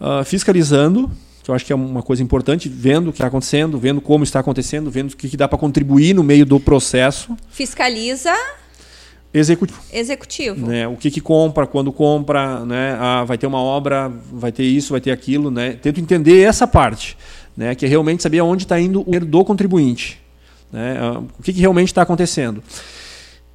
[0.00, 1.10] Uh, fiscalizando,
[1.42, 4.24] que eu acho que é uma coisa importante, vendo o que está acontecendo, vendo como
[4.24, 7.36] está acontecendo, vendo o que, que dá para contribuir no meio do processo.
[7.50, 8.34] Fiscaliza
[9.32, 9.80] Executivo.
[9.92, 10.66] Executivo.
[10.66, 10.88] Né?
[10.88, 12.96] O que, que compra, quando compra, né?
[12.98, 15.50] Ah, vai ter uma obra, vai ter isso, vai ter aquilo.
[15.50, 15.72] Né?
[15.72, 17.16] Tento entender essa parte,
[17.56, 17.74] né?
[17.74, 20.20] que é realmente saber aonde está indo o dinheiro do contribuinte.
[20.72, 20.96] Né?
[21.00, 22.62] Ah, o que, que realmente está acontecendo.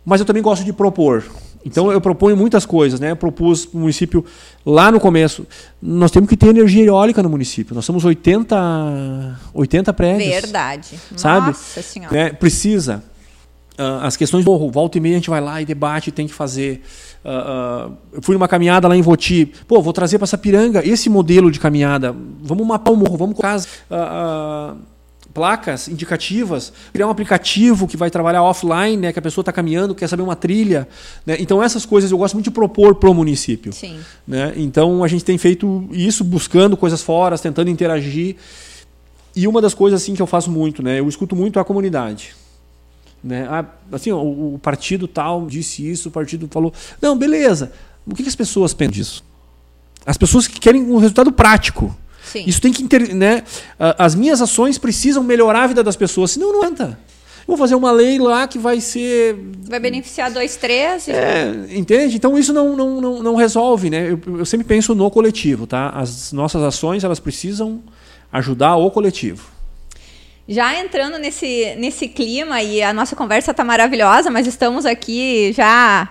[0.05, 1.25] Mas eu também gosto de propor.
[1.65, 3.09] Então eu proponho muitas coisas, né?
[3.09, 4.23] Eu propus para o município
[4.63, 5.47] lá no começo.
[5.81, 7.73] Nós temos que ter energia eólica no município.
[7.73, 10.29] Nós somos 80, 80 prédios.
[10.29, 10.99] Verdade.
[11.17, 11.47] Sabe?
[11.47, 12.13] Nossa Senhora.
[12.13, 12.29] Né?
[12.29, 13.03] Precisa.
[13.77, 16.27] Uh, as questões do morro, volta e meia a gente vai lá e debate, tem
[16.27, 16.81] que fazer.
[17.23, 21.09] Uh, uh, eu fui numa caminhada lá em Voti, pô, vou trazer para Sapiranga esse
[21.09, 22.15] modelo de caminhada.
[22.41, 23.59] Vamos mapar o morro, vamos colocar
[25.35, 29.93] placas indicativas, criar um aplicativo que vai trabalhar offline, né, que a pessoa está caminhando,
[29.93, 30.87] quer saber uma trilha.
[31.25, 31.35] Né?
[31.39, 33.73] Então, essas coisas eu gosto muito de propor para o município.
[33.73, 33.99] Sim.
[34.25, 34.53] Né?
[34.55, 38.37] Então, a gente tem feito isso buscando coisas fora, tentando interagir.
[39.35, 42.33] E uma das coisas assim que eu faço muito, né, eu escuto muito a comunidade.
[43.25, 43.47] Né?
[43.49, 46.71] Ah, assim, o, o, partido tal disse isso, o partido falou.
[47.01, 47.71] Não, beleza.
[48.05, 49.25] O que, que as pessoas pensam disso?
[50.05, 51.97] As pessoas que querem um resultado prático.
[52.23, 52.43] Sim.
[52.45, 52.83] Isso tem que.
[52.83, 53.41] Inter, né?
[53.97, 56.99] As minhas ações precisam melhorar a vida das pessoas, senão não entra.
[57.47, 59.35] Vou fazer uma lei lá que vai ser.
[59.63, 61.07] Vai beneficiar dois, três.
[61.07, 62.15] É, entende?
[62.17, 64.11] Então isso não, não, não, não resolve, né?
[64.11, 65.89] Eu, eu sempre penso no coletivo, tá?
[65.89, 67.81] As nossas ações elas precisam
[68.31, 69.54] ajudar o coletivo.
[70.47, 76.07] Já entrando nesse, nesse clima, e a nossa conversa está maravilhosa, mas estamos aqui já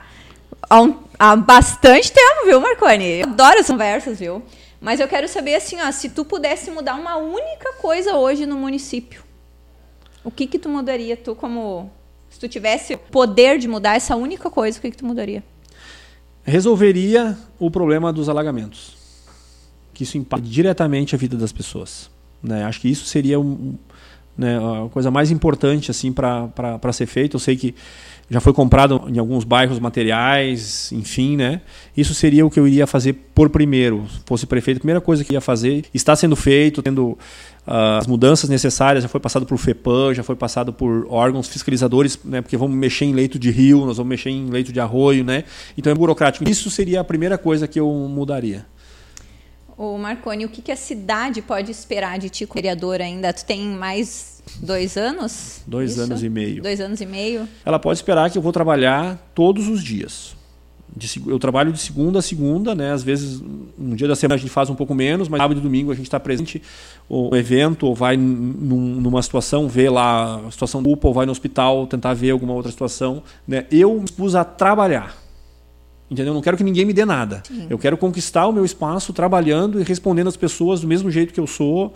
[0.68, 3.20] há, um, há bastante tempo, viu, Marconi?
[3.20, 4.42] Eu adoro as conversas, viu?
[4.80, 8.56] Mas eu quero saber, assim, ó, se tu pudesse mudar uma única coisa hoje no
[8.56, 9.22] município,
[10.24, 11.90] o que que tu mudaria, tu como...
[12.28, 15.44] Se tu tivesse poder de mudar essa única coisa, o que que tu mudaria?
[16.42, 18.96] Resolveria o problema dos alagamentos.
[19.92, 22.10] Que isso impacta diretamente a vida das pessoas.
[22.42, 22.64] Né?
[22.64, 23.78] Acho que isso seria um
[24.36, 27.36] né, a coisa mais importante assim para ser feito.
[27.36, 27.74] Eu sei que
[28.28, 31.60] já foi comprado em alguns bairros materiais, enfim, né?
[31.96, 34.06] Isso seria o que eu iria fazer por primeiro.
[34.08, 37.18] Se fosse prefeito, a primeira coisa que ia fazer está sendo feito, tendo
[37.66, 42.18] uh, as mudanças necessárias, já foi passado por FEPAM, já foi passado por órgãos fiscalizadores,
[42.24, 42.40] né?
[42.40, 45.44] Porque vamos mexer em leito de rio, nós vamos mexer em leito de arroio, né?
[45.76, 46.48] Então é burocrático.
[46.48, 48.64] Isso seria a primeira coisa que eu mudaria.
[49.76, 53.32] O Marconi, o que, que a cidade pode esperar de ti, vereador, ainda?
[53.32, 55.62] Tu tem mais dois anos?
[55.66, 56.02] Dois Isso?
[56.02, 56.62] anos e meio.
[56.62, 57.48] Dois anos e meio.
[57.64, 60.36] Ela pode esperar que eu vou trabalhar todos os dias.
[60.96, 62.92] de, eu trabalho de segunda a segunda, né?
[62.92, 63.42] Às vezes,
[63.76, 65.94] um dia da semana a gente faz um pouco menos, mas sábado e domingo a
[65.94, 66.62] gente está presente
[67.10, 71.26] no evento, ou vai num, numa situação, ver lá a situação do UPA, ou vai
[71.26, 73.24] no hospital tentar ver alguma outra situação.
[73.46, 73.66] Né?
[73.72, 75.23] Eu me expus a trabalhar.
[76.10, 76.32] Entendeu?
[76.32, 77.42] Eu não quero que ninguém me dê nada.
[77.46, 77.66] Sim.
[77.68, 81.40] Eu quero conquistar o meu espaço trabalhando e respondendo as pessoas do mesmo jeito que
[81.40, 81.92] eu sou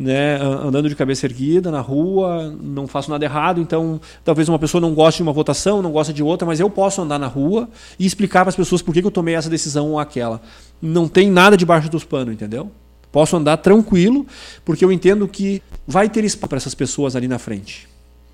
[0.00, 4.80] né, andando de cabeça erguida na rua, não faço nada errado, então talvez uma pessoa
[4.80, 7.68] não goste de uma votação, não gosta de outra, mas eu posso andar na rua
[7.98, 10.40] e explicar para as pessoas por que, que eu tomei essa decisão ou aquela.
[10.80, 12.70] Não tem nada debaixo dos panos, entendeu?
[13.12, 14.26] Posso andar tranquilo,
[14.64, 17.86] porque eu entendo que vai ter espaço para essas pessoas ali na frente.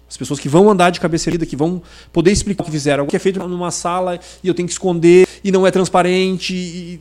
[0.09, 3.05] As pessoas que vão andar de cabeça erguida, que vão poder explicar o que fizeram.
[3.05, 6.55] O que é feito numa sala e eu tenho que esconder e não é transparente.
[6.55, 7.01] E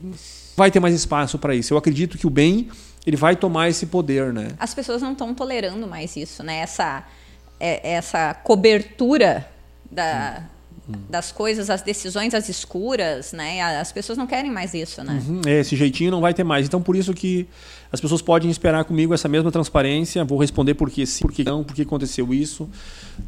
[0.55, 1.73] vai ter mais espaço para isso.
[1.73, 2.69] Eu acredito que o bem
[3.05, 4.49] ele vai tomar esse poder, né?
[4.57, 6.57] As pessoas não estão tolerando mais isso, né?
[6.57, 7.05] Essa,
[7.59, 9.47] é, essa cobertura
[9.89, 10.43] da.
[10.87, 13.61] Das coisas, as decisões às escuras, né?
[13.61, 15.21] As pessoas não querem mais isso, né?
[15.27, 16.65] Uhum, esse jeitinho não vai ter mais.
[16.65, 17.47] Então, por isso que
[17.91, 20.23] as pessoas podem esperar comigo essa mesma transparência.
[20.23, 22.69] Vou responder por que sim, por que não, por que aconteceu isso.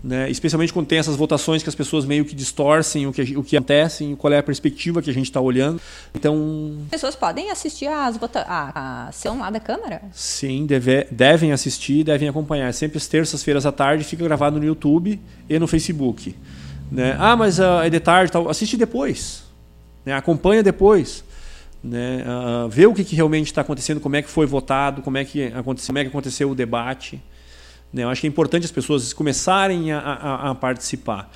[0.04, 0.30] Né?
[0.30, 3.58] Especialmente quando tem essas votações que as pessoas meio que distorcem o que, o que
[3.58, 5.82] acontece, qual é a perspectiva que a gente está olhando.
[6.14, 6.78] Então.
[6.86, 10.02] As pessoas podem assistir às vota a, a ação lá da Câmara?
[10.14, 12.72] Sim, deve, devem assistir, devem acompanhar.
[12.74, 15.20] Sempre às terças-feiras à tarde fica gravado no YouTube
[15.50, 16.36] e no Facebook.
[16.91, 17.15] Né?
[17.19, 18.49] Ah, mas uh, é de tarde, tal.
[18.49, 19.43] assiste depois.
[20.05, 20.14] Né?
[20.14, 21.23] Acompanha depois
[21.84, 25.18] né, uh, ver o que, que realmente está acontecendo, como é que foi votado, como
[25.18, 27.22] é que aconteceu, como é que aconteceu o debate.
[27.91, 28.03] Né?
[28.03, 31.30] Eu acho que é importante as pessoas começarem a, a, a participar.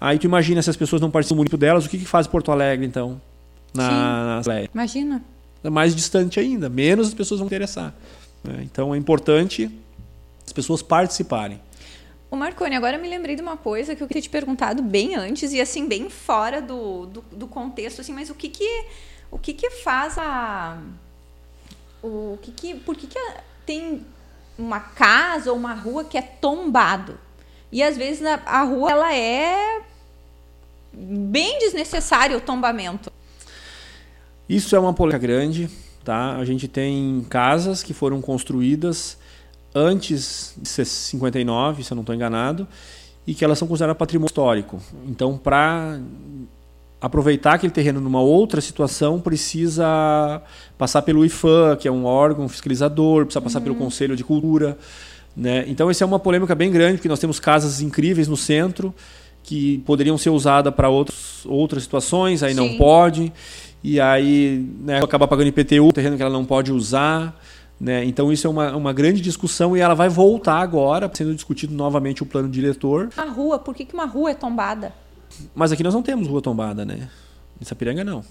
[0.00, 2.52] Aí tu imagina se as pessoas não participam muito delas, o que, que faz Porto
[2.52, 3.20] Alegre então?
[3.74, 4.68] Na, Sim, na...
[4.72, 5.22] Imagina.
[5.62, 7.92] É mais distante ainda, menos as pessoas vão interessar.
[8.44, 8.60] Né?
[8.62, 9.70] Então é importante
[10.46, 11.60] as pessoas participarem.
[12.30, 15.14] O Marconi, agora eu me lembrei de uma coisa que eu queria te perguntado bem
[15.14, 18.84] antes e assim bem fora do, do, do contexto, assim, mas o que que
[19.30, 20.78] o que que faz a
[22.02, 23.18] o que que por que que
[23.64, 24.04] tem
[24.58, 27.18] uma casa ou uma rua que é tombado?
[27.72, 29.80] E às vezes a, a rua ela é
[30.92, 33.10] bem desnecessário o tombamento.
[34.48, 35.70] Isso é uma polêmica grande
[36.08, 36.36] tá?
[36.38, 39.17] A gente tem casas que foram construídas
[39.74, 42.66] antes de 59 se eu não estou enganado
[43.26, 46.00] e que elas são consideradas patrimônio histórico então para
[47.00, 50.42] aproveitar aquele terreno numa outra situação, precisa
[50.76, 53.64] passar pelo IFAM, que é um órgão fiscalizador, precisa passar uhum.
[53.64, 54.76] pelo Conselho de Cultura.
[55.36, 55.64] Né?
[55.68, 58.92] Então, essa é uma polêmica bem grande, porque nós temos casas incríveis no centro
[59.44, 62.56] que poderiam ser usadas para outras situações, aí Sim.
[62.56, 63.32] não pode.
[63.82, 67.40] E aí né, acaba pagando IPTU, terreno que ela não pode usar.
[67.80, 68.04] Né?
[68.04, 72.22] Então, isso é uma, uma grande discussão e ela vai voltar agora, sendo discutido novamente
[72.22, 73.10] o plano diretor.
[73.16, 74.92] A rua, por que, que uma rua é tombada?
[75.54, 77.08] Mas aqui nós não temos rua tombada, né?
[77.60, 78.24] Em Sapiranga, não.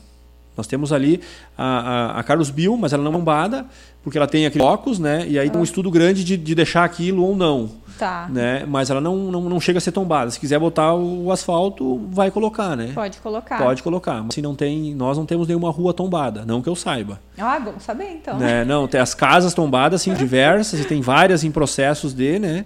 [0.57, 1.21] Nós temos ali
[1.55, 3.65] a, a, a, Carlos Bill, mas ela não é tombada,
[4.03, 5.25] porque ela tem aquele blocos, né?
[5.27, 7.69] E aí tem um estudo grande de, de deixar aquilo ou não.
[7.97, 8.27] Tá.
[8.29, 8.65] Né?
[8.67, 10.29] Mas ela não, não, não chega a ser tombada.
[10.31, 12.91] Se quiser botar o asfalto, vai colocar, né?
[12.93, 13.57] Pode colocar.
[13.57, 14.23] Pode colocar.
[14.23, 17.19] Mas se não tem, nós não temos nenhuma rua tombada, não que eu saiba.
[17.37, 18.37] Ah, bom saber então.
[18.37, 18.63] Né?
[18.63, 22.65] Não, tem as casas tombadas, sim, diversas, e tem várias em processos de, né?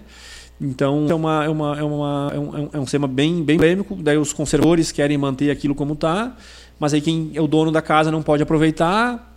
[0.60, 3.96] Então é, uma, é, uma, é, uma, é, um, é um tema bem, bem polêmico.
[3.96, 6.32] Daí os conservadores querem manter aquilo como está,
[6.78, 9.34] mas aí quem é o dono da casa não pode aproveitar.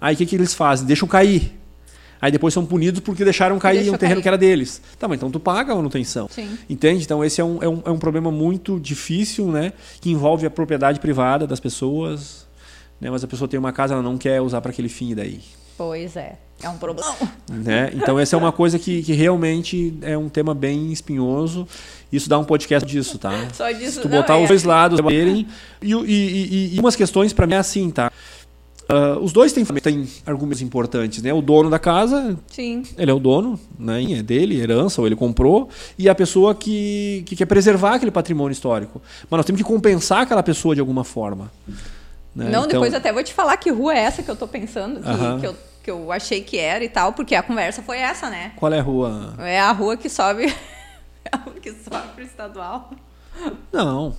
[0.00, 0.84] Aí o que, que eles fazem?
[0.86, 1.61] Deixam cair.
[2.22, 4.22] Aí depois são punidos porque deixaram cair Deixa um terreno cair.
[4.22, 4.80] que era deles.
[4.96, 6.28] Tá, mas então tu paga a manutenção.
[6.30, 6.56] Sim.
[6.70, 7.02] Entende?
[7.02, 9.72] Então esse é um, é, um, é um problema muito difícil, né?
[10.00, 12.46] Que envolve a propriedade privada das pessoas.
[13.00, 13.10] Né?
[13.10, 15.40] Mas a pessoa tem uma casa, ela não quer usar para aquele fim daí.
[15.76, 16.38] Pois é.
[16.62, 17.12] É um problema.
[17.52, 17.90] Né?
[17.94, 21.68] Então, essa é uma coisa que, que realmente é um tema bem espinhoso.
[22.10, 23.30] Isso dá um podcast disso, tá?
[23.52, 23.92] Só disso.
[23.92, 24.42] Se tu botar é.
[24.42, 25.46] os dois lados e,
[25.82, 28.10] e, e, e umas questões para mim é assim, tá?
[28.92, 31.32] Uh, os dois têm, têm argumentos importantes, né?
[31.32, 32.82] O dono da casa, Sim.
[32.98, 34.02] ele é o dono, né?
[34.12, 38.52] É dele, herança, ou ele comprou, e a pessoa que, que quer preservar aquele patrimônio
[38.52, 39.00] histórico.
[39.30, 41.50] Mas nós temos que compensar aquela pessoa de alguma forma.
[42.36, 42.50] Né?
[42.50, 42.66] Não, então...
[42.66, 45.12] depois até vou te falar que rua é essa que eu estou pensando, que, uh
[45.12, 45.40] -huh.
[45.40, 48.52] que eu que eu achei que era e tal, porque a conversa foi essa, né?
[48.54, 49.34] Qual é a rua?
[49.38, 50.44] É a rua que sobe.
[51.24, 52.92] é a rua que sobe pro estadual.
[53.72, 54.14] Não.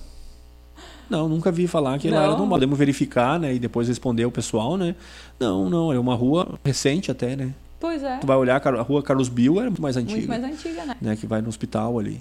[1.08, 2.16] Não, nunca vi falar que não.
[2.16, 2.56] ela era normal.
[2.56, 3.54] Podemos verificar, né?
[3.54, 4.94] E depois responder o pessoal, né?
[5.38, 7.52] Não, não, é uma rua recente até, né?
[7.78, 8.16] Pois é.
[8.18, 10.26] Tu vai olhar, a rua Carlos Bill era muito mais antiga.
[10.26, 10.96] Muito mais antiga, né?
[11.00, 11.16] né?
[11.16, 12.20] Que vai no hospital ali.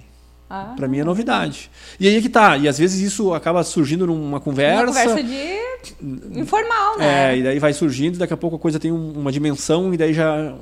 [0.50, 1.72] Ah, para mim é novidade.
[2.00, 2.58] E aí é que tá.
[2.58, 4.84] E às vezes isso acaba surgindo numa conversa.
[4.84, 7.34] Uma conversa de informal, né?
[7.34, 10.14] É, e daí vai surgindo, daqui a pouco a coisa tem uma dimensão e daí
[10.14, 10.54] já,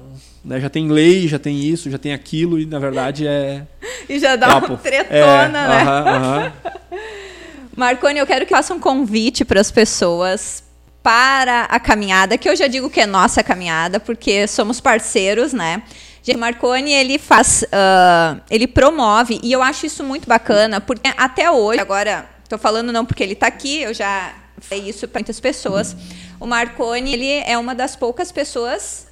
[0.46, 3.68] né, já tem lei, já tem isso, já tem aquilo, e na verdade é.
[4.08, 4.68] e já dá papo.
[4.68, 5.84] uma tretona, é, né?
[5.84, 6.72] Uh -huh, uh -huh.
[7.82, 10.64] Marconi, eu quero que faça um convite para as pessoas
[11.02, 15.82] para a caminhada, que eu já digo que é nossa caminhada, porque somos parceiros, né?
[16.32, 21.50] O Marconi ele faz, uh, ele promove e eu acho isso muito bacana porque até
[21.50, 25.40] hoje, agora estou falando não porque ele está aqui, eu já falei isso para muitas
[25.40, 25.96] pessoas.
[26.40, 29.08] O Marconi ele é uma das poucas pessoas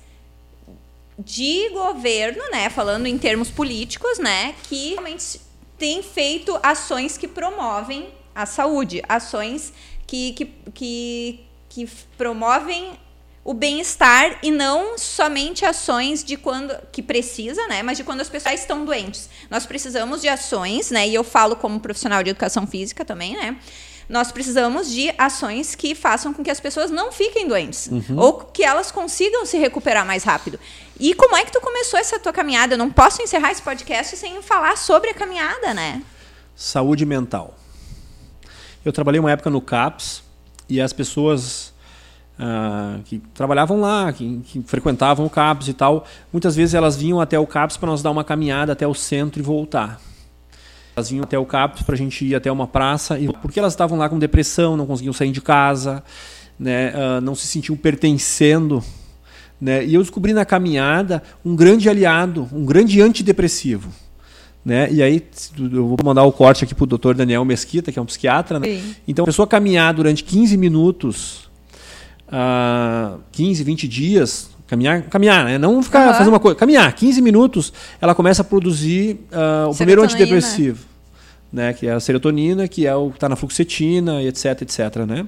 [1.18, 5.42] de governo, né, falando em termos políticos, né, que realmente
[5.76, 9.74] tem feito ações que promovem a saúde, ações
[10.06, 11.40] que, que, que,
[11.70, 12.98] que promovem
[13.44, 18.30] o bem-estar e não somente ações de quando que precisa, né, mas de quando as
[18.30, 19.30] pessoas estão doentes.
[19.50, 23.58] Nós precisamos de ações, né, e eu falo como profissional de educação física também, né,
[24.10, 28.18] nós precisamos de ações que façam com que as pessoas não fiquem doentes uhum.
[28.18, 30.60] ou que elas consigam se recuperar mais rápido.
[31.00, 32.74] E como é que tu começou essa tua caminhada?
[32.74, 36.02] Eu não posso encerrar esse podcast sem falar sobre a caminhada, né?
[36.56, 37.56] Saúde mental.
[38.84, 40.24] Eu trabalhei uma época no CAPS
[40.70, 41.74] e as pessoas
[42.40, 47.20] uh, que trabalhavam lá, que, que, frequentavam o CAPS e tal, muitas vezes elas vinham
[47.20, 50.00] até o CAPS para nós dar uma caminhada até o centro e voltar.
[50.96, 53.74] Elas vinham até o CAPS para a gente ir até uma praça, e, porque elas
[53.74, 56.04] estavam lá com depressão, não conseguiam sair de casa,
[56.58, 58.84] né, uh, não se sentiam pertencendo.
[59.60, 63.90] Né, e eu descobri na caminhada um grande aliado, um grande antidepressivo.
[64.64, 64.92] Né?
[64.92, 65.26] E aí,
[65.58, 68.60] eu vou mandar o corte aqui para o doutor Daniel Mesquita, que é um psiquiatra.
[68.60, 68.82] Né?
[69.08, 71.50] Então, a pessoa caminhar durante 15 minutos,
[72.28, 75.58] uh, 15, 20 dias, Caminhar, caminhar, né?
[75.58, 76.14] Não ficar uhum.
[76.14, 76.56] fazendo uma coisa.
[76.56, 80.88] Caminhar, 15 minutos, ela começa a produzir uh, o primeiro antidepressivo.
[81.52, 85.26] Né, que é a serotonina, que é o que está na fluoxetina, etc, etc, né?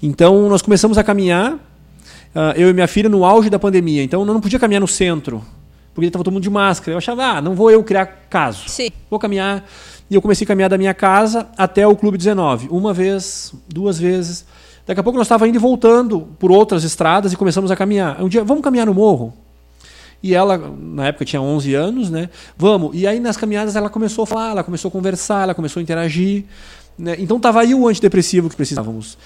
[0.00, 4.04] Então nós começamos a caminhar, uh, eu e minha filha no auge da pandemia.
[4.04, 5.44] Então eu não podia caminhar no centro,
[5.98, 6.92] porque estava todo mundo de máscara.
[6.92, 8.68] Eu achava, ah, não vou eu criar caso.
[8.68, 8.90] Sim.
[9.10, 9.64] Vou caminhar.
[10.08, 13.98] E eu comecei a caminhar da minha casa até o Clube 19, uma vez, duas
[13.98, 14.44] vezes.
[14.86, 18.22] Daqui a pouco nós estávamos indo e voltando por outras estradas e começamos a caminhar.
[18.22, 19.34] Um dia, vamos caminhar no morro?
[20.22, 22.30] E ela, na época, tinha 11 anos, né?
[22.56, 22.92] Vamos.
[22.94, 25.82] E aí, nas caminhadas, ela começou a falar, ela começou a conversar, ela começou a
[25.82, 26.44] interagir.
[26.96, 27.16] Né?
[27.18, 29.18] Então, estava aí o antidepressivo que precisávamos.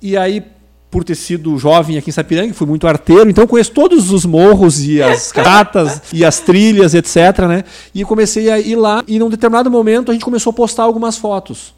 [0.00, 0.42] E aí,
[0.90, 4.84] por ter sido jovem aqui em Sapiranga, fui muito arteiro, então conheço todos os morros
[4.84, 7.46] e as catas e as trilhas, etc.
[7.48, 7.64] Né?
[7.94, 11.16] E comecei a ir lá, e num determinado momento a gente começou a postar algumas
[11.16, 11.72] fotos.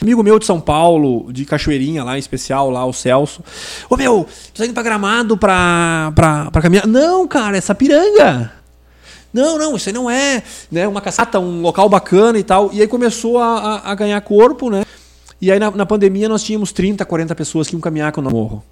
[0.00, 3.42] Amigo meu de São Paulo, de Cachoeirinha lá, em especial, lá, o Celso.
[3.88, 6.86] Ô meu, tô indo pra Gramado pra, pra, pra caminhar.
[6.86, 8.52] Não, cara, é Sapiranga.
[9.32, 12.70] Não, não, isso aí não é né, uma caçata, um local bacana e tal.
[12.72, 14.84] E aí começou a, a, a ganhar corpo, né?
[15.42, 18.30] E aí na, na, pandemia nós tínhamos 30, 40 pessoas que iam caminhar com o
[18.30, 18.62] morro.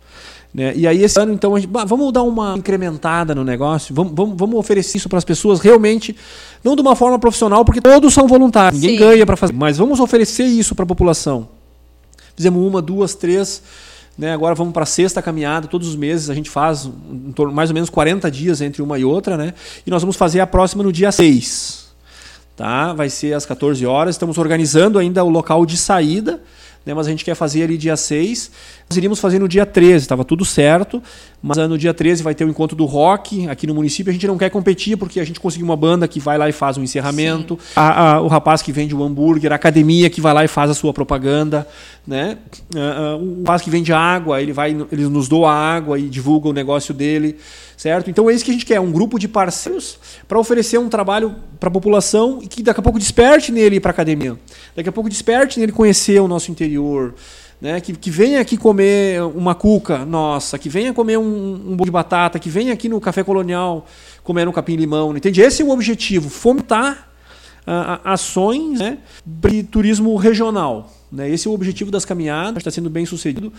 [0.55, 0.73] Né?
[0.77, 4.13] E aí esse ano, então, a gente, bah, vamos dar uma incrementada no negócio, vamos,
[4.15, 6.15] vamos, vamos oferecer isso para as pessoas realmente,
[6.63, 9.05] não de uma forma profissional, porque todos são voluntários, ninguém Sim.
[9.05, 11.49] ganha para fazer, mas vamos oferecer isso para a população.
[12.37, 13.65] Fizemos uma, duas, três,
[14.17, 14.33] né?
[14.33, 16.89] agora vamos para a sexta caminhada, todos os meses a gente faz
[17.35, 19.55] torno, mais ou menos 40 dias entre uma e outra, né?
[19.85, 21.91] e nós vamos fazer a próxima no dia 6.
[22.57, 22.93] Tá?
[22.93, 26.41] Vai ser às 14 horas, estamos organizando ainda o local de saída,
[26.85, 28.51] né, mas a gente quer fazer ali dia 6.
[28.93, 31.01] Nós iríamos fazer no dia 13, estava tudo certo,
[31.41, 34.11] mas no dia 13 vai ter o encontro do rock aqui no município.
[34.11, 36.53] A gente não quer competir porque a gente conseguiu uma banda que vai lá e
[36.53, 40.35] faz um encerramento, a, a, o rapaz que vende o hambúrguer, a academia que vai
[40.35, 41.69] lá e faz a sua propaganda,
[42.05, 42.39] né?
[43.21, 46.93] o rapaz que vende água, ele vai, ele nos doa água e divulga o negócio
[46.93, 47.37] dele,
[47.77, 48.11] certo?
[48.11, 51.37] Então é isso que a gente quer, um grupo de parceiros para oferecer um trabalho
[51.61, 54.37] para a população e que daqui a pouco desperte nele ir para a academia,
[54.75, 57.15] daqui a pouco desperte nele conhecer o nosso interior
[57.61, 57.81] né?
[57.81, 61.91] Que, que venha aqui comer uma cuca nossa, que venha comer um, um bolo de
[61.91, 63.87] batata, que venha aqui no Café Colonial
[64.23, 65.41] comer um capim-limão, entende?
[65.41, 67.11] Esse é o objetivo, fomentar
[67.67, 70.91] uh, ações né, de turismo regional.
[71.11, 71.29] Né?
[71.29, 73.53] Esse é o objetivo das caminhadas, está sendo bem sucedido.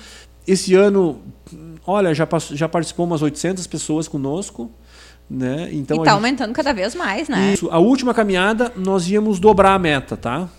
[0.48, 1.22] Esse ano,
[1.86, 4.72] olha, já, já participou umas 800 pessoas conosco.
[5.30, 5.70] Né?
[5.72, 7.54] Então, e está aumentando cada vez mais, né?
[7.54, 7.70] Isso.
[7.72, 10.50] A última caminhada, nós íamos dobrar a meta, tá?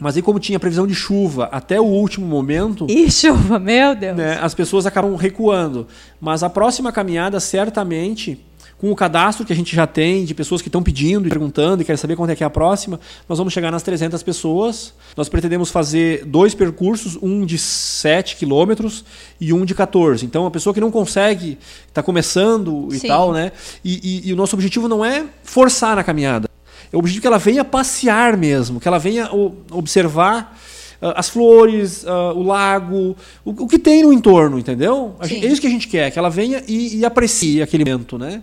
[0.00, 2.86] Mas aí, como tinha previsão de chuva até o último momento.
[2.88, 4.16] E chuva, meu Deus!
[4.16, 5.86] Né, as pessoas acabam recuando.
[6.20, 8.40] Mas a próxima caminhada, certamente,
[8.76, 11.80] com o cadastro que a gente já tem, de pessoas que estão pedindo e perguntando
[11.80, 12.98] e querem saber quando é que é a próxima,
[13.28, 14.92] nós vamos chegar nas 300 pessoas.
[15.16, 19.04] Nós pretendemos fazer dois percursos, um de 7 quilômetros
[19.40, 20.26] e um de 14.
[20.26, 21.56] Então, a pessoa que não consegue,
[21.86, 23.08] está começando e Sim.
[23.08, 23.52] tal, né?
[23.84, 26.53] E, e, e o nosso objetivo não é forçar na caminhada.
[26.92, 29.28] É o objetivo que ela venha passear mesmo, que ela venha
[29.70, 30.56] observar
[31.00, 35.16] uh, as flores, uh, o lago, o, que tem no entorno, entendeu?
[35.20, 38.42] É isso que a gente quer, que ela venha e, e aprecie aquele momento, né?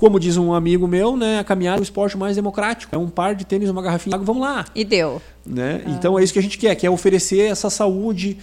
[0.00, 2.94] Como diz um amigo meu, né, a caminhada é o esporte mais democrático.
[2.94, 4.64] É um par de tênis, uma garrafinha, vamos lá.
[4.74, 5.20] E deu.
[5.44, 5.82] Né?
[5.84, 5.90] Ah.
[5.90, 8.38] Então é isso que a gente quer, que é oferecer essa saúde.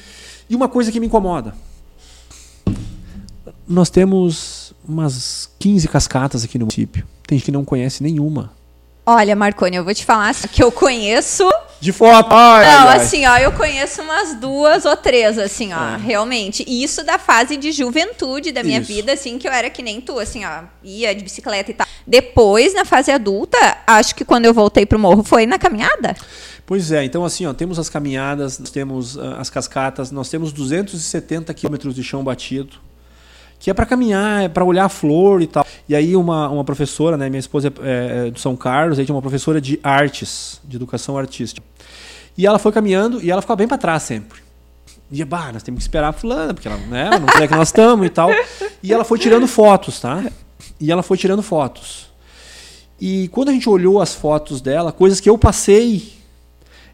[0.48, 1.56] E uma coisa que me incomoda.
[3.68, 7.04] Nós temos umas 15 cascatas aqui no município.
[7.26, 8.52] Tem gente que não conhece nenhuma.
[9.10, 11.50] Olha, Marconi, eu vou te falar que eu conheço.
[11.80, 12.28] De foto.
[12.30, 15.98] Ai, não, ai, assim, ó, eu conheço umas duas ou três, assim, ó, é.
[15.98, 16.66] realmente.
[16.68, 18.92] E isso da fase de juventude da minha isso.
[18.92, 21.88] vida, assim, que eu era que nem tu, assim, ó, ia de bicicleta e tal.
[22.06, 23.58] Depois, na fase adulta,
[23.88, 26.14] acho que quando eu voltei pro morro foi na caminhada.
[26.66, 30.52] Pois é, então assim, ó, temos as caminhadas, nós temos uh, as cascatas, nós temos
[30.52, 32.87] 270 quilômetros de chão batido
[33.60, 35.66] que é para caminhar, é para olhar a flor e tal.
[35.88, 39.16] E aí uma, uma professora, né, minha esposa é, é do São Carlos, aí tinha
[39.16, 41.66] uma professora de artes, de educação artística.
[42.38, 44.42] E ela foi caminhando e ela ficava bem para trás sempre.
[45.12, 47.56] E bah, nós temos que esperar a fulana, porque ela, né, ela não quer que
[47.56, 48.30] nós estamos e tal.
[48.84, 50.24] E ela foi tirando fotos, tá?
[50.80, 52.08] E ela foi tirando fotos.
[53.00, 56.17] E quando a gente olhou as fotos dela, coisas que eu passei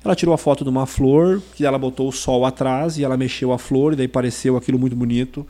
[0.04, 3.16] ela tirou a foto de uma flor, que ela botou o sol atrás e ela
[3.16, 5.46] mexeu a flor, e daí pareceu aquilo muito bonito.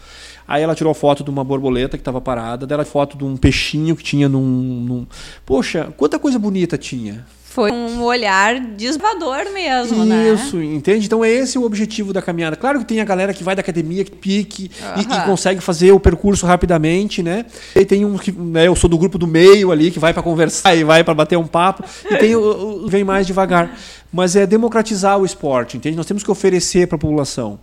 [0.48, 3.36] Aí ela tirou a foto de uma borboleta que estava parada, dela foto de um
[3.36, 5.08] peixinho que tinha num, num.
[5.46, 10.34] Poxa, quanta coisa bonita tinha foi um olhar desvador mesmo, Isso, né?
[10.34, 11.06] Isso, entende?
[11.06, 12.56] Então é esse o objetivo da caminhada.
[12.56, 15.92] Claro que tem a galera que vai da academia, que pique e, e, consegue fazer
[15.92, 17.46] o percurso rapidamente, né?
[17.76, 20.24] E tem um que, né, eu sou do grupo do meio ali, que vai para
[20.24, 23.78] conversar e vai para bater um papo, e tem o, o vem mais devagar.
[24.12, 25.96] Mas é democratizar o esporte, entende?
[25.96, 27.60] Nós temos que oferecer para a população.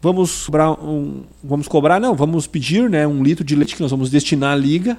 [0.00, 3.90] Vamos cobrar um, vamos cobrar, não, vamos pedir, né, um litro de leite que nós
[3.90, 4.96] vamos destinar à liga,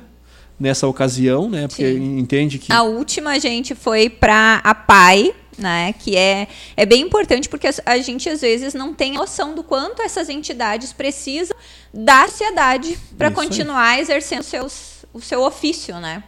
[0.63, 1.67] nessa ocasião, né?
[1.67, 2.17] Porque Sim.
[2.17, 2.71] entende que.
[2.71, 5.91] A última gente foi para a PAI, né?
[5.99, 10.01] Que é, é bem importante porque a gente às vezes não tem noção do quanto
[10.01, 11.55] essas entidades precisam
[11.93, 14.01] da sociedade para continuar aí.
[14.01, 16.23] exercendo seus, o seu ofício, né?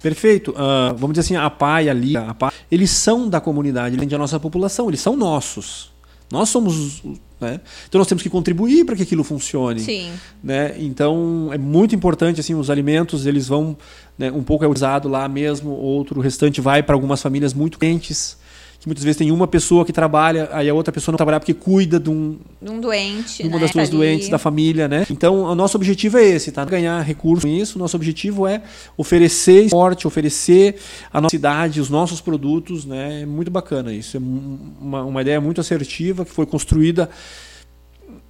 [0.00, 0.52] Perfeito.
[0.52, 4.08] Uh, vamos dizer assim, a PAI, a Liga, a PAI, eles são da comunidade, além
[4.08, 5.92] da nossa população, eles são nossos.
[6.32, 7.02] Nós somos
[7.40, 7.60] né?
[7.88, 9.80] Então nós temos que contribuir para que aquilo funcione.
[9.80, 10.10] Sim.
[10.42, 10.74] Né?
[10.78, 13.76] Então é muito importante assim os alimentos eles vão
[14.18, 18.38] né, um pouco é usado lá mesmo, outro restante vai para algumas famílias muito quentes
[18.86, 21.52] que muitas vezes tem uma pessoa que trabalha, aí a outra pessoa não trabalha porque
[21.52, 23.62] cuida de um, de um doente, de uma né?
[23.62, 25.04] das suas doentes da família, né?
[25.10, 26.64] Então, o nosso objetivo é esse, tá?
[26.64, 27.80] Ganhar recursos com isso.
[27.80, 28.62] Nosso objetivo é
[28.96, 30.76] oferecer esporte, oferecer
[31.12, 33.22] a nossa cidade, os nossos produtos, né?
[33.22, 34.16] É muito bacana isso.
[34.16, 37.10] É uma, uma ideia muito assertiva que foi construída.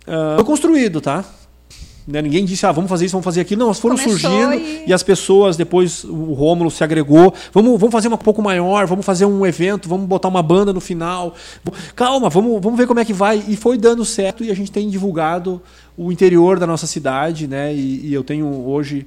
[0.06, 1.22] Uh, foi construído, tá?
[2.06, 2.22] Né?
[2.22, 3.60] Ninguém disse, ah, vamos fazer isso, vamos fazer aquilo.
[3.60, 4.84] Não, elas foram Começou surgindo e...
[4.86, 4.92] e...
[4.92, 7.34] as pessoas, depois o Rômulo se agregou.
[7.52, 10.72] Vamos, vamos fazer uma um pouco maior, vamos fazer um evento, vamos botar uma banda
[10.72, 11.34] no final.
[11.94, 13.42] Calma, vamos, vamos ver como é que vai.
[13.48, 15.60] E foi dando certo e a gente tem divulgado
[15.96, 17.74] o interior da nossa cidade, né?
[17.74, 19.06] E, e eu tenho hoje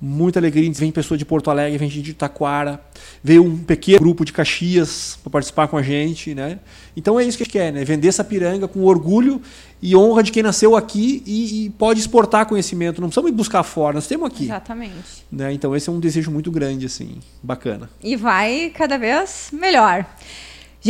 [0.00, 0.70] muita alegria.
[0.72, 2.80] Vem pessoa de Porto Alegre, vem gente de Taquara,
[3.22, 6.58] veio um pequeno grupo de Caxias para participar com a gente, né?
[6.96, 7.84] Então é isso que a gente quer, né?
[7.84, 9.40] Vender essa piranga com orgulho
[9.80, 13.00] e honra de quem nasceu aqui e, e pode exportar conhecimento.
[13.00, 14.44] Não precisamos ir buscar fora, nós temos aqui.
[14.44, 15.24] Exatamente.
[15.30, 15.52] Né?
[15.52, 17.88] Então esse é um desejo muito grande, assim, bacana.
[18.02, 20.04] E vai cada vez melhor.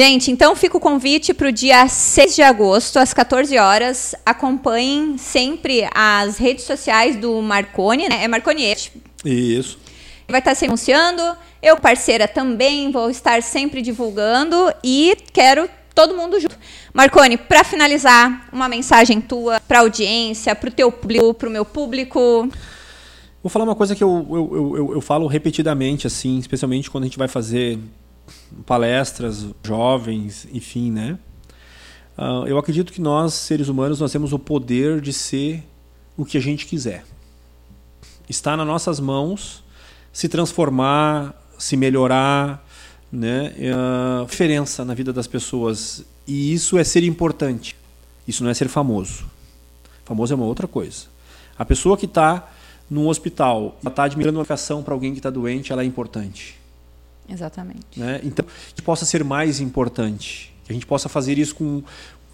[0.00, 4.14] Gente, então fica o convite para o dia 6 de agosto, às 14 horas.
[4.24, 8.22] Acompanhem sempre as redes sociais do Marconi, né?
[8.22, 8.76] É Marconi.
[9.24, 9.76] Isso.
[10.28, 11.20] Vai estar se anunciando.
[11.60, 16.56] Eu, parceira, também vou estar sempre divulgando e quero todo mundo junto.
[16.94, 21.50] Marconi, para finalizar, uma mensagem tua para a audiência, para o teu público, para o
[21.50, 22.48] meu público.
[23.42, 27.06] Vou falar uma coisa que eu, eu, eu, eu falo repetidamente, assim, especialmente quando a
[27.08, 27.80] gente vai fazer
[28.66, 31.18] palestras, jovens, enfim, né?
[32.16, 35.62] Uh, eu acredito que nós, seres humanos, nós temos o poder de ser
[36.16, 37.05] o que a gente quiser.
[38.28, 39.62] Está nas nossas mãos
[40.12, 42.66] se transformar, se melhorar,
[43.10, 43.55] né?
[43.56, 46.05] Uh, diferença na vida das pessoas.
[46.26, 47.76] E isso é ser importante.
[48.26, 49.24] Isso não é ser famoso.
[50.05, 51.06] Famoso é uma outra coisa.
[51.56, 52.50] A pessoa que está
[52.90, 56.57] num hospital, está administrando uma medicação para alguém que está doente, ela é importante.
[57.28, 57.98] Exatamente.
[57.98, 58.20] Né?
[58.24, 58.44] Então,
[58.74, 60.55] que possa ser mais importante.
[60.64, 61.82] Que a gente possa fazer isso com,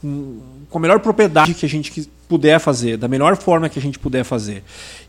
[0.01, 3.83] com, com a melhor propriedade que a gente puder fazer, da melhor forma que a
[3.83, 4.63] gente puder fazer.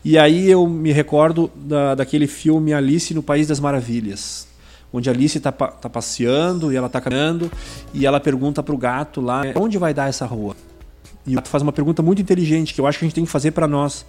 [0.04, 4.46] E aí eu me recordo da, daquele filme Alice no País das Maravilhas.
[4.92, 7.50] Onde a Alice está tá passeando e ela está caminhando
[7.92, 10.56] e ela pergunta para o gato lá onde vai dar essa rua.
[11.26, 13.24] E o gato faz uma pergunta muito inteligente que eu acho que a gente tem
[13.24, 14.06] que fazer para nós.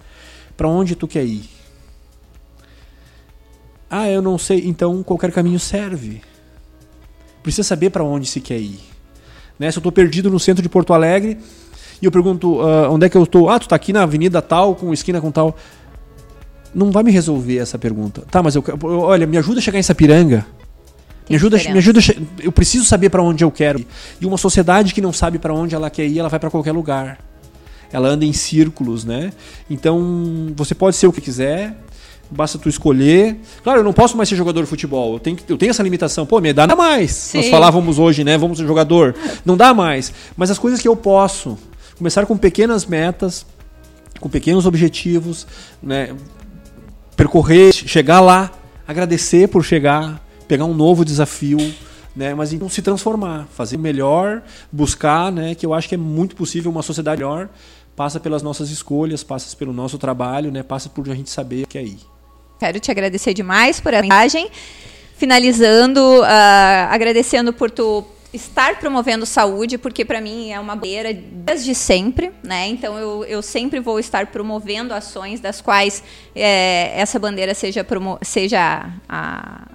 [0.56, 1.57] Para onde tu quer ir?
[3.90, 4.62] Ah, eu não sei.
[4.66, 6.20] Então qualquer caminho serve.
[7.42, 8.80] Precisa saber para onde se quer ir.
[9.58, 9.70] Né?
[9.70, 11.38] Se eu estou perdido no centro de Porto Alegre
[12.00, 13.48] e eu pergunto uh, onde é que eu estou.
[13.48, 15.56] Ah, tu está aqui na avenida tal, com esquina com tal.
[16.74, 18.22] não vai me resolver essa pergunta.
[18.30, 20.46] Tá, mas eu, olha, me ajuda a chegar em Sapiranga.
[21.28, 22.00] Me ajuda, me ajuda,
[22.42, 23.84] eu preciso saber para onde eu quero.
[24.18, 26.72] E uma sociedade que não sabe para onde ela quer ir, ela vai para qualquer
[26.72, 27.18] lugar.
[27.92, 29.32] Ela anda em círculos, né?
[29.68, 31.76] Então, você pode ser o que quiser,
[32.30, 33.36] basta tu escolher.
[33.62, 35.14] Claro, eu não posso mais ser jogador de futebol.
[35.14, 36.26] Eu tenho, eu tenho essa limitação.
[36.26, 37.12] Pô, me dá mais.
[37.12, 37.38] Sim.
[37.38, 38.36] Nós falávamos hoje, né?
[38.36, 39.14] Vamos ser jogador.
[39.44, 40.12] Não dá mais.
[40.36, 41.58] Mas as coisas que eu posso,
[41.96, 43.46] começar com pequenas metas,
[44.20, 45.46] com pequenos objetivos,
[45.82, 46.14] né?
[47.16, 48.52] Percorrer, chegar lá,
[48.86, 51.58] agradecer por chegar, pegar um novo desafio,
[52.14, 52.34] né?
[52.34, 55.54] Mas então se transformar, fazer melhor, buscar, né?
[55.54, 57.48] Que eu acho que é muito possível uma sociedade melhor.
[57.96, 60.62] Passa pelas nossas escolhas, passa pelo nosso trabalho, né?
[60.62, 61.98] Passa por a gente saber que é aí.
[62.58, 64.50] Quero te agradecer demais por a mensagem.
[65.16, 71.74] Finalizando, uh, agradecendo por tu estar promovendo saúde, porque para mim é uma bandeira desde
[71.74, 72.68] sempre, né?
[72.68, 76.02] Então eu, eu sempre vou estar promovendo ações das quais
[76.34, 79.66] é, essa bandeira seja, promo seja a,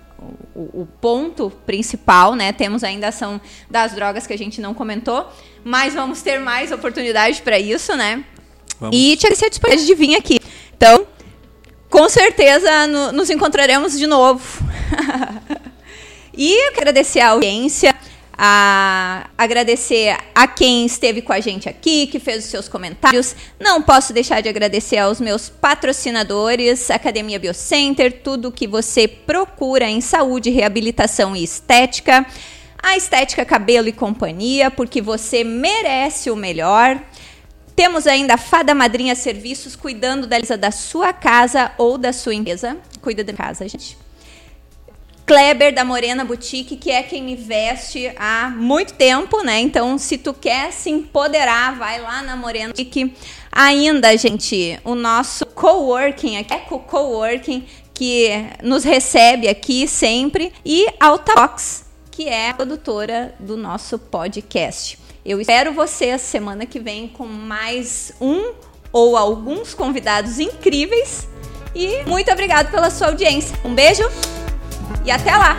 [0.56, 2.54] o, o, ponto principal, né?
[2.54, 5.28] Temos ainda a ação das drogas que a gente não comentou,
[5.64, 8.24] mas vamos ter mais oportunidade para isso, né?
[8.80, 8.96] Vamos.
[8.96, 10.40] E te agradecer a disponibilidade de vir aqui.
[10.78, 11.08] Então,
[11.94, 14.44] com certeza no, nos encontraremos de novo.
[16.34, 17.96] e agradecer a audiência
[18.36, 23.36] a agradecer a quem esteve com a gente aqui, que fez os seus comentários.
[23.60, 30.02] Não posso deixar de agradecer aos meus patrocinadores, Academia Biocenter, tudo que você procura em
[30.02, 32.26] saúde, reabilitação e estética.
[32.82, 37.00] A Estética Cabelo e Companhia, porque você merece o melhor.
[37.76, 42.78] Temos ainda a Fada Madrinha Serviços, cuidando da, da sua casa ou da sua empresa.
[43.02, 43.98] Cuida da casa, gente.
[45.26, 49.60] Kleber da Morena Boutique, que é quem me veste há muito tempo, né?
[49.60, 53.16] Então, se tu quer se empoderar, vai lá na Morena Boutique.
[53.52, 58.30] Ainda, gente, o nosso coworking, aqui, Eco Coworking, que
[58.62, 65.03] nos recebe aqui sempre, e Altabox, que é a produtora do nosso podcast.
[65.26, 68.54] Eu espero você semana que vem com mais um
[68.92, 71.28] ou alguns convidados incríveis.
[71.74, 73.58] E muito obrigado pela sua audiência.
[73.64, 74.04] Um beijo!
[75.06, 75.58] e até lá!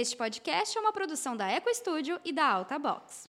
[0.00, 3.28] Este podcast é uma produção da Eco Studio e da Alta Box.